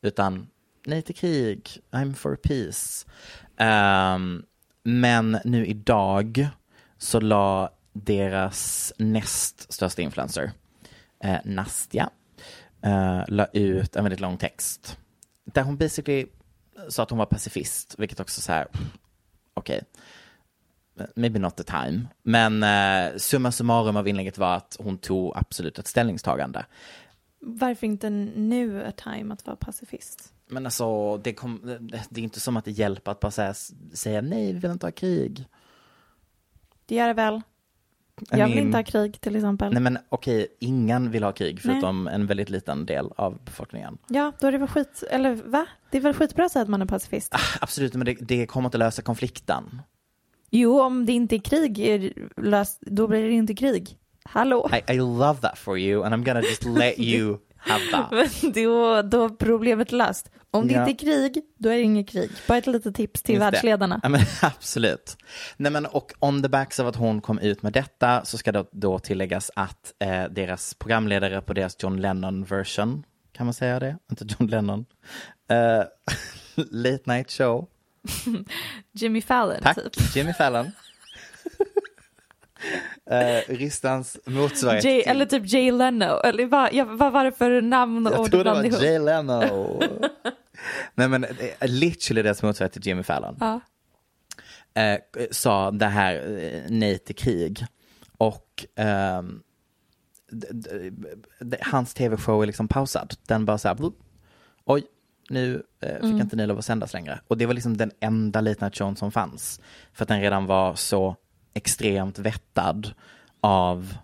utan 0.03 0.47
nej 0.87 1.03
till 1.03 1.15
krig, 1.15 1.79
I'm 1.91 2.15
for 2.15 2.37
peace. 2.37 3.07
Ehm, 3.57 4.43
men 4.83 5.39
nu 5.45 5.67
idag 5.67 6.49
så 7.01 7.21
la 7.21 7.71
deras 7.93 8.93
näst 8.99 9.73
största 9.73 10.03
influencer, 10.03 10.53
eh, 11.25 11.39
Nastja, 11.45 12.11
eh, 12.83 13.23
la 13.29 13.47
ut 13.47 13.97
en 13.97 14.05
väldigt 14.05 14.21
lång 14.21 14.37
text. 14.37 14.99
Där 15.45 15.63
hon 15.63 15.77
basically 15.77 16.27
sa 16.89 17.03
att 17.03 17.11
hon 17.11 17.19
var 17.19 17.27
pacifist, 17.27 17.95
vilket 17.99 18.21
också 18.21 18.41
så 18.41 18.53
här, 18.53 18.67
okej, 19.55 19.83
maybe 21.17 21.39
not 21.39 21.57
the 21.57 21.65
time. 21.65 22.07
Men 22.23 22.63
eh, 22.63 23.17
summa 23.17 23.53
summarum 23.53 23.97
av 23.97 24.09
inlägget 24.09 24.39
var 24.39 24.57
att 24.57 24.77
hon 24.81 24.99
tog 24.99 25.33
absolut 25.37 25.79
ett 25.79 25.87
ställningstagande. 25.87 26.67
Varför 27.41 27.87
inte 27.87 28.11
nu 28.11 28.85
a 28.85 28.93
time 28.97 29.35
att 29.35 29.47
vara 29.47 29.57
pacifist? 29.57 30.33
Men 30.47 30.67
alltså, 30.67 31.17
det, 31.17 31.33
kom, 31.33 31.79
det 32.11 32.21
är 32.21 32.25
inte 32.25 32.41
som 32.41 32.57
att 32.57 32.65
det 32.65 32.71
hjälper 32.71 33.11
att 33.11 33.21
bara 33.21 33.31
säga, 33.31 33.55
säga 33.95 34.21
nej, 34.21 34.53
vi 34.53 34.59
vill 34.59 34.71
inte 34.71 34.87
ha 34.87 34.93
krig. 34.93 35.47
Det 36.91 36.97
gör 36.97 37.07
det 37.07 37.15
väl? 37.15 37.35
I 38.21 38.39
Jag 38.39 38.49
vill 38.49 38.59
inte 38.59 38.79
ha 38.79 38.85
krig 38.85 39.21
till 39.21 39.37
exempel. 39.37 39.73
Nej 39.73 39.83
men 39.83 39.99
okej, 40.09 40.47
ingen 40.61 41.11
vill 41.11 41.23
ha 41.23 41.33
krig 41.33 41.55
Nej. 41.55 41.63
förutom 41.63 42.07
en 42.07 42.27
väldigt 42.27 42.51
liten 42.51 42.87
del 42.87 43.11
av 43.17 43.39
befolkningen. 43.45 43.99
Ja, 44.09 44.33
då 44.41 44.47
är 44.47 44.53
det 44.53 44.59
väl 44.59 44.69
skit, 44.69 45.05
eller 45.11 45.35
va? 45.35 45.67
Det 45.91 45.97
är 45.97 46.03
väl 46.03 46.15
skitbra 46.15 46.45
att 46.45 46.53
säga 46.53 46.63
att 46.63 46.69
man 46.69 46.83
är 46.83 46.87
pacifist? 46.87 47.35
Absolut, 47.61 47.95
men 47.95 48.05
det, 48.05 48.15
det 48.21 48.47
kommer 48.47 48.69
inte 48.69 48.79
lösa 48.79 49.03
konflikten. 49.03 49.83
Jo, 50.51 50.81
om 50.81 51.07
det 51.07 51.13
inte 51.13 51.37
är 51.37 51.41
krig, 51.41 51.79
är 51.79 52.13
löst, 52.37 52.79
då 52.81 53.07
blir 53.09 53.23
det 53.23 53.33
inte 53.33 53.55
krig. 53.55 53.99
Hallå? 54.25 54.71
I, 54.89 54.93
I 54.93 54.97
love 54.97 55.41
that 55.41 55.59
for 55.59 55.79
you 55.79 56.05
and 56.05 56.15
I'm 56.15 56.25
gonna 56.25 56.41
just 56.43 56.65
let 56.65 56.99
you 56.99 57.39
Men 58.11 58.53
då, 58.53 59.03
då 59.03 59.25
är 59.25 59.29
problemet 59.29 59.93
löst. 59.93 60.31
Om 60.51 60.69
det 60.69 60.75
Ja. 60.75 60.89
inte 60.89 61.05
är 61.05 61.07
krig, 61.07 61.43
då 61.59 61.69
är 61.69 61.75
det 61.75 61.83
inget 61.83 62.09
krig. 62.09 62.31
Bara 62.49 62.59
ett 62.59 62.67
litet 62.67 62.95
tips 62.95 63.23
till 63.23 63.35
Just 63.35 63.43
världsledarna. 63.43 64.01
Ja, 64.03 64.09
men, 64.09 64.21
absolut. 64.43 65.17
Nej, 65.57 65.73
men, 65.73 65.87
och 65.87 66.13
on 66.19 66.43
the 66.43 66.49
backs 66.49 66.81
av 66.81 66.87
att 66.87 66.97
hon 66.97 67.21
kom 67.21 67.39
ut 67.39 67.63
med 67.63 67.73
detta 67.73 68.25
så 68.25 68.39
ska 68.39 68.53
det 68.53 68.65
då 68.73 68.99
tilläggas 68.99 69.51
att 69.57 69.93
eh, 69.99 70.25
deras 70.25 70.75
programledare 70.75 71.43
på 71.43 71.53
deras 71.53 71.77
John 71.83 72.01
Lennon 72.01 72.45
version, 72.45 73.05
kan 73.33 73.47
man 73.47 73.55
säga 73.55 73.81
det? 73.81 73.97
Inte 74.11 74.25
John 74.29 74.47
Lennon. 74.49 74.85
Eh, 75.51 75.85
late 76.71 77.03
night 77.05 77.31
show. 77.31 77.67
Jimmy 78.93 79.23
Fallon, 79.23 79.61
Tack, 79.63 79.77
typ. 79.77 80.17
Jimmy 80.17 80.33
Fallon. 80.33 80.71
Eh, 83.11 83.41
Rysslands 83.49 84.19
motsvarighet 84.27 84.83
till- 84.83 85.03
eller 85.11 85.27
typ 85.27 85.43
Jay 85.53 85.73
Leno. 85.73 86.21
Eller 86.25 86.47
vad, 86.47 86.73
ja, 86.73 86.85
vad 86.85 87.13
var 87.13 87.25
det 87.25 87.33
för 87.33 87.63
namn 87.63 88.07
och 88.07 88.13
Jag 88.13 88.31
tror 88.31 88.45
det 88.45 88.51
var 88.51 88.65
ihop? 88.65 88.83
Jay 88.83 88.99
Leno. 88.99 89.81
Nej 90.95 91.09
men 91.09 91.25
eh, 91.25 91.31
literally 91.61 92.23
deras 92.23 92.43
motsvarighet 92.43 92.73
till 92.73 92.87
Jimmy 92.87 93.03
Fallon. 93.03 93.37
Ja. 93.41 93.61
eh, 94.83 94.99
sa 95.31 95.71
det 95.71 95.87
här 95.87 96.15
eh, 96.15 96.63
nej 96.69 96.99
till 96.99 97.17
krig. 97.17 97.67
Och 98.17 98.67
d- 101.41 101.57
hans 101.61 101.95
tv-show 101.95 102.43
är 102.43 102.47
liksom 102.47 102.69
pausad. 102.69 103.15
Den 103.27 103.45
bara 103.45 103.59
så 103.59 103.69
här, 103.69 103.75
blup. 103.75 103.95
oj, 104.65 104.83
nu 105.29 105.63
eh, 105.81 105.95
fick 105.95 106.21
inte 106.21 106.37
ni 106.37 106.47
lov 106.47 106.59
att 106.59 106.65
sändas 106.65 106.93
längre. 106.93 107.21
Och 107.29 107.39
det 107.39 107.47
var 107.47 107.55
liksom 107.55 107.77
den 107.77 107.91
enda 108.01 108.41
late 108.41 108.65
night 108.65 108.77
showen 108.77 108.97
som 108.97 109.13
fanns. 109.13 109.61
För 109.93 110.05
att 110.05 110.09
den 110.09 110.21
redan 110.21 110.47
var 110.47 110.75
så 110.75 111.17
extremt 111.55 112.19
vettad 112.19 112.95
av, 113.41 113.95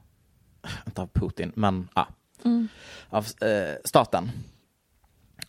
inte 0.87 1.03
av 1.03 1.07
Putin, 1.07 1.53
men 1.55 1.89
ja, 1.95 2.09
av 3.09 3.27
eh, 3.41 3.75
staten. 3.85 4.31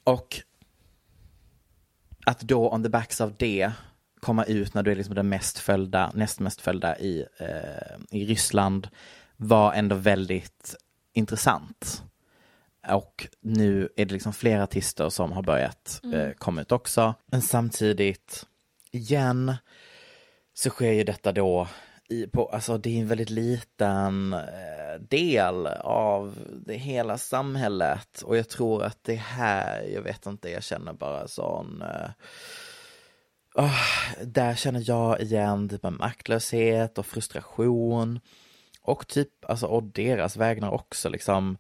Och 0.04 0.42
att 2.26 2.40
då 2.40 2.70
on 2.70 2.84
the 2.84 2.90
backs 2.90 3.22
av 3.22 3.36
det 3.38 3.72
komma 4.20 4.44
ut 4.44 4.74
när 4.74 4.84
du 4.84 4.92
är 4.92 4.96
liksom 4.96 5.16
den 5.16 5.30
mest 5.30 5.58
följda, 5.60 6.12
näst 6.14 6.40
mest 6.40 6.62
följda 6.62 7.00
i, 7.00 7.26
eh, 7.38 8.20
i 8.20 8.26
Ryssland 8.26 8.88
var 9.38 9.74
ändå 9.74 9.96
väldigt 9.96 10.76
intressant. 11.14 12.04
Och 12.88 13.28
nu 13.42 13.90
är 13.96 14.06
det 14.06 14.14
liksom 14.14 14.34
fler 14.34 14.60
artister 14.60 15.10
som 15.10 15.32
har 15.32 15.44
börjat 15.44 16.02
eh, 16.14 16.32
komma 16.32 16.62
ut 16.62 16.72
också. 16.72 17.14
Men 17.26 17.42
samtidigt, 17.42 18.46
igen, 18.92 19.54
så 20.54 20.70
sker 20.70 20.92
ju 20.92 21.04
detta 21.04 21.32
då 21.32 21.68
i, 22.10 22.28
på, 22.28 22.46
alltså 22.46 22.78
det 22.78 22.98
är 22.98 23.02
en 23.02 23.08
väldigt 23.08 23.30
liten 23.30 24.34
eh, 24.34 25.02
del 25.10 25.68
av 25.82 26.36
det 26.66 26.78
hela 26.78 27.18
samhället. 27.18 28.22
Och 28.22 28.38
jag 28.38 28.50
tror 28.50 28.84
att 28.84 29.04
det 29.04 29.16
här, 29.16 29.82
jag 29.94 30.02
vet 30.02 30.26
inte, 30.26 30.50
jag 30.50 30.64
känner 30.64 30.94
bara 30.94 31.28
sån 31.28 31.82
eh, 31.82 32.10
där 34.24 34.56
känner 34.56 34.84
jag 34.86 35.22
igen 35.22 35.70
typ 35.70 35.86
en 35.86 35.98
maktlöshet 35.98 36.98
och 36.98 37.06
frustration. 37.06 38.20
Och 38.82 39.08
typ, 39.08 39.30
alltså 39.46 39.66
och 39.66 39.84
deras 39.84 40.38
vägnar 40.38 40.72
också 40.72 41.10
liksom. 41.10 41.58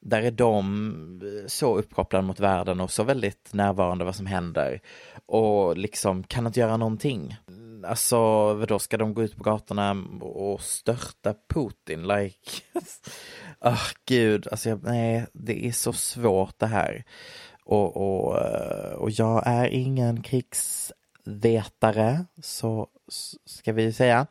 Där 0.00 0.22
är 0.22 0.30
de 0.30 1.20
eh, 1.22 1.46
så 1.46 1.78
uppkopplade 1.78 2.26
mot 2.26 2.40
världen 2.40 2.80
och 2.80 2.90
så 2.90 3.02
väldigt 3.02 3.52
närvarande 3.52 4.04
vad 4.04 4.16
som 4.16 4.26
händer. 4.26 4.80
Och 5.26 5.76
liksom 5.76 6.22
kan 6.22 6.46
inte 6.46 6.60
göra 6.60 6.76
någonting. 6.76 7.36
Alltså, 7.84 8.18
vadå, 8.54 8.78
ska 8.78 8.96
de 8.96 9.14
gå 9.14 9.22
ut 9.22 9.36
på 9.36 9.42
gatorna 9.42 10.04
och 10.20 10.60
störta 10.60 11.34
Putin? 11.54 12.06
Like, 12.06 12.62
ah 13.58 13.86
gud, 14.06 14.48
alltså 14.50 14.68
jag, 14.68 14.82
nej, 14.82 15.26
det 15.32 15.66
är 15.66 15.72
så 15.72 15.92
svårt 15.92 16.58
det 16.58 16.66
här. 16.66 17.04
Och, 17.64 17.96
och, 17.96 18.40
eh, 18.40 18.92
och 18.92 19.10
jag 19.10 19.42
är 19.46 19.66
ingen 19.66 20.22
krigsvetare, 20.22 22.24
så 22.42 22.88
ska 23.46 23.72
vi 23.72 23.92
säga. 23.92 24.26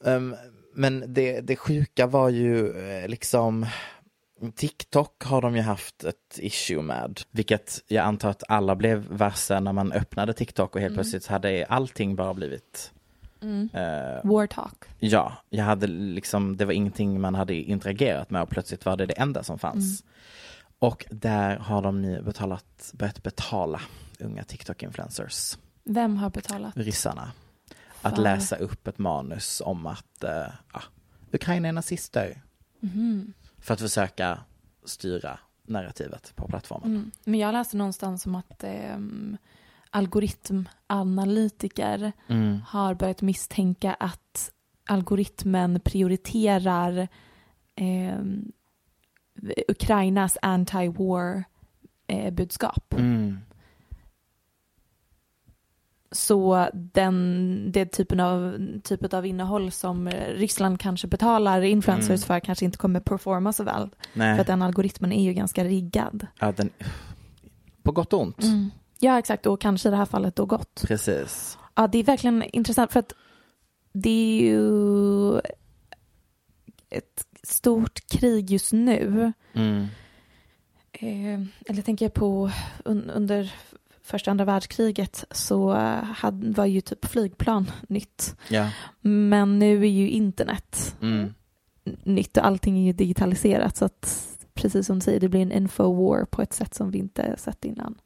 Um, 0.00 0.36
men 0.74 1.14
det, 1.14 1.40
det 1.40 1.56
sjuka 1.56 2.06
var 2.06 2.28
ju 2.28 2.70
eh, 2.70 3.08
liksom 3.08 3.66
TikTok 4.50 5.24
har 5.24 5.42
de 5.42 5.56
ju 5.56 5.62
haft 5.62 6.04
ett 6.04 6.38
issue 6.38 6.82
med, 6.82 7.20
vilket 7.30 7.80
jag 7.88 8.04
antar 8.04 8.30
att 8.30 8.42
alla 8.48 8.76
blev 8.76 9.06
varse 9.10 9.60
när 9.60 9.72
man 9.72 9.92
öppnade 9.92 10.32
TikTok 10.32 10.74
och 10.74 10.80
helt 10.80 10.94
plötsligt 10.94 11.26
hade 11.26 11.66
allting 11.68 12.16
bara 12.16 12.34
blivit 12.34 12.92
eh, 13.72 14.30
War 14.30 14.46
talk. 14.46 14.84
Ja, 14.98 15.32
jag 15.50 15.64
hade 15.64 15.86
liksom, 15.86 16.56
det 16.56 16.64
var 16.64 16.72
ingenting 16.72 17.20
man 17.20 17.34
hade 17.34 17.54
interagerat 17.54 18.30
med 18.30 18.42
och 18.42 18.48
plötsligt 18.48 18.84
var 18.84 18.96
det 18.96 19.06
det 19.06 19.14
enda 19.18 19.42
som 19.42 19.58
fanns. 19.58 20.04
Och 20.78 21.06
där 21.10 21.56
har 21.56 21.82
de 21.82 22.02
nu 22.02 22.22
betalat, 22.22 22.90
börjat 22.94 23.22
betala 23.22 23.80
unga 24.18 24.42
TikTok-influencers, 24.42 25.58
Vem 25.84 26.16
har 26.16 26.30
betalat? 26.30 26.76
ryssarna, 26.76 27.32
att 28.02 28.14
Fan. 28.14 28.22
läsa 28.22 28.56
upp 28.56 28.86
ett 28.88 28.98
manus 28.98 29.62
om 29.64 29.86
att 29.86 30.24
ja, 30.72 30.82
Ukraina 31.32 31.68
är 31.68 31.72
nazister. 31.72 32.42
För 33.62 33.74
att 33.74 33.80
försöka 33.80 34.40
styra 34.84 35.38
narrativet 35.62 36.32
på 36.36 36.48
plattformen. 36.48 36.90
Mm. 36.96 37.10
Men 37.24 37.40
jag 37.40 37.52
läste 37.52 37.76
någonstans 37.76 38.26
om 38.26 38.34
att 38.34 38.64
ehm, 38.64 39.36
algoritmanalytiker 39.90 42.12
Mm. 42.26 42.60
har 42.66 42.94
börjat 42.94 43.22
misstänka 43.22 43.94
att 43.94 44.50
algoritmen 44.86 45.80
prioriterar 45.80 47.08
ehm, 47.76 48.52
Ukrainas 49.68 50.38
anti-war 50.42 51.44
eh, 52.06 52.30
budskap. 52.32 52.94
Mm. 52.94 53.38
Så 56.12 56.68
den, 56.72 57.72
det 57.72 57.86
typen 57.86 58.20
av, 58.20 58.58
typet 58.82 59.14
av 59.14 59.26
innehåll 59.26 59.70
som 59.70 60.08
Ryssland 60.10 60.80
kanske 60.80 61.06
betalar 61.06 61.62
influencers 61.62 62.08
Mm. 62.08 62.18
för 62.18 62.40
kanske 62.40 62.64
inte 62.64 62.78
kommer 62.78 63.00
performa 63.00 63.52
så 63.52 63.64
väl. 63.64 63.88
Nej, 64.14 64.34
För 64.34 64.40
att 64.40 64.46
den 64.46 64.62
algoritmen 64.62 65.12
är 65.12 65.22
ju 65.24 65.32
ganska 65.32 65.64
riggad. 65.64 66.26
ja, 66.38 66.52
den, 66.52 66.70
på 67.82 67.92
gott 67.92 68.12
och 68.12 68.20
ont. 68.20 68.44
Ja, 68.98 69.18
exakt. 69.18 69.46
Och 69.46 69.60
kanske 69.60 69.88
i 69.88 69.90
det 69.90 69.96
här 69.96 70.06
fallet 70.06 70.36
då 70.36 70.46
gott. 70.46 70.82
Precis. 70.86 71.58
Ja, 71.74 71.86
det 71.86 71.98
är 71.98 72.04
verkligen 72.04 72.42
intressant 72.42 72.92
för 72.92 73.00
att 73.00 73.12
det 73.92 74.40
är 74.40 74.42
ju 74.42 75.38
ett 76.90 77.26
stort 77.42 78.00
krig 78.10 78.50
just 78.50 78.72
nu. 78.72 79.32
Mm. 79.52 79.86
Eh, 80.92 81.40
eller 81.66 81.82
tänker 81.82 82.04
jag 82.04 82.14
på 82.14 82.50
un, 82.84 83.10
under 83.10 83.52
första 84.02 84.30
andra 84.30 84.44
världskriget 84.44 85.24
så 85.30 85.72
hade, 86.14 86.50
var 86.50 86.66
ju 86.66 86.80
typ 86.80 87.04
flygplan 87.04 87.70
nytt. 87.88 88.36
Ja. 88.48 88.70
Men 89.00 89.58
nu 89.58 89.80
är 89.80 89.90
ju 89.90 90.08
internet 90.10 90.96
Mm. 91.00 91.34
nytt 91.84 92.36
och 92.36 92.46
allting 92.46 92.78
är 92.78 92.84
ju 92.86 92.92
digitaliserat 92.92 93.76
så 93.76 93.84
att 93.84 94.28
precis 94.54 94.86
som 94.86 94.98
du 94.98 95.04
säger 95.04 95.20
det 95.20 95.28
blir 95.28 95.42
en 95.42 95.52
infowar 95.52 96.24
på 96.24 96.42
ett 96.42 96.52
sätt 96.52 96.74
som 96.74 96.90
vi 96.90 96.98
inte 96.98 97.36
sett 97.38 97.64
innan. 97.64 97.98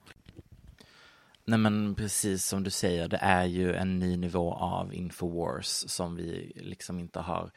Nej 1.44 1.58
men 1.58 1.94
precis 1.94 2.46
som 2.46 2.62
du 2.62 2.70
säger, 2.70 3.08
det 3.08 3.16
är 3.16 3.44
ju 3.44 3.74
en 3.74 3.98
ny 3.98 4.16
nivå 4.16 4.52
av 4.52 4.94
Infowars 4.94 5.66
som 5.66 6.16
vi 6.16 6.52
liksom 6.56 6.98
inte 6.98 7.20
har 7.20 7.50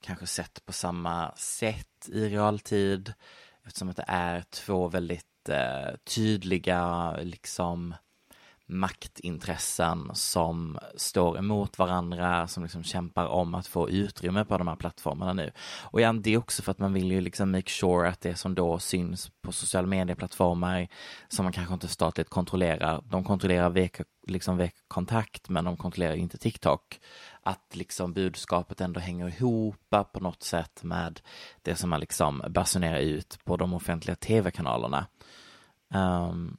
kanske 0.00 0.26
sett 0.26 0.66
på 0.66 0.72
samma 0.72 1.32
sätt 1.36 2.08
i 2.08 2.28
realtid. 2.28 3.12
Eftersom 3.66 3.88
att 3.88 3.96
det 3.96 4.04
är 4.08 4.42
två 4.50 4.88
väldigt 4.88 5.26
eh, 5.48 5.96
tydliga 6.04 7.12
liksom 7.16 7.94
maktintressen 8.72 10.10
som 10.14 10.78
står 10.96 11.38
emot 11.38 11.78
varandra, 11.78 12.48
som 12.48 12.62
liksom 12.62 12.82
kämpar 12.82 13.26
om 13.26 13.54
att 13.54 13.66
få 13.66 13.90
utrymme 13.90 14.44
på 14.44 14.58
de 14.58 14.68
här 14.68 14.76
plattformarna 14.76 15.32
nu. 15.32 15.50
Och 15.82 16.00
ja, 16.00 16.12
det 16.12 16.34
är 16.34 16.38
också 16.38 16.62
för 16.62 16.70
att 16.70 16.78
man 16.78 16.92
vill 16.92 17.12
ju 17.12 17.20
liksom 17.20 17.50
make 17.50 17.70
sure 17.70 18.08
att 18.08 18.20
det 18.20 18.34
som 18.34 18.54
då 18.54 18.78
syns 18.78 19.30
på 19.42 19.52
sociala 19.52 19.86
medieplattformar 19.86 20.88
som 21.28 21.44
man 21.44 21.52
kanske 21.52 21.74
inte 21.74 21.88
statligt 21.88 22.28
kontrollerar, 22.28 23.02
de 23.04 23.24
kontrollerar 23.24 23.70
vek, 23.70 24.00
liksom 24.26 24.56
vek-kontakt 24.56 25.48
men 25.48 25.64
de 25.64 25.76
kontrollerar 25.76 26.14
inte 26.14 26.38
TikTok. 26.38 27.00
Att 27.42 27.76
liksom 27.76 28.12
budskapet 28.12 28.80
ändå 28.80 29.00
hänger 29.00 29.28
ihop 29.28 29.76
på 30.12 30.20
något 30.20 30.42
sätt 30.42 30.82
med 30.82 31.20
det 31.62 31.76
som 31.76 31.90
man 31.90 32.00
liksom 32.00 32.42
basunerar 32.48 32.98
ut 32.98 33.38
på 33.44 33.56
de 33.56 33.74
offentliga 33.74 34.16
tv-kanalerna. 34.16 35.06
Um, 35.94 36.00
ehm, 36.00 36.56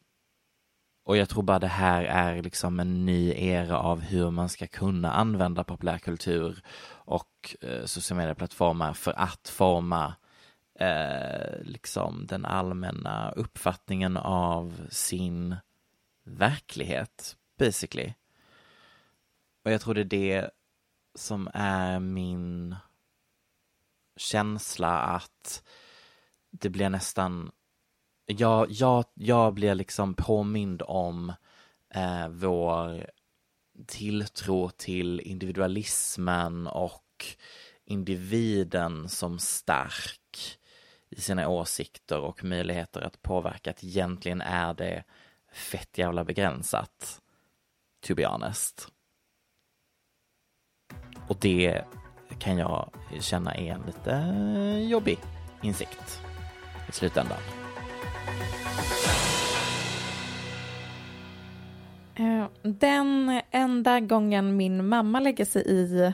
och 1.06 1.18
jag 1.18 1.30
tror 1.30 1.44
bara 1.44 1.60
det 1.60 1.68
här 1.68 2.04
är 2.04 2.42
liksom 2.44 2.80
en 2.80 3.06
ny 3.06 3.34
era 3.34 3.80
av 3.80 4.02
hur 4.02 4.32
man 4.32 4.50
ska 4.50 4.68
kunna 4.68 5.12
använda 5.12 5.64
populärkultur 5.64 6.62
och 6.88 7.56
eh, 7.62 7.86
sociala 7.86 8.22
medieplattformar 8.22 8.94
för 8.94 9.14
att 9.20 9.48
forma 9.48 10.16
eh, 10.80 11.62
liksom 11.64 12.26
den 12.28 12.46
allmänna 12.46 13.32
uppfattningen 13.32 14.18
av 14.18 14.88
sin 14.90 15.56
verklighet, 16.24 17.36
basically. 17.60 18.14
Och 19.66 19.72
jag 19.72 19.82
tror 19.82 19.94
det 19.94 20.02
är 20.02 20.06
det 20.06 20.50
som 21.16 21.50
är 21.54 22.00
min 22.00 22.76
känsla 24.18 25.00
att 25.00 25.64
det 26.52 26.70
blir 26.70 26.90
nästan 26.90 27.52
jag, 28.26 28.72
jag, 28.72 29.06
jag 29.14 29.54
blir 29.54 29.76
liksom 29.76 30.14
påmind 30.14 30.82
om 30.86 31.34
eh, 31.94 32.28
vår 32.28 33.10
tilltro 33.88 34.70
till 34.70 35.20
individualismen 35.20 36.68
och 36.68 37.26
individen 37.86 39.10
som 39.10 39.40
stark 39.40 40.60
i 41.10 41.22
sina 41.22 41.48
åsikter 41.48 42.20
och 42.20 42.44
möjligheter 42.44 43.02
att 43.02 43.22
påverka. 43.22 43.70
Att 43.70 43.84
egentligen 43.84 44.42
är 44.42 44.74
det 44.74 45.04
fett 45.52 45.98
jävla 45.98 46.24
begränsat. 46.24 47.22
To 48.08 48.16
be 48.16 48.28
honest. 48.28 48.88
Och 51.28 51.38
det 51.40 51.82
kan 52.40 52.58
jag 52.58 52.90
känna 53.20 53.54
är 53.56 53.72
en 53.74 53.82
lite 53.86 54.12
jobbig 54.90 55.20
insikt 55.62 56.22
i 56.90 56.92
slutändan. 56.92 57.38
Eh, 62.16 62.46
Den 62.64 63.42
enda 63.52 64.00
gången 64.00 64.58
min 64.58 64.88
mamma 64.88 65.20
lägger 65.20 65.46
sig 65.46 65.62
i 65.68 66.14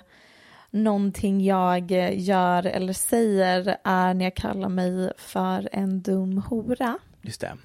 någonting 0.71 1.43
jag 1.43 1.91
gör 2.13 2.65
eller 2.65 2.93
säger 2.93 3.77
är 3.83 4.13
när 4.13 4.25
jag 4.25 4.35
kallar 4.35 4.69
mig 4.69 5.11
för 5.17 5.69
en 5.71 6.01
dum 6.01 6.37
hora. 6.37 6.97
Just 7.21 7.41
det. 7.41 7.57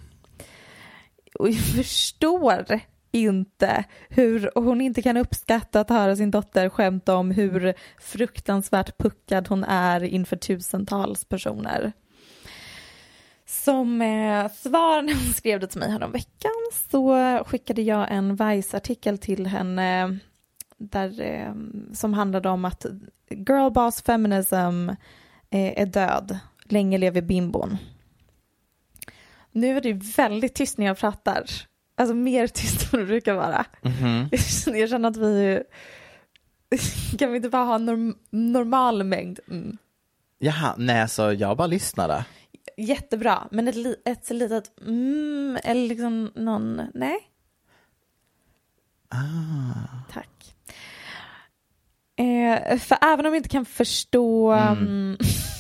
Och 1.39 1.49
jag 1.49 1.61
förstår 1.61 2.81
inte 3.15 3.85
hur 4.09 4.51
hon 4.55 4.81
inte 4.81 5.03
kan 5.03 5.17
uppskatta 5.17 5.81
att 5.81 5.91
höra 5.91 6.17
sin 6.17 6.31
dotter 6.31 6.69
skämta 6.69 7.17
om 7.17 7.31
hur 7.31 7.75
fruktansvärt 8.01 8.99
puckad 8.99 9.49
hon 9.49 9.65
är 9.65 10.05
inför 10.05 10.37
tusentals 10.37 11.25
personer. 11.25 11.93
Som 13.47 14.03
eh, 14.03 14.51
svar 14.53 15.03
när 15.03 15.15
hon 15.15 15.33
skrev 15.35 15.61
det 15.61 15.67
till 15.67 15.81
mig 15.81 15.91
häromveckan 15.91 16.53
så 16.91 17.17
skickade 17.47 17.83
jag 17.83 18.07
en 18.11 18.37
Vice-artikel 18.37 19.19
till 19.19 19.47
henne 19.47 20.03
eh, 20.03 20.09
där, 20.77 21.21
eh, 21.21 21.55
som 21.93 22.15
handlade 22.15 22.49
om 22.49 22.65
att 22.65 22.87
girlboss 23.31 24.03
feminism 24.03 24.89
eh, 25.51 25.81
är 25.81 25.87
död, 25.87 26.39
länge 26.65 26.99
lever 26.99 27.23
bimbon. 27.23 27.77
Nu 29.53 29.77
är 29.77 29.81
det 29.81 29.93
väldigt 29.93 30.55
tyst 30.55 30.79
när 30.79 30.87
jag 30.87 30.99
pratar, 30.99 31.45
alltså 31.97 32.15
mer 32.15 32.47
tyst 32.47 32.95
än 32.95 33.01
det 33.01 33.07
brukar 33.07 33.35
vara. 33.35 33.65
Mhm. 33.83 34.29
Jag 34.79 34.89
känner 34.89 35.09
att 35.09 35.17
vi 35.17 35.63
kan 37.19 37.31
vi 37.31 37.37
inte 37.37 37.49
bara 37.49 37.65
ha 37.65 37.79
norm, 37.79 38.17
normal 38.31 39.05
mängd? 39.05 39.41
Mm. 39.51 39.79
Jaha, 40.39 40.75
nej 40.79 41.09
så 41.09 41.33
jag 41.33 41.57
bara 41.57 41.67
lyssnade. 41.67 42.25
Jättebra, 42.77 43.49
men 43.51 43.69
ett, 43.69 43.75
li- 43.77 44.03
ett 44.05 44.31
litet 44.31 44.81
mm, 44.81 45.59
eller 45.65 45.89
liksom 45.89 46.33
någon, 46.35 46.83
nej? 46.95 47.17
Ah. 49.09 50.13
Tack. 50.13 50.55
Eh, 52.17 52.79
för 52.79 52.99
även 53.03 53.27
om 53.27 53.33
vi 53.33 53.37
inte 53.39 53.49
kan 53.49 53.65
förstå 53.65 54.53
mm. 54.53 55.17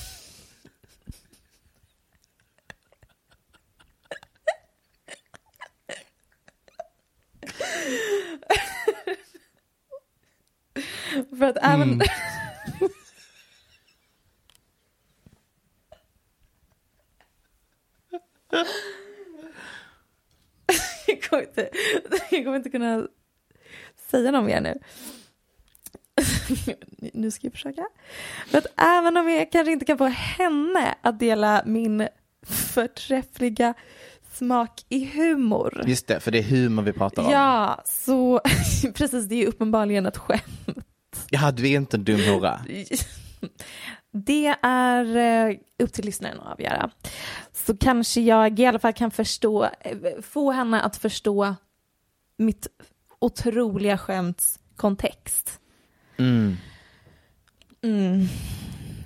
För 11.39 11.47
att 11.47 11.57
även... 11.57 11.83
Mm. 11.83 12.01
jag, 21.07 21.23
kommer 21.23 21.43
inte, 21.43 21.71
jag 22.31 22.45
kommer 22.45 22.57
inte 22.57 22.71
kunna 22.71 23.09
säga 24.11 24.31
något 24.31 24.45
mer 24.45 24.61
nu. 24.61 24.79
nu 27.13 27.31
ska 27.31 27.47
jag 27.47 27.53
försöka. 27.53 27.87
För 28.47 28.59
att 28.59 28.67
även 28.77 29.17
om 29.17 29.29
jag 29.29 29.53
kanske 29.53 29.73
inte 29.73 29.85
kan 29.85 29.99
få 29.99 30.07
henne 30.07 30.95
att 31.01 31.19
dela 31.19 31.63
min 31.67 32.09
förträffliga 32.47 33.75
smak 34.35 34.85
i 34.89 35.05
humor. 35.05 35.85
Just 35.87 36.07
det, 36.07 36.21
för 36.21 36.31
det 36.31 36.39
är 36.39 36.43
humor 36.43 36.83
vi 36.83 36.93
pratar 36.93 37.25
om. 37.25 37.31
Ja, 37.31 37.83
så 37.85 38.41
precis 38.95 39.29
det 39.29 39.43
är 39.43 39.47
uppenbarligen 39.47 40.07
ett 40.07 40.17
skämt. 40.17 41.27
Jaha, 41.31 41.53
du 41.53 41.71
är 41.71 41.77
inte 41.77 41.97
en 41.97 42.05
dum 42.05 42.21
hora. 42.29 42.61
Det 44.17 44.55
är 44.63 45.17
eh, 45.17 45.57
upp 45.83 45.93
till 45.93 46.05
lyssnaren 46.05 46.41
att 46.41 46.53
avgöra. 46.53 46.91
Så 47.53 47.77
kanske 47.77 48.21
jag 48.21 48.61
i 48.61 48.67
alla 48.67 48.79
fall 48.79 48.93
kan 48.93 49.11
förstå, 49.11 49.65
eh, 49.81 49.97
få 50.23 50.53
henne 50.53 50.81
att 50.81 50.97
förstå 50.97 51.55
mitt 52.37 52.67
otroliga 53.19 53.99
skämts 53.99 54.59
kontext. 54.77 55.61
Mm. 56.17 56.57
Mm. 57.83 58.27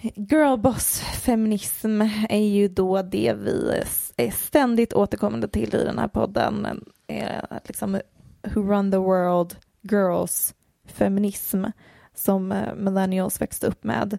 Girlboss 0.01 1.01
feminism 1.01 2.03
är 2.29 2.47
ju 2.47 2.69
då 2.69 3.03
det 3.03 3.33
vi 3.33 3.83
är 4.17 4.31
ständigt 4.31 4.93
återkommande 4.93 5.49
till 5.49 5.75
i 5.75 5.85
den 5.85 5.99
här 5.99 6.09
podden. 6.09 6.83
Eh, 7.07 7.59
liksom 7.65 7.95
eh, 7.95 8.01
who 8.43 8.63
run 8.73 8.91
the 8.91 8.97
world, 8.97 9.57
girls, 9.83 10.55
feminism 10.87 11.65
som 12.15 12.53
eh, 12.53 12.75
millennials 12.75 13.41
växte 13.41 13.67
upp 13.67 13.85
med. 13.85 14.19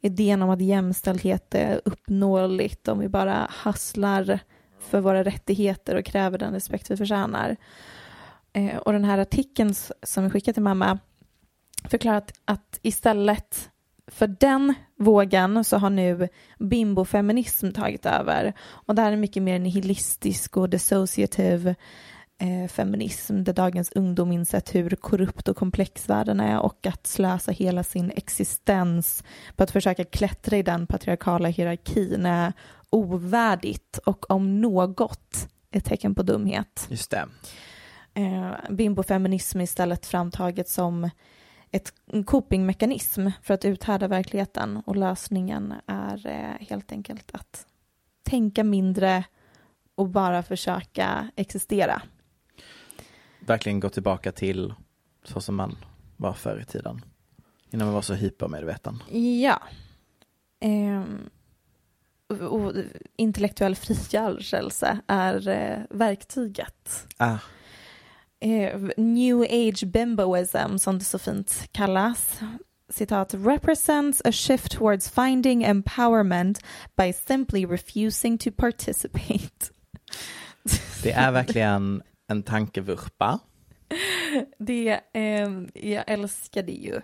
Idén 0.00 0.42
om 0.42 0.50
att 0.50 0.60
jämställdhet 0.60 1.54
är 1.54 1.80
uppnåeligt 1.84 2.88
om 2.88 2.98
vi 2.98 3.08
bara 3.08 3.50
hustlar 3.64 4.38
för 4.78 5.00
våra 5.00 5.24
rättigheter 5.24 5.96
och 5.96 6.04
kräver 6.04 6.38
den 6.38 6.52
respekt 6.52 6.90
vi 6.90 6.96
förtjänar. 6.96 7.56
Och 8.80 8.92
den 8.92 9.04
här 9.04 9.18
artikeln 9.18 9.74
som 10.02 10.24
vi 10.24 10.30
skickade 10.30 10.54
till 10.54 10.62
mamma 10.62 10.98
förklarat 11.84 12.32
att 12.44 12.78
istället 12.82 13.70
för 14.12 14.26
den 14.26 14.74
vågen 14.96 15.64
så 15.64 15.78
har 15.78 15.90
nu 15.90 16.28
bimbofeminism 16.58 17.70
tagit 17.70 18.06
över. 18.06 18.52
Och 18.60 18.94
det 18.94 19.02
här 19.02 19.12
är 19.12 19.16
mycket 19.16 19.42
mer 19.42 19.58
nihilistisk 19.58 20.56
och 20.56 20.70
dissociative 20.70 21.74
eh, 22.38 22.68
feminism 22.68 23.44
där 23.44 23.52
dagens 23.52 23.92
ungdom 23.92 24.32
insett 24.32 24.74
hur 24.74 24.90
korrupt 24.90 25.48
och 25.48 25.56
komplex 25.56 26.08
världen 26.08 26.40
är 26.40 26.60
och 26.60 26.86
att 26.86 27.06
slösa 27.06 27.52
hela 27.52 27.82
sin 27.82 28.10
existens 28.16 29.24
på 29.56 29.62
att 29.62 29.70
försöka 29.70 30.04
klättra 30.04 30.56
i 30.56 30.62
den 30.62 30.86
patriarkala 30.86 31.48
hierarkin 31.48 32.26
är 32.26 32.52
ovärdigt 32.90 33.98
och 33.98 34.30
om 34.30 34.60
något 34.60 35.48
ett 35.70 35.84
tecken 35.84 36.14
på 36.14 36.22
dumhet. 36.22 36.86
Just 36.88 37.10
det. 37.10 37.26
eh, 38.14 38.52
bimbofeminism 38.70 39.60
istället 39.60 40.06
framtaget 40.06 40.68
som 40.68 41.10
ett 41.70 41.92
copingmekanism 42.26 43.28
för 43.42 43.54
att 43.54 43.64
uthärda 43.64 44.08
verkligheten 44.08 44.82
och 44.86 44.96
lösningen 44.96 45.74
är 45.86 46.26
eh, 46.26 46.66
helt 46.68 46.92
enkelt 46.92 47.30
att 47.32 47.66
tänka 48.22 48.64
mindre 48.64 49.24
och 49.94 50.08
bara 50.08 50.42
försöka 50.42 51.30
existera. 51.36 52.02
Verkligen 53.40 53.80
gå 53.80 53.88
tillbaka 53.88 54.32
till 54.32 54.74
så 55.24 55.40
som 55.40 55.56
man 55.56 55.76
var 56.16 56.32
förr 56.32 56.60
i 56.60 56.64
tiden. 56.64 57.04
Innan 57.70 57.86
man 57.86 57.94
var 57.94 58.02
så 58.02 58.14
hypermedveten. 58.14 59.02
Ja. 59.42 59.62
Ehm, 60.60 61.30
och, 62.26 62.40
och 62.40 62.72
intellektuell 63.16 63.76
frigörelse 63.76 65.00
är 65.06 65.48
eh, 65.48 65.78
verktyget. 65.90 67.06
Ah, 67.16 67.32
Eh, 67.32 67.38
New 68.96 69.42
age 69.42 69.86
bimboism, 69.86 70.78
som 70.78 70.98
det 70.98 71.04
så 71.04 71.18
fint 71.18 71.68
kallas, 71.72 72.40
citat, 72.90 73.34
represents 73.34 74.22
a 74.24 74.32
shift 74.32 74.72
towards 74.72 75.08
finding 75.08 75.64
empowerment 75.64 76.60
by 76.96 77.12
simply 77.12 77.66
refusing 77.66 78.38
to 78.38 78.50
participate. 78.50 79.70
det 81.02 81.12
är 81.12 81.32
verkligen 81.32 82.02
en 82.28 82.42
tankevurpa. 82.42 83.38
Det, 84.58 85.00
eh, 85.12 85.48
jag 85.74 86.04
älskar 86.06 86.62
det 86.62 86.72
ju. 86.72 87.00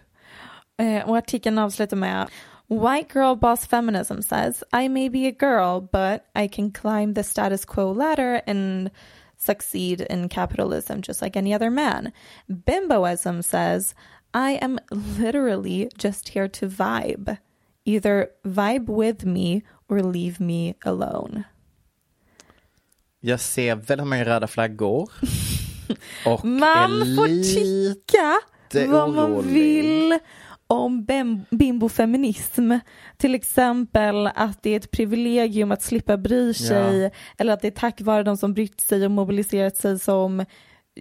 Eh, 0.79 1.09
och 1.09 1.17
artikeln 1.17 1.59
avslutar 1.59 1.97
med 1.97 2.29
White 2.69 3.19
girl 3.19 3.37
boss 3.37 3.67
feminism 3.67 4.23
says, 4.23 4.65
I 4.73 4.89
may 4.89 5.09
be 5.09 5.29
a 5.29 5.35
girl, 5.41 5.81
but 5.81 6.25
I 6.35 6.49
can 6.49 6.73
climb 6.73 7.15
the 7.15 7.23
status 7.23 7.65
quo 7.65 7.93
ladder 7.93 8.41
and 8.47 8.91
succeed 9.47 10.01
in 10.01 10.29
capitalism 10.29 11.01
just 11.01 11.23
like 11.23 11.39
any 11.39 11.55
other 11.55 11.71
man. 11.71 12.13
Bimboism 12.49 13.43
says, 13.43 13.95
I 14.35 14.59
am 14.63 14.79
literally 15.19 15.91
just 15.97 16.29
here 16.29 16.49
to 16.49 16.69
vibe. 16.69 17.39
Either 17.85 18.31
vibe 18.45 18.89
with 18.89 19.25
me 19.25 19.63
or 19.89 20.03
leave 20.03 20.41
me 20.41 20.75
alone. 20.85 21.45
Jag 23.21 23.41
ser 23.41 23.75
väldigt 23.75 24.07
många 24.07 24.25
röda 24.25 24.47
flaggor. 24.47 25.11
Och 26.27 26.45
Man 26.45 26.91
får 27.17 27.55
tycka 27.55 28.41
vad 28.89 29.15
man 29.15 29.43
vill 29.43 30.19
om 30.67 31.05
bim- 31.07 31.45
bimbofeminism. 31.51 32.73
Till 33.17 33.35
exempel 33.35 34.27
att 34.27 34.63
det 34.63 34.71
är 34.71 34.77
ett 34.77 34.91
privilegium 34.91 35.73
att 35.73 35.83
slippa 35.83 36.17
bry 36.17 36.55
sig 36.55 36.99
Ja. 37.03 37.11
eller 37.39 37.53
att 37.53 37.61
det 37.63 37.67
är 37.69 37.71
tack 37.71 38.01
vare 38.01 38.23
de 38.23 38.37
som 38.37 38.55
brytt 38.55 38.81
sig 38.81 39.05
och 39.05 39.11
mobiliserat 39.11 39.77
sig 39.77 39.99
som 39.99 40.45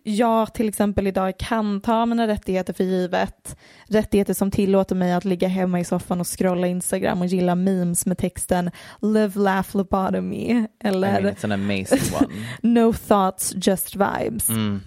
jag 0.03 0.53
till 0.53 0.67
exempel 0.69 1.07
idag 1.07 1.33
kan 1.39 1.81
ta 1.81 2.05
mina 2.05 2.27
rättigheter 2.27 2.73
för 2.73 2.83
givet. 2.83 3.57
Rättigheter 3.87 4.33
som 4.33 4.51
tillåter 4.51 4.95
mig 4.95 5.13
att 5.13 5.25
ligga 5.25 5.47
hemma 5.47 5.79
i 5.79 5.83
soffan 5.83 6.19
och 6.19 6.27
scrolla 6.39 6.67
Instagram 6.67 7.21
och 7.21 7.27
gilla 7.27 7.55
memes 7.55 8.05
med 8.05 8.17
texten 8.17 8.71
Live, 9.01 9.39
laugh, 9.39 9.69
lobotomy 9.77 10.35
I 10.37 10.67
eller 10.79 11.21
mean, 11.21 11.33
it's 11.35 11.43
an 11.45 11.51
amazing 11.51 11.99
one. 12.21 12.27
No 12.61 12.93
thoughts, 12.93 13.53
just 13.67 13.95
vibes. 13.95 14.49
Mm. 14.49 14.81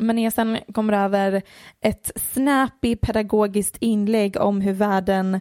Men 0.00 0.18
jag 0.18 0.32
sen 0.32 0.58
kommer 0.72 0.92
över 0.92 1.42
ett 1.80 2.10
snappy 2.16 2.96
pedagogiskt 2.96 3.76
inlägg 3.80 4.36
om 4.36 4.60
hur 4.60 4.72
världen 4.72 5.34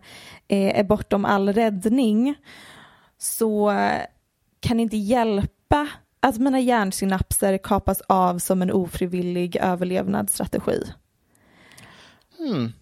eh, 0.48 0.80
är 0.80 0.84
bortom 0.84 1.26
all 1.26 1.54
räddning 1.54 2.36
så 3.18 3.72
eh, 3.72 4.02
kan 4.60 4.80
inte 4.80 4.98
hjälpa 4.98 5.88
att 6.20 6.38
mina 6.38 6.60
hjärnsynapser 6.60 7.58
kapas 7.58 8.02
av 8.02 8.38
som 8.38 8.62
en 8.62 8.72
ofrivillig 8.72 9.56
överlevnadsstrategi. 9.56 10.84
Hmm. 12.38 12.74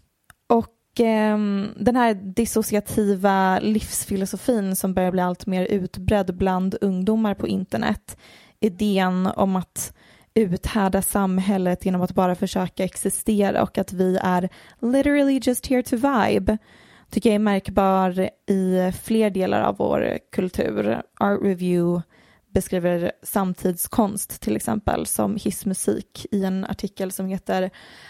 Och 0.48 1.00
ehm, 1.00 1.70
den 1.78 1.96
här 1.96 2.14
dissociativa 2.14 3.60
livsfilosofin 3.60 4.76
som 4.76 4.94
börjar 4.94 5.12
bli 5.12 5.22
allt 5.22 5.46
mer 5.46 5.66
utbredd 5.66 6.38
bland 6.38 6.76
ungdomar 6.82 7.34
på 7.34 7.48
internet, 7.48 8.18
idén 8.60 9.28
om 9.28 9.56
att 9.56 9.94
uthärda 10.36 11.02
samhället 11.02 11.86
genom 11.86 12.02
att 12.02 12.12
bara 12.12 12.36
försöka 12.36 12.84
existera 12.84 13.64
och 13.64 13.78
att 13.78 13.94
vi 13.94 14.18
är 14.22 14.50
literally 14.82 15.40
just 15.44 15.68
here 15.68 15.84
to 15.84 15.96
vibe 15.96 16.58
tycker 17.10 17.30
jag 17.30 17.36
är 17.36 17.40
märkbar 17.40 18.30
i 18.48 18.92
fler 19.02 19.30
delar 19.30 19.62
av 19.62 19.78
vår 19.78 20.20
kultur. 20.32 21.02
Art 21.20 21.42
Review 21.42 22.04
beskriver 22.54 23.12
samtidskonst 23.24 24.42
till 24.42 24.56
exempel 24.56 25.06
som 25.06 25.36
hissmusik 25.36 26.26
i 26.32 26.44
en 26.44 26.66
artikel 26.66 27.12
som 27.12 27.28
heter 27.28 27.70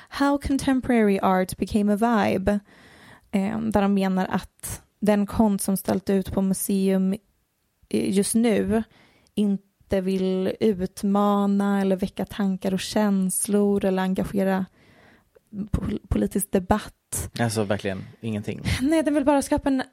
How 0.10 0.38
Contemporary 0.38 1.20
Art 1.20 1.58
Became 1.58 1.94
a 1.94 1.96
Vibe 1.96 2.60
eh, 3.32 3.60
där 3.60 3.82
de 3.82 3.94
menar 3.94 4.28
att 4.30 4.82
den 5.00 5.26
konst 5.26 5.66
som 5.66 5.78
ställt 5.78 6.10
ut 6.10 6.34
på 6.34 6.42
museum 6.42 7.16
just 7.90 8.36
nu 8.36 8.84
inte 9.36 9.73
vill 10.02 10.54
utmana 10.60 11.82
eller 11.82 11.96
väcka 11.96 12.26
tankar 12.26 12.74
och 12.74 12.80
känslor 12.80 13.86
eller 13.86 14.04
engagera 14.04 14.66
pol- 15.72 16.00
politisk 16.10 16.52
debatt. 16.52 17.30
Alltså 17.40 17.64
verkligen 17.64 18.04
ingenting. 18.22 18.62
Nej, 18.82 19.04
den 19.04 19.14
vill 19.14 19.26
bara 19.26 19.42
skapa 19.42 19.70
en 19.70 19.84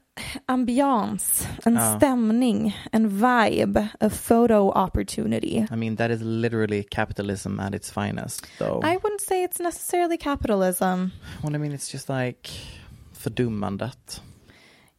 ambians, 0.47 1.49
en 1.65 1.75
Ja. 1.75 1.97
stämning, 1.97 2.77
en 2.93 3.09
vibe, 3.09 3.89
a 4.01 4.11
photo 4.11 4.73
opportunity. 4.87 5.67
I 5.73 5.77
mean 5.77 5.97
that 5.97 6.11
is 6.11 6.21
literally 6.23 6.83
capitalism 6.91 7.61
at 7.61 7.75
its 7.75 7.91
finest. 7.93 8.47
So, 8.59 8.65
I 8.85 8.97
wouldn't 8.97 9.21
say 9.29 9.45
it's 9.47 9.63
necessarily 9.63 10.17
capitalism. 10.19 10.85
well, 11.43 11.55
I 11.55 11.59
mean 11.59 11.73
it's 11.73 11.93
just 11.93 12.09
like 12.09 12.51
fördummandet. 13.13 14.23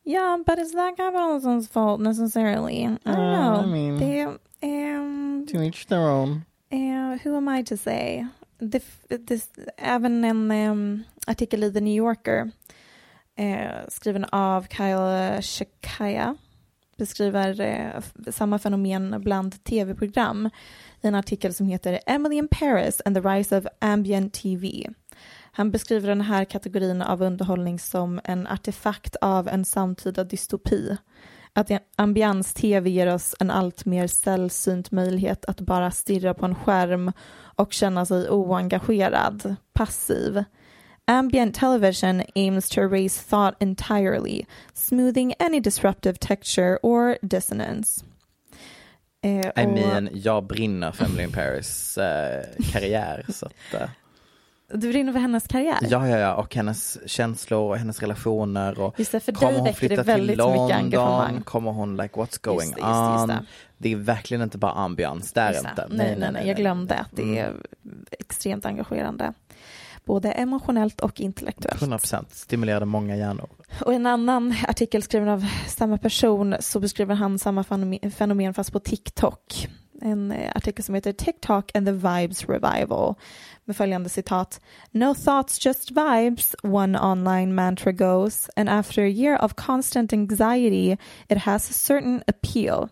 Yeah, 0.06 0.38
but 0.48 0.60
is 0.60 0.72
that 0.72 0.98
capitalism's 0.98 1.68
fault 1.72 2.02
necessarily? 2.02 2.84
I 2.84 2.88
don't 3.06 3.08
Uh, 3.08 3.36
know. 3.36 3.64
I 3.64 3.68
mean- 3.68 4.00
Det, 4.00 4.38
um, 4.64 5.48
To 5.52 5.64
each 5.64 5.88
their 5.88 6.10
own. 6.10 6.46
Eh, 6.70 7.18
who 7.24 7.38
am 7.38 7.60
I 7.60 7.64
to 7.64 7.78
say? 7.78 8.28
Det, 8.58 8.84
det, 9.08 9.50
även 9.78 10.24
en 10.24 10.52
em, 10.52 11.04
artikel 11.28 11.64
i 11.64 11.74
The 11.74 11.82
New 11.82 11.96
Yorker 11.96 12.52
eh, 13.36 13.88
skriven 13.88 14.26
av 14.26 14.68
Kyle 14.70 15.42
Shakaya 15.42 16.36
beskriver 16.98 17.62
eh, 17.62 18.04
samma 18.32 18.60
fenomen 18.60 19.22
bland 19.22 19.64
tv-program 19.64 20.50
i 21.02 21.08
en 21.08 21.16
artikel 21.16 21.54
som 21.54 21.68
heter 21.68 22.00
Emily 22.06 22.36
in 22.36 22.48
Paris 22.48 23.02
and 23.06 23.16
the 23.16 23.22
Rise 23.22 23.58
of 23.58 23.66
Ambient 23.80 24.34
TV. 24.34 24.90
Han 25.52 25.72
beskriver 25.72 26.08
den 26.08 26.22
här 26.22 26.46
kategorin 26.46 27.02
av 27.02 27.22
underhållning 27.22 27.80
som 27.80 28.20
en 28.24 28.48
artefakt 28.48 29.16
av 29.16 29.48
en 29.48 29.66
samtida 29.66 30.24
dystopi. 30.24 30.98
Att 31.54 31.72
ambians-tv 31.96 32.90
ger 32.90 33.14
oss 33.14 33.36
en 33.40 33.52
allt 33.52 33.86
mer 33.86 34.08
sällsynt 34.08 34.92
möjlighet 34.92 35.46
att 35.46 35.62
bara 35.62 35.92
stirra 35.92 36.34
på 36.34 36.46
en 36.46 36.56
skärm 36.56 37.12
och 37.56 37.74
känna 37.74 38.06
sig 38.06 38.30
oengagerad, 38.30 39.56
passiv. 39.74 40.44
Ambient 41.06 41.56
television 41.56 42.22
aims 42.36 42.70
to 42.70 42.82
erase 42.82 43.30
thought 43.30 43.56
entirely, 43.64 44.46
smoothing 44.74 45.34
any 45.40 45.60
disruptive 45.60 46.18
texture 46.20 46.78
or 46.84 47.18
dissonance. 47.22 48.06
Eh, 49.24 49.40
I 49.48 49.50
och- 49.66 49.74
mean, 49.74 50.10
jag 50.14 50.44
brinner 50.44 50.92
för 50.92 51.06
Emily 51.06 51.24
in 51.24 51.32
Paris 51.32 51.98
eh, 51.98 52.44
karriär. 52.72 53.26
så 53.30 53.46
att, 53.46 53.82
eh, 53.82 53.90
Du 54.74 54.90
brinner 54.92 55.14
för 55.14 55.20
hennes 55.20 55.48
karriär? 55.48 55.78
ja, 55.82 56.08
ja, 56.08 56.18
ja, 56.18 56.36
och 56.36 56.56
hennes 56.56 56.98
känslor 57.10 57.70
och 57.70 57.78
hennes 57.78 58.00
relationer. 58.00 58.80
Och 58.80 59.00
Just 59.00 59.12
det, 59.12 59.20
för 59.20 59.32
kommer 59.32 59.60
hon 59.60 59.74
flytta 59.74 60.04
det 60.04 60.16
till 60.16 60.38
London? 60.38 61.42
Kommer 61.44 61.72
hon 61.72 61.98
like 61.98 62.16
what's 62.20 62.40
going 62.42 62.60
Just 62.70 62.76
det, 62.76 62.82
just 62.82 62.94
det, 62.94 63.12
just 63.12 63.22
on? 63.24 63.28
det. 63.28 63.46
Det 63.78 63.92
är 63.92 63.96
verkligen 63.96 64.44
inte 64.44 64.58
bara 64.58 64.72
ambians, 64.72 65.34
det 65.34 65.42
är 65.42 65.52
Just 65.52 65.64
det. 65.64 65.70
inte. 65.70 65.88
Nej, 65.90 66.16
nej, 66.20 66.32
nej, 66.32 66.48
jag 66.48 66.56
glömde 66.58 66.96
att 66.96 67.10
det 67.12 67.40
är 67.40 67.54
extremt 68.12 68.66
engagerande. 68.66 69.34
Både 70.06 70.32
emotionellt 70.32 71.02
och 71.02 71.22
intellektuellt. 71.22 71.82
100% 71.82 72.26
stimulerade 72.32 72.86
många 72.86 73.16
hjärnor. 73.16 73.50
Och 73.86 73.94
en 73.94 74.06
annan 74.06 74.56
artikel 74.68 75.04
skriven 75.04 75.30
av 75.30 75.46
samma 75.68 75.98
person 75.98 76.56
så 76.60 76.80
beskriver 76.80 77.16
han 77.16 77.40
samma 77.40 77.64
fenomen 78.18 78.54
fast 78.54 78.72
på 78.72 78.80
TikTok. 78.80 79.68
En 80.02 80.32
eh, 80.32 80.52
artikel 80.56 80.84
som 80.84 80.96
heter 80.96 81.12
TikTok 81.12 81.72
and 81.76 81.86
the 81.88 81.92
Vibes 81.94 82.46
Revival 82.50 83.16
med 83.66 83.76
följande 83.76 84.10
citat. 84.10 84.62
No 84.92 85.14
thoughts, 85.16 85.66
just 85.66 85.92
vibes, 85.92 86.56
one 86.64 87.00
online 87.00 87.56
mantra 87.56 87.92
goes, 87.92 88.50
and 88.56 88.70
after 88.70 89.02
a 89.04 89.08
year 89.10 89.44
of 89.44 89.54
constant 89.56 90.14
anxiety 90.14 90.98
it 91.30 91.38
has 91.38 91.70
a 91.70 91.74
certain 91.74 92.24
appeal. 92.28 92.88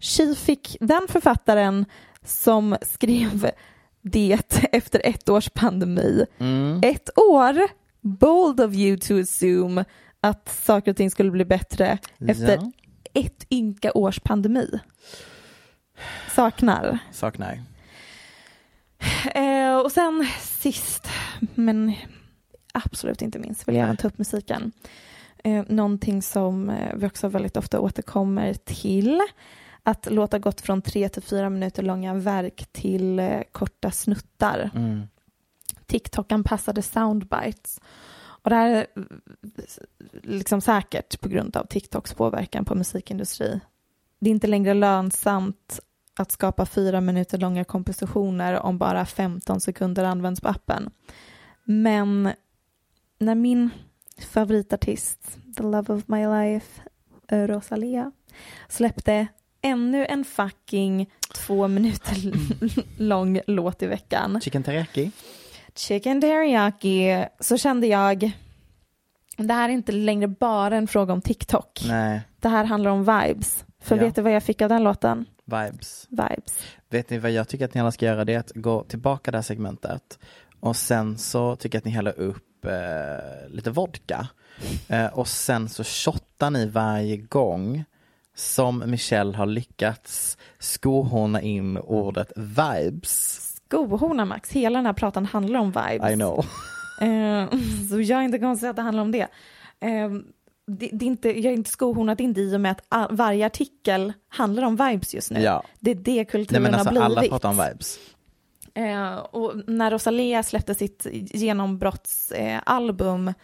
She 0.00 0.34
fick 0.34 0.76
den 0.80 1.02
författaren 1.08 1.84
som 2.24 2.76
skrev 2.82 3.50
det 4.02 4.38
efter 4.72 5.00
ett 5.04 5.28
års 5.28 5.50
pandemi. 5.50 6.26
Ett 6.82 7.18
år, 7.18 7.68
bold 8.00 8.60
of 8.60 8.74
you 8.74 8.96
to 8.98 9.20
assume 9.20 9.84
att 10.20 10.48
saker 10.48 10.90
och 10.90 10.96
ting 10.96 11.10
skulle 11.10 11.30
bli 11.30 11.44
bättre 11.44 11.98
efter 12.28 12.58
Ja. 12.62 12.72
ett 13.14 13.46
ynka 13.52 13.92
års 13.92 14.20
pandemi. 14.20 14.78
Saknar. 16.34 16.98
Saknar. 17.12 17.62
Eh, 19.34 19.76
och 19.76 19.92
sen 19.92 20.26
sist, 20.40 21.08
men 21.54 21.94
absolut 22.74 23.22
inte 23.22 23.38
minst, 23.38 23.68
vill 23.68 23.74
jag 23.74 23.84
även 23.84 23.96
ta 23.96 24.08
upp 24.08 24.18
musiken. 24.18 24.72
Eh, 25.44 25.64
någonting 25.68 26.22
som 26.22 26.70
eh, 26.70 26.96
vi 26.96 27.06
också 27.06 27.28
väldigt 27.28 27.56
ofta 27.56 27.80
återkommer 27.80 28.54
till. 28.54 29.20
Att 29.82 30.08
låta 30.10 30.38
gått 30.38 30.60
från 30.60 30.82
tre 30.82 31.08
till 31.08 31.22
fyra 31.22 31.50
minuter 31.50 31.82
långa 31.82 32.14
verk 32.14 32.66
till 32.72 33.18
eh, 33.18 33.40
korta 33.52 33.90
snuttar. 33.90 34.70
Mm. 34.74 35.02
TikTok-anpassade 35.86 36.82
soundbites. 36.82 37.80
Och 38.14 38.50
det 38.50 38.56
här 38.56 38.70
är 38.70 38.86
eh, 38.96 39.02
liksom 40.22 40.60
säkert 40.60 41.20
på 41.20 41.28
grund 41.28 41.56
av 41.56 41.66
TikToks 41.66 42.14
påverkan 42.14 42.64
på 42.64 42.74
musikindustri. 42.74 43.60
Det 44.18 44.30
är 44.30 44.32
inte 44.32 44.46
längre 44.46 44.74
lönsamt 44.74 45.80
att 46.18 46.32
skapa 46.32 46.66
fyra 46.66 47.00
minuter 47.00 47.38
långa 47.38 47.64
kompositioner 47.64 48.54
om 48.60 48.78
bara 48.78 49.06
15 49.06 49.60
sekunder 49.60 50.04
används 50.04 50.40
på 50.40 50.48
appen. 50.48 50.90
Men 51.64 52.32
när 53.18 53.34
min 53.34 53.70
favoritartist, 54.32 55.38
the 55.56 55.62
love 55.62 55.94
of 55.94 56.02
my 56.06 56.26
life, 56.26 56.82
Rosalia, 57.28 58.12
släppte 58.68 59.26
ännu 59.62 60.06
en 60.06 60.24
fucking 60.24 61.10
två 61.34 61.68
minuter 61.68 62.16
lång 63.02 63.40
låt 63.46 63.82
i 63.82 63.86
veckan. 63.86 64.40
Chicken 64.40 64.62
teriyaki? 64.62 65.10
Chicken 65.74 66.20
teriyaki, 66.20 67.24
så 67.40 67.56
kände 67.58 67.86
jag, 67.86 68.32
det 69.36 69.54
här 69.54 69.68
är 69.68 69.72
inte 69.72 69.92
längre 69.92 70.28
bara 70.28 70.76
en 70.76 70.86
fråga 70.86 71.12
om 71.12 71.20
TikTok. 71.22 71.82
Nej, 71.88 72.20
Det 72.40 72.48
här 72.48 72.64
handlar 72.64 72.90
om 72.90 73.00
vibes. 73.04 73.64
För 73.80 73.96
Ja. 73.96 74.02
vet 74.04 74.14
du 74.14 74.22
vad 74.22 74.32
jag 74.32 74.42
fick 74.42 74.62
av 74.62 74.68
den 74.68 74.84
låten? 74.84 75.26
Vibes. 75.60 76.06
Vibes. 76.10 76.58
Vet 76.90 77.10
ni 77.10 77.18
vad 77.18 77.30
jag 77.30 77.48
tycker 77.48 77.64
att 77.64 77.74
ni 77.74 77.80
alla 77.80 77.92
ska 77.92 78.06
göra? 78.06 78.24
Det 78.24 78.34
är 78.34 78.38
att 78.38 78.52
gå 78.54 78.84
tillbaka 78.84 79.30
det 79.30 79.36
här 79.36 79.42
segmentet 79.42 80.18
och 80.60 80.76
sen 80.76 81.18
så 81.18 81.56
tycker 81.56 81.76
jag 81.76 81.80
att 81.80 81.84
ni 81.84 81.90
häller 81.90 82.20
upp 82.20 82.64
eh, 82.64 83.48
lite 83.48 83.70
vodka 83.70 84.28
eh, 84.88 85.06
och 85.06 85.28
sen 85.28 85.68
så 85.68 85.84
shottar 85.84 86.50
ni 86.50 86.66
varje 86.66 87.16
gång 87.16 87.84
som 88.34 88.82
Michelle 88.86 89.36
har 89.36 89.46
lyckats 89.46 90.38
skohorna 90.58 91.40
in 91.40 91.78
ordet 91.78 92.32
vibes. 92.36 93.38
Skohorna 93.66 94.24
Max, 94.24 94.52
hela 94.52 94.78
den 94.78 94.86
här 94.86 94.92
pratan 94.92 95.26
handlar 95.26 95.60
om 95.60 95.70
vibes. 95.70 96.10
I 96.10 96.14
know. 96.14 96.46
Eh, 97.00 97.48
så 97.90 98.00
jag 98.00 98.18
är 98.18 98.22
inte 98.22 98.38
konstig 98.38 98.66
att 98.68 98.76
det 98.76 98.82
handlar 98.82 99.02
om 99.02 99.12
det. 99.12 99.28
Det, 100.66 100.90
det 100.92 101.04
är 101.04 101.06
inte, 101.06 101.28
jag 101.28 101.52
är 101.52 101.56
inte 101.56 101.70
skohornat 101.70 102.20
inte 102.20 102.40
i 102.40 102.56
och 102.56 102.60
med 102.60 102.80
att 102.88 103.12
varje 103.12 103.46
artikel 103.46 104.12
handlar 104.28 104.62
om 104.62 104.76
vibes 104.76 105.14
just 105.14 105.30
nu. 105.30 105.40
Ja. 105.40 105.62
Det 105.80 105.90
är 105.90 105.94
det 105.94 106.14
Nej 106.14 106.24
kulturen 106.24 106.62
men 106.62 106.74
alltså 106.74 106.88
har 106.88 106.94
blivit. 107.10 107.18
alla 107.18 107.28
pratar 107.28 107.48
om 107.48 107.56
vibes. 107.68 107.98
Eh, 108.74 109.14
och 109.16 109.52
när 109.66 109.90
Rosalia 109.90 110.42
släppte 110.42 110.74
sitt 110.74 111.06
genombrottsalbum 111.34 113.28
eh, 113.28 113.34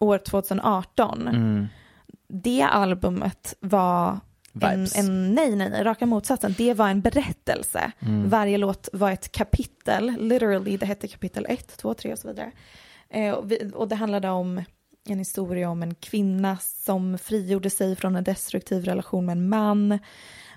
år 0.00 0.18
2018, 0.18 1.28
Mm. 1.28 1.66
det 2.28 2.62
albumet 2.62 3.54
var 3.60 4.20
en, 4.60 4.86
en, 4.96 5.34
nej, 5.34 5.56
nej, 5.56 5.70
nej, 5.70 5.84
raka 5.84 6.06
motsatsen. 6.06 6.54
Det 6.58 6.74
var 6.74 6.88
en 6.88 7.00
berättelse. 7.00 7.92
Mm. 8.00 8.28
Varje 8.28 8.58
låt 8.58 8.88
var 8.92 9.10
ett 9.10 9.32
kapitel, 9.32 10.14
literally, 10.18 10.76
det 10.76 10.86
hette 10.86 11.08
kapitel 11.08 11.46
1, 11.48 11.76
2, 11.76 11.94
3 11.94 12.12
och 12.12 12.18
så 12.18 12.28
vidare. 12.28 12.50
Eh, 13.10 13.32
och, 13.32 13.50
vi, 13.50 13.70
och 13.74 13.88
det 13.88 13.94
handlade 13.94 14.30
om 14.30 14.62
en 15.08 15.18
historia 15.18 15.70
om 15.70 15.82
en 15.82 15.94
kvinna 15.94 16.58
som 16.60 17.18
frigjorde 17.18 17.70
sig 17.70 17.96
från 17.96 18.16
en 18.16 18.24
destruktiv 18.24 18.84
relation 18.84 19.26
med 19.26 19.32
en 19.32 19.48
man. 19.48 19.98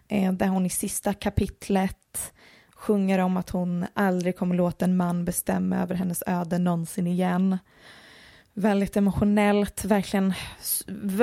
Eh, 0.07 0.33
där 0.33 0.47
hon 0.47 0.65
i 0.65 0.69
sista 0.69 1.13
kapitlet 1.13 2.33
sjunger 2.71 3.19
om 3.19 3.37
att 3.37 3.49
hon 3.49 3.85
aldrig 3.93 4.37
kommer 4.37 4.55
låta 4.55 4.85
en 4.85 4.97
man 4.97 5.25
bestämma 5.25 5.77
över 5.77 5.95
hennes 5.95 6.23
öde 6.27 6.59
någonsin 6.59 7.07
igen. 7.07 7.57
Väldigt 8.53 8.97
emotionellt, 8.97 9.85
verkligen 9.85 10.33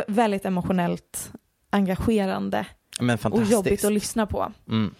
väldigt 0.08 0.44
emotionellt 0.44 1.32
engagerande 1.70 2.66
och 3.30 3.42
jobbigt 3.42 3.84
att 3.84 3.92
lyssna 3.92 4.26
på. 4.26 4.52
Mm. 4.68 4.94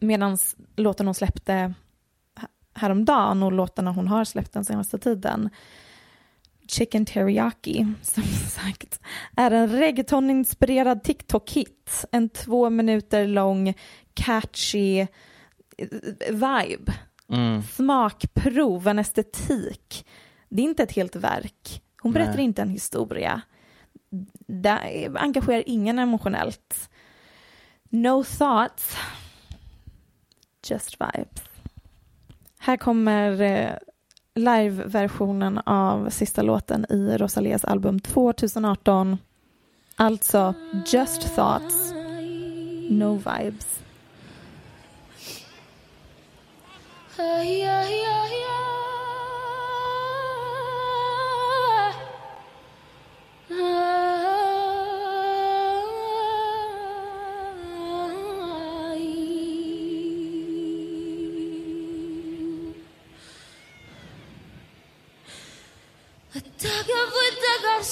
Medan 0.00 0.38
låten 0.76 1.06
hon 1.06 1.14
släppte 1.14 1.74
häromdagen 2.74 3.42
och 3.42 3.52
låtarna 3.52 3.92
hon 3.92 4.08
har 4.08 4.24
släppt 4.24 4.52
den 4.52 4.64
senaste 4.64 4.98
tiden 4.98 5.50
Chicken 6.70 7.06
Teriyaki, 7.06 7.86
som 8.02 8.22
sagt, 8.50 9.00
är 9.36 9.50
en 9.50 9.68
reggaeton-inspirerad 9.68 11.02
TikTok-hit. 11.02 12.04
En 12.12 12.28
två 12.28 12.70
minuter 12.70 13.26
lång 13.26 13.74
catchy 14.14 14.98
eh, 14.98 15.06
vibe. 16.28 16.92
Mm. 17.28 17.62
Smakprov, 17.62 18.88
en 18.88 18.98
estetik. 18.98 20.06
Det 20.48 20.62
är 20.62 20.66
inte 20.66 20.82
ett 20.82 20.92
helt 20.92 21.16
verk. 21.16 21.82
Hon 22.02 22.12
berättar 22.12 22.34
Nej. 22.34 22.44
inte 22.44 22.62
en 22.62 22.70
historia. 22.70 23.40
Det 24.46 25.10
engagerar 25.14 25.62
ingen 25.66 25.98
emotionellt. 25.98 26.90
No 27.88 28.24
thoughts. 28.24 28.96
Just 30.68 31.00
vibes. 31.00 31.42
Här 32.58 32.76
kommer 32.76 33.40
eh, 33.40 33.72
live-versionen 34.34 35.58
av 35.58 36.10
sista 36.10 36.42
låten 36.42 36.86
i 36.88 37.16
Rosalias 37.16 37.64
album 37.64 38.00
2018. 38.00 39.18
Alltså 39.96 40.54
Just 40.86 41.34
thoughts, 41.34 41.92
no 42.90 43.14
vibes. 43.14 43.80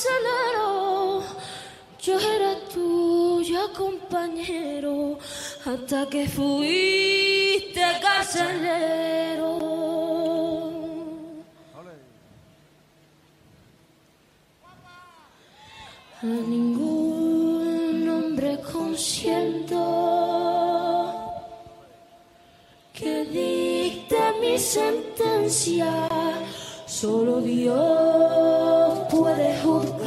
Carcelero, 0.09 1.22
yo 2.00 2.18
era 2.18 2.54
tuyo 2.72 3.72
compañero. 3.72 5.18
Hasta 5.64 6.06
que 6.09 6.28
fuiste 6.28 7.82
carcelero. 8.00 9.59
A 16.20 16.26
ningún 16.26 18.09
hombre 18.09 18.59
consciente 18.72 19.76
que 22.92 23.24
dicte 23.26 24.16
mi 24.40 24.59
sentencia. 24.59 26.09
Solo 26.86 27.40
Dios 27.40 28.98
puede 29.11 29.61
juzgarme. 29.62 29.97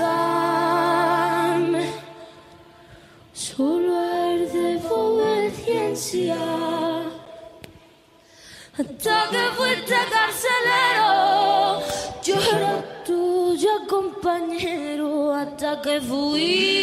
Hasta 8.77 9.27
que 9.29 9.43
fuiste 9.57 9.95
carcelero, 10.09 11.81
yo 12.23 12.35
era 12.35 13.03
tuyo 13.03 13.87
compañero. 13.89 15.33
Hasta 15.33 15.81
que 15.81 15.99
fuiste 15.99 16.79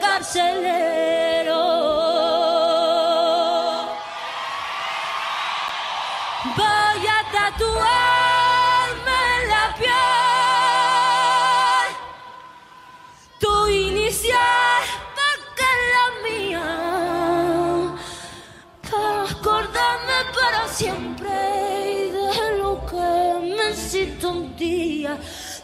carcelero. 0.00 1.35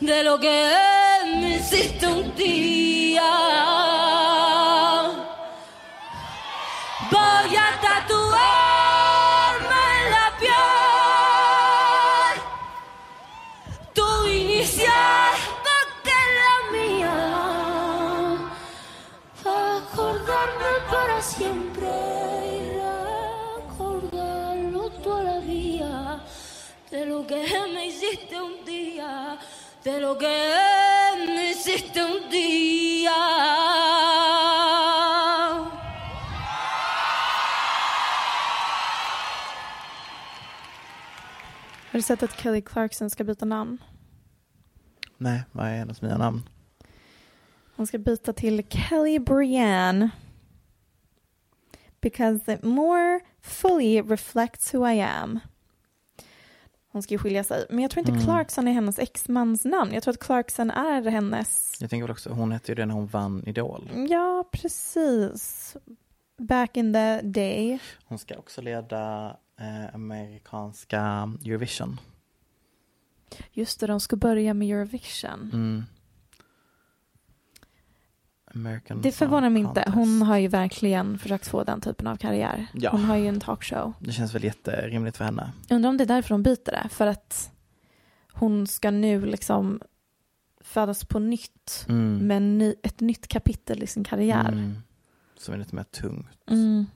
De 0.02 0.24
lo 0.24 0.38
que 0.38 0.72
me 1.36 1.56
hiciste 1.58 2.06
un 2.06 2.34
día 2.34 3.81
de 29.84 30.00
lo 30.00 30.18
que 30.18 31.26
me 31.26 31.50
hiciste 31.50 32.02
un 32.04 32.30
día. 32.30 33.10
Har 41.90 41.98
du 41.98 42.02
sett 42.02 42.22
att 42.22 42.40
Kelly 42.40 42.62
Clarkson 42.62 43.10
ska 43.10 43.24
byta 43.24 43.44
namn? 43.44 43.78
Nej, 45.18 45.42
vad 45.52 45.66
är 45.66 45.76
hennes 45.76 46.02
nya 46.02 46.18
namn? 46.18 46.42
Hon 47.76 47.86
ska 47.86 47.98
byta 47.98 48.32
till 48.32 48.64
Kelly 48.68 49.18
Brienne. 49.18 50.10
Because 52.00 52.54
it 52.54 52.64
more 52.64 53.20
fully 53.40 54.00
reflects 54.00 54.74
who 54.74 54.86
I 54.88 55.00
am. 55.00 55.40
Hon 56.92 57.02
ska 57.02 57.14
ju 57.14 57.18
skilja 57.18 57.44
sig. 57.44 57.66
Men 57.70 57.78
jag 57.78 57.90
tror 57.90 58.00
inte 58.00 58.12
Mm. 58.12 58.24
Clarkson 58.24 58.68
är 58.68 58.72
hennes 58.72 58.98
exmans 58.98 59.64
namn. 59.64 59.94
Jag 59.94 60.02
tror 60.02 60.12
att 60.14 60.20
Clarkson 60.20 60.70
är 60.70 61.10
hennes... 61.10 61.76
Jag 61.80 61.90
tänker 61.90 62.02
väl 62.02 62.10
också, 62.10 62.30
hon 62.30 62.52
hette 62.52 62.70
ju 62.70 62.74
det 62.74 62.86
när 62.86 62.94
hon 62.94 63.06
vann 63.06 63.42
Idol. 63.46 63.90
Ja, 64.10 64.48
precis. 64.52 65.76
Back 66.38 66.76
in 66.76 66.92
the 66.92 67.20
day. 67.22 67.78
Hon 68.04 68.18
ska 68.18 68.36
också 68.38 68.60
leda 68.62 69.36
eh, 69.60 69.94
amerikanska 69.94 71.32
Eurovision. 71.44 72.00
Just 73.52 73.80
det, 73.80 73.86
de 73.86 74.00
ska 74.00 74.16
börja 74.16 74.54
med 74.54 74.68
Eurovision. 74.68 75.50
Mm. 75.52 75.84
American 78.54 79.00
Det 79.02 79.12
förvånar 79.12 79.50
mig 79.50 79.62
inte. 79.62 79.90
Hon 79.94 80.22
har 80.22 80.36
ju 80.36 80.48
verkligen 80.48 81.18
försökt 81.18 81.46
få 81.48 81.64
den 81.64 81.80
typen 81.80 82.06
av 82.06 82.16
karriär. 82.16 82.66
Ja. 82.74 82.90
Hon 82.90 83.04
har 83.04 83.16
ju 83.16 83.26
en 83.26 83.40
talkshow. 83.40 83.92
Det 83.98 84.12
känns 84.12 84.34
väl 84.34 84.44
jätterimligt 84.44 85.16
för 85.16 85.24
henne. 85.24 85.52
Undrar 85.70 85.88
om 85.90 85.96
det 85.96 86.04
är 86.04 86.08
därför 86.08 86.34
hon 86.34 86.42
byter 86.42 86.70
det. 86.70 86.88
För 86.90 87.06
att 87.06 87.50
hon 88.32 88.66
ska 88.66 88.90
nu 88.90 89.26
liksom 89.26 89.80
födas 90.60 91.04
på 91.04 91.18
nytt 91.18 91.84
Mm. 91.88 92.26
med 92.26 92.42
ny, 92.42 92.74
ett 92.82 93.00
nytt 93.00 93.28
kapitel 93.28 93.82
i 93.82 93.86
sin 93.86 94.04
karriär. 94.04 94.48
Mm. 94.48 94.74
Som 95.38 95.54
är 95.54 95.58
lite 95.58 95.74
mer 95.74 95.84
tungt. 95.84 96.50
Mm. 96.50 96.86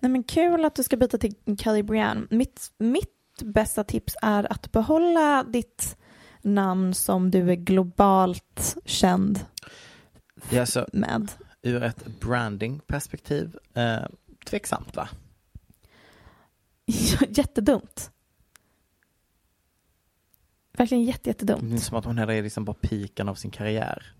Nej 0.00 0.10
men 0.10 0.22
kul 0.22 0.64
att 0.64 0.74
du 0.74 0.82
ska 0.82 0.96
byta 0.96 1.18
till 1.18 1.34
Kelly 1.58 1.82
Brienne. 1.82 2.26
Mitt, 2.30 2.72
mitt 2.78 3.42
bästa 3.44 3.84
tips 3.84 4.16
är 4.22 4.52
att 4.52 4.72
behålla 4.72 5.44
ditt 5.44 5.96
namn 6.44 6.94
som 6.94 7.30
du 7.30 7.50
är 7.50 7.54
globalt 7.54 8.76
känd 8.84 9.40
Det 10.50 10.56
är 10.56 10.60
alltså 10.60 10.86
med. 10.92 11.32
ur 11.62 11.82
ett 11.82 12.20
brandingperspektiv 12.20 13.56
eh, 13.74 14.02
tveksamt 14.46 14.96
va? 14.96 15.08
Jättedumt. 17.28 18.10
Verkligen 20.76 21.04
jätte, 21.04 21.20
Det 21.22 21.28
jättedumt. 21.30 21.72
är 21.72 21.76
som 21.76 21.96
att 21.98 22.04
hon 22.04 22.18
är 22.18 22.42
liksom 22.42 22.66
på 22.66 22.74
piken 22.74 23.28
av 23.28 23.34
sin 23.34 23.50
karriär. 23.50 24.14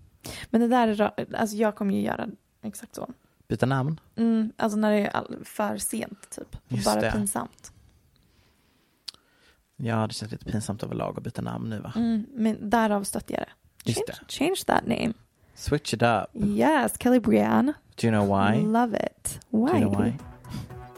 Men 0.49 0.61
det 0.61 0.67
där 0.67 0.87
är, 1.01 1.35
alltså 1.35 1.55
jag 1.55 1.75
kommer 1.75 1.93
ju 1.93 2.01
göra 2.01 2.27
exakt 2.61 2.95
så. 2.95 3.13
Byta 3.47 3.65
namn? 3.65 3.99
Mm, 4.15 4.51
alltså 4.57 4.77
när 4.77 4.91
det 4.91 5.07
är 5.07 5.43
för 5.43 5.77
sent 5.77 6.29
typ. 6.29 6.57
Just 6.67 6.85
Bara 6.85 7.01
det. 7.01 7.11
pinsamt. 7.11 7.72
Ja, 9.83 10.07
det 10.07 10.13
känns 10.13 10.31
lite 10.31 10.45
pinsamt 10.45 10.83
överlag 10.83 11.17
att 11.17 11.23
byta 11.23 11.41
namn 11.41 11.69
nu 11.69 11.79
va? 11.79 11.93
Mm, 11.95 12.25
men 12.33 12.69
därav 12.69 13.03
stötte 13.03 13.33
jag 13.33 13.41
det. 13.41 13.93
Change, 13.93 14.19
change 14.27 14.55
that 14.67 14.87
name. 14.87 15.13
Switch 15.55 15.93
it 15.93 16.01
up. 16.01 16.25
Yes, 16.33 16.93
Kelly 16.99 17.19
Brienne. 17.19 17.73
Do 17.95 18.07
you 18.07 18.11
know 18.11 18.25
why? 18.39 18.61
Love 18.61 18.97
it. 18.97 19.39
Why? 19.49 19.71
Do 19.71 19.77
you 19.77 19.89
know 19.89 20.03
why? 20.03 20.17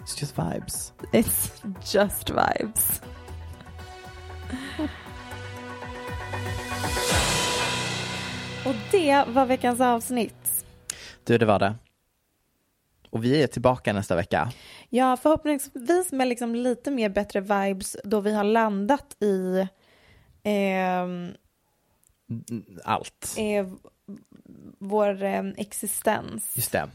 It's 0.03 0.21
just 0.21 0.35
vibes. 0.37 0.93
It's 1.11 1.51
just 1.93 2.29
vibes. 2.29 3.01
Och 8.65 8.75
det 8.91 9.23
var 9.27 9.45
veckans 9.45 9.81
avsnitt. 9.81 10.65
Du, 11.23 11.37
det 11.37 11.45
var 11.45 11.59
det. 11.59 11.75
Och 13.15 13.23
vi 13.23 13.43
är 13.43 13.47
tillbaka 13.47 13.93
nästa 13.93 14.15
vecka. 14.15 14.51
Ja, 14.89 15.17
förhoppningsvis 15.17 16.11
med 16.11 16.27
liksom 16.27 16.55
lite 16.55 16.91
mer 16.91 17.09
bättre 17.09 17.41
vibes 17.41 17.97
då 18.03 18.19
vi 18.19 18.33
har 18.35 18.43
landat 18.43 19.23
i 19.23 19.67
Mm, 20.43 21.33
Allt. 22.83 23.35
eh, 23.37 23.67
vår 24.79 25.23
eh, 25.23 25.43
existens. 25.57 26.53
Just 26.55 26.71
det. 26.71 26.89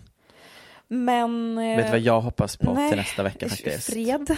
Men... 0.89 1.59
eh, 1.59 1.77
Vet 1.77 1.87
du 1.87 1.91
vad 1.91 2.01
jag 2.01 2.21
hoppas 2.21 2.57
på 2.57 2.75
nej, 2.75 2.89
till 2.89 2.99
nästa 2.99 3.23
vecka 3.23 3.49
faktiskt? 3.49 3.93
Fred. 3.93 4.31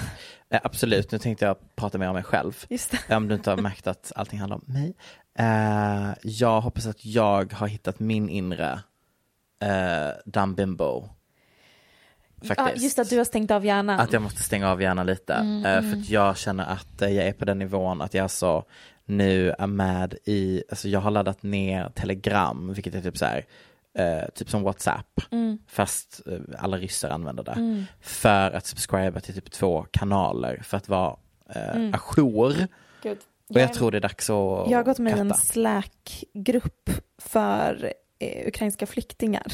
Eh, 0.50 0.60
absolut, 0.64 1.12
nu 1.12 1.18
tänkte 1.18 1.44
jag 1.44 1.56
prata 1.76 1.98
mer 1.98 2.08
om 2.08 2.14
mig 2.14 2.22
själv. 2.24 2.64
Om 3.10 3.28
du 3.28 3.34
inte 3.34 3.50
har 3.50 3.56
märkt 3.56 3.86
att 3.86 4.12
allting 4.16 4.38
handlar 4.40 4.56
om 4.56 4.64
mig. 4.66 4.94
Eh, 5.38 6.14
jag 6.22 6.60
hoppas 6.60 6.86
att 6.86 7.04
jag 7.04 7.52
har 7.52 7.66
hittat 7.66 8.00
min 8.00 8.28
inre 8.28 8.80
uh, 9.64 10.10
dumb 10.24 10.60
bimbo. 12.42 12.54
Ja, 12.58 12.64
Faktiskt. 12.64 12.84
just 12.84 12.98
att 12.98 13.10
du 13.10 13.18
har 13.18 13.24
stängt 13.24 13.50
av 13.50 13.64
hjärnan. 13.64 14.00
Att 14.00 14.12
jag 14.12 14.22
måste 14.22 14.42
stänga 14.42 14.70
av 14.70 14.82
hjärnan 14.82 15.06
lite. 15.06 15.34
Mm, 15.34 15.64
Eh, 15.64 15.90
för 15.92 15.98
att 16.00 16.08
jag 16.08 16.36
känner 16.36 16.64
att 16.64 17.02
eh, 17.02 17.08
jag 17.08 17.26
är 17.26 17.32
på 17.32 17.44
den 17.44 17.58
nivån 17.58 18.00
att 18.02 18.14
jag 18.14 18.30
så 18.30 18.64
nu 19.04 19.50
är 19.58 19.66
med 19.66 20.14
i, 20.24 20.62
alltså 20.70 20.88
jag 20.88 21.00
har 21.00 21.10
laddat 21.10 21.42
ner 21.42 21.88
Telegram, 21.94 22.72
vilket 22.74 22.94
är 22.94 23.00
typ 23.00 23.18
så 23.18 23.24
här, 23.24 23.44
eh, 23.98 24.28
typ 24.34 24.50
som 24.50 24.62
WhatsApp, 24.62 25.20
Mm. 25.30 25.58
fast 25.68 26.20
eh, 26.26 26.38
alla 26.58 26.76
ryssar 26.78 27.10
använder 27.10 27.42
det. 27.44 27.84
För 28.00 28.50
att 28.50 28.66
subscriba 28.66 29.20
till 29.20 29.34
typ 29.34 29.50
två 29.50 29.86
kanaler, 29.90 30.60
för 30.64 30.76
att 30.76 30.88
vara 30.88 31.16
eh, 31.54 31.76
Mm. 31.76 31.94
ajour. 31.94 32.54
Gud. 33.02 33.18
Och 33.54 33.60
jag 33.60 33.72
tror 33.72 33.90
det 33.90 33.98
är 33.98 34.00
dags 34.00 34.30
att 34.30 34.70
Jag 34.70 34.78
har 34.78 34.82
gått 34.84 34.98
med 34.98 35.16
i 35.16 35.20
en. 35.20 35.34
Slack-grupp 35.34 36.90
för 37.18 37.92
eh, 38.18 38.46
ukrainska 38.48 38.86
flyktingar. 38.86 39.46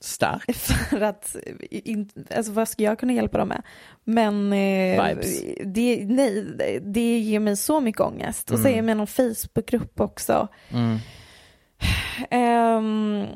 Stark. 0.00 0.56
För 0.90 1.00
att, 1.00 1.36
eh, 1.46 1.54
in, 1.70 2.10
alltså 2.36 2.52
vad 2.52 2.68
ska 2.68 2.82
jag 2.82 2.98
kunna 2.98 3.12
hjälpa 3.12 3.38
dem 3.38 3.48
med? 3.48 3.62
Men 4.04 4.52
eh, 4.52 5.16
det, 5.64 6.04
nej, 6.04 6.80
det 6.82 7.18
ger 7.18 7.40
mig 7.40 7.56
så 7.56 7.80
mycket 7.80 8.00
ångest. 8.00 8.50
Och 8.50 8.58
så 8.58 8.68
är 8.68 8.76
jag 8.76 8.84
med 8.84 8.96
någon 8.96 9.06
Facebookgrupp 9.06 10.00
också. 10.00 10.48
Mm. 10.70 10.98
Ehm, 12.30 13.26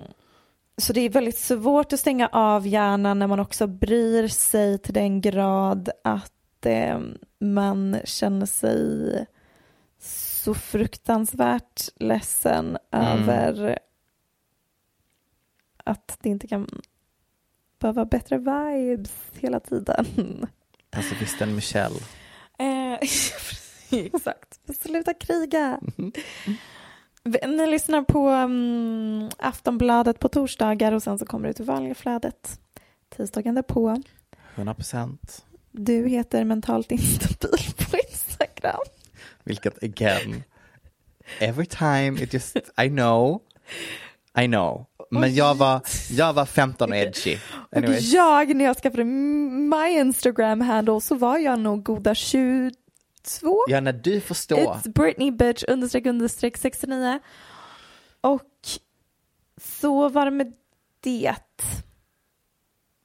så 0.77 0.93
det 0.93 1.01
är 1.01 1.11
väldigt 1.11 1.39
svårt 1.39 1.93
att 1.93 2.01
stänga 2.01 2.29
av 2.33 2.67
hjärnan 2.67 3.19
när 3.19 3.27
man 3.27 3.41
också 3.41 3.67
bryr 3.67 4.29
sig 4.29 4.79
till 4.79 4.95
den 4.95 5.21
grad 5.21 5.91
att 6.05 6.67
ehm, 6.67 7.19
man 7.41 7.97
känner 8.05 8.47
sig 8.47 9.27
så 10.01 10.55
fruktansvärt 10.55 11.89
ledsen 11.97 12.79
över 12.93 13.79
att 15.85 16.19
det 16.21 16.29
inte 16.29 16.47
kan 16.47 16.69
behöva 17.79 18.05
bättre 18.05 18.39
vibes 18.39 19.13
hela 19.33 19.61
tiden. 19.61 20.07
Pacifisten 20.91 21.55
Michelle. 21.55 22.01
Eh, 22.59 22.99
Exakt. 23.99 24.61
Sluta 24.83 25.15
kriga. 25.15 25.81
Ni 27.47 27.67
lyssnar 27.67 28.03
på 28.03 28.31
um, 28.31 29.31
Aftonbladet 29.39 30.19
på 30.19 30.29
torsdagar 30.29 30.93
och 30.93 31.03
sen 31.03 31.19
så 31.19 31.27
kommer 31.27 31.49
det 31.49 31.55
till 31.55 31.65
vanliga 31.65 31.95
flödet 31.95 32.61
tisdagen 33.17 33.55
därpå. 33.55 34.03
100 34.55 34.75
procent. 34.75 35.45
Du 35.71 36.09
heter 36.09 36.45
mentalt 36.45 36.93
instabil 36.93 37.75
på 37.91 37.97
Instagram. 38.11 38.81
Vilket 39.45 39.83
again, 39.83 40.43
every 41.39 41.67
time 41.67 42.23
it 42.23 42.35
just, 42.35 42.57
I 42.57 42.89
know, 42.89 43.43
I 44.39 44.47
know. 44.47 44.87
Men 45.11 45.35
jag 45.35 45.55
var, 45.55 45.81
jag 46.11 46.33
var 46.33 46.45
15 46.45 46.91
och 46.91 46.97
edgy. 46.97 47.39
Och 47.71 47.77
Anyways. 47.77 48.13
jag, 48.13 48.57
när 48.57 48.65
jag 48.65 48.77
skaffade 48.77 49.05
my 49.05 49.89
Instagram 49.89 50.61
handle 50.61 51.01
så 51.01 51.15
var 51.15 51.39
jag 51.39 51.59
nog 51.59 51.83
goda 51.83 52.15
22. 52.15 52.71
Ja, 53.69 53.81
när 53.81 53.93
du 53.93 54.21
förstår. 54.21 54.57
It's 54.57 54.93
Britney 54.93 55.31
bitch 55.31 55.65
understreck 55.69 56.07
understreck 56.07 56.57
69. 56.57 57.19
Och 58.21 58.41
så 59.61 60.09
var 60.09 60.25
det 60.25 60.31
med 60.31 60.53
det. 61.01 61.35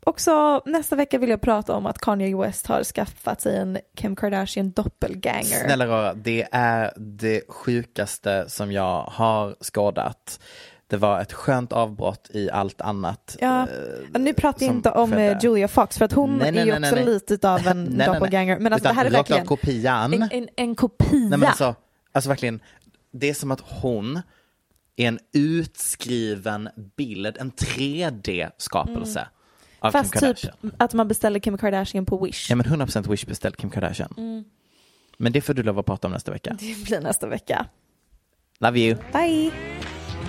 Också 0.05 0.61
nästa 0.65 0.95
vecka 0.95 1.19
vill 1.19 1.29
jag 1.29 1.41
prata 1.41 1.73
om 1.73 1.85
att 1.85 1.97
Kanye 1.97 2.37
West 2.37 2.67
har 2.67 2.83
skaffat 2.83 3.41
sig 3.41 3.57
en 3.57 3.77
Kim 3.95 4.15
Kardashian 4.15 4.71
doppelganger. 4.71 5.65
Snälla 5.65 5.87
rara, 5.87 6.13
det 6.13 6.47
är 6.51 6.93
det 6.97 7.41
sjukaste 7.49 8.49
som 8.49 8.71
jag 8.71 9.03
har 9.03 9.55
skådat. 9.61 10.39
Det 10.89 10.97
var 10.97 11.21
ett 11.21 11.33
skönt 11.33 11.73
avbrott 11.73 12.29
i 12.33 12.49
allt 12.51 12.81
annat. 12.81 13.37
Ja, 13.39 13.61
eh, 14.13 14.21
nu 14.21 14.33
pratar 14.33 14.65
jag 14.65 14.75
inte 14.75 14.91
om 14.91 15.09
skedde. 15.11 15.23
eh, 15.31 15.37
Julia 15.43 15.67
Fox 15.67 15.97
för 15.97 16.05
att 16.05 16.11
hon 16.13 16.37
Nej, 16.37 16.51
nej, 16.51 16.61
är 16.61 16.65
ju 16.65 16.71
nej, 16.79 16.89
också 16.89 16.95
nej, 16.95 17.05
nej. 17.05 17.13
lite 17.13 17.49
av 17.51 17.67
en 17.67 17.83
Nej, 17.91 18.07
doppelganger. 18.07 18.59
Men 18.59 18.73
alltså 18.73 18.85
Utan 18.89 18.95
det 18.95 19.01
här 19.01 19.05
är 19.05 19.11
verkligen 19.11 19.45
kopian. 19.45 20.13
en, 20.13 20.29
en, 20.31 20.49
en 20.55 20.75
kopia. 20.75 21.07
Nej, 21.11 21.29
men 21.29 21.43
alltså, 21.43 21.75
alltså 22.11 22.29
verkligen, 22.29 22.59
det 23.13 23.29
är 23.29 23.33
som 23.33 23.51
att 23.51 23.61
hon 23.61 24.21
är 24.95 25.07
en 25.07 25.19
utskriven 25.33 26.69
bild, 26.97 27.37
en 27.39 27.51
3D-skapelse 27.51 29.27
av 29.79 29.91
Fast 29.91 30.19
Kim 30.19 30.33
typ 30.33 30.51
att 30.77 30.93
man 30.93 31.07
beställer 31.07 31.39
Kim 31.39 31.57
Kardashian 31.57 32.05
på 32.05 32.17
Wish. 32.25 32.49
Ja 32.49 32.55
men 32.55 32.65
100% 32.65 33.09
Wish 33.11 33.25
beställt 33.25 33.57
Kim 33.57 33.69
Kardashian. 33.69 34.43
Men 35.17 35.31
det 35.31 35.41
får 35.41 35.53
du 35.53 35.63
lov 35.63 35.79
att 35.79 35.85
prata 35.85 36.07
om 36.07 36.13
nästa 36.13 36.31
vecka. 36.31 36.57
Det 36.59 36.83
blir 36.85 37.01
nästa 37.01 37.27
vecka. 37.27 37.65
Love 38.59 38.79
you. 38.79 38.97
Bye! 39.13 39.51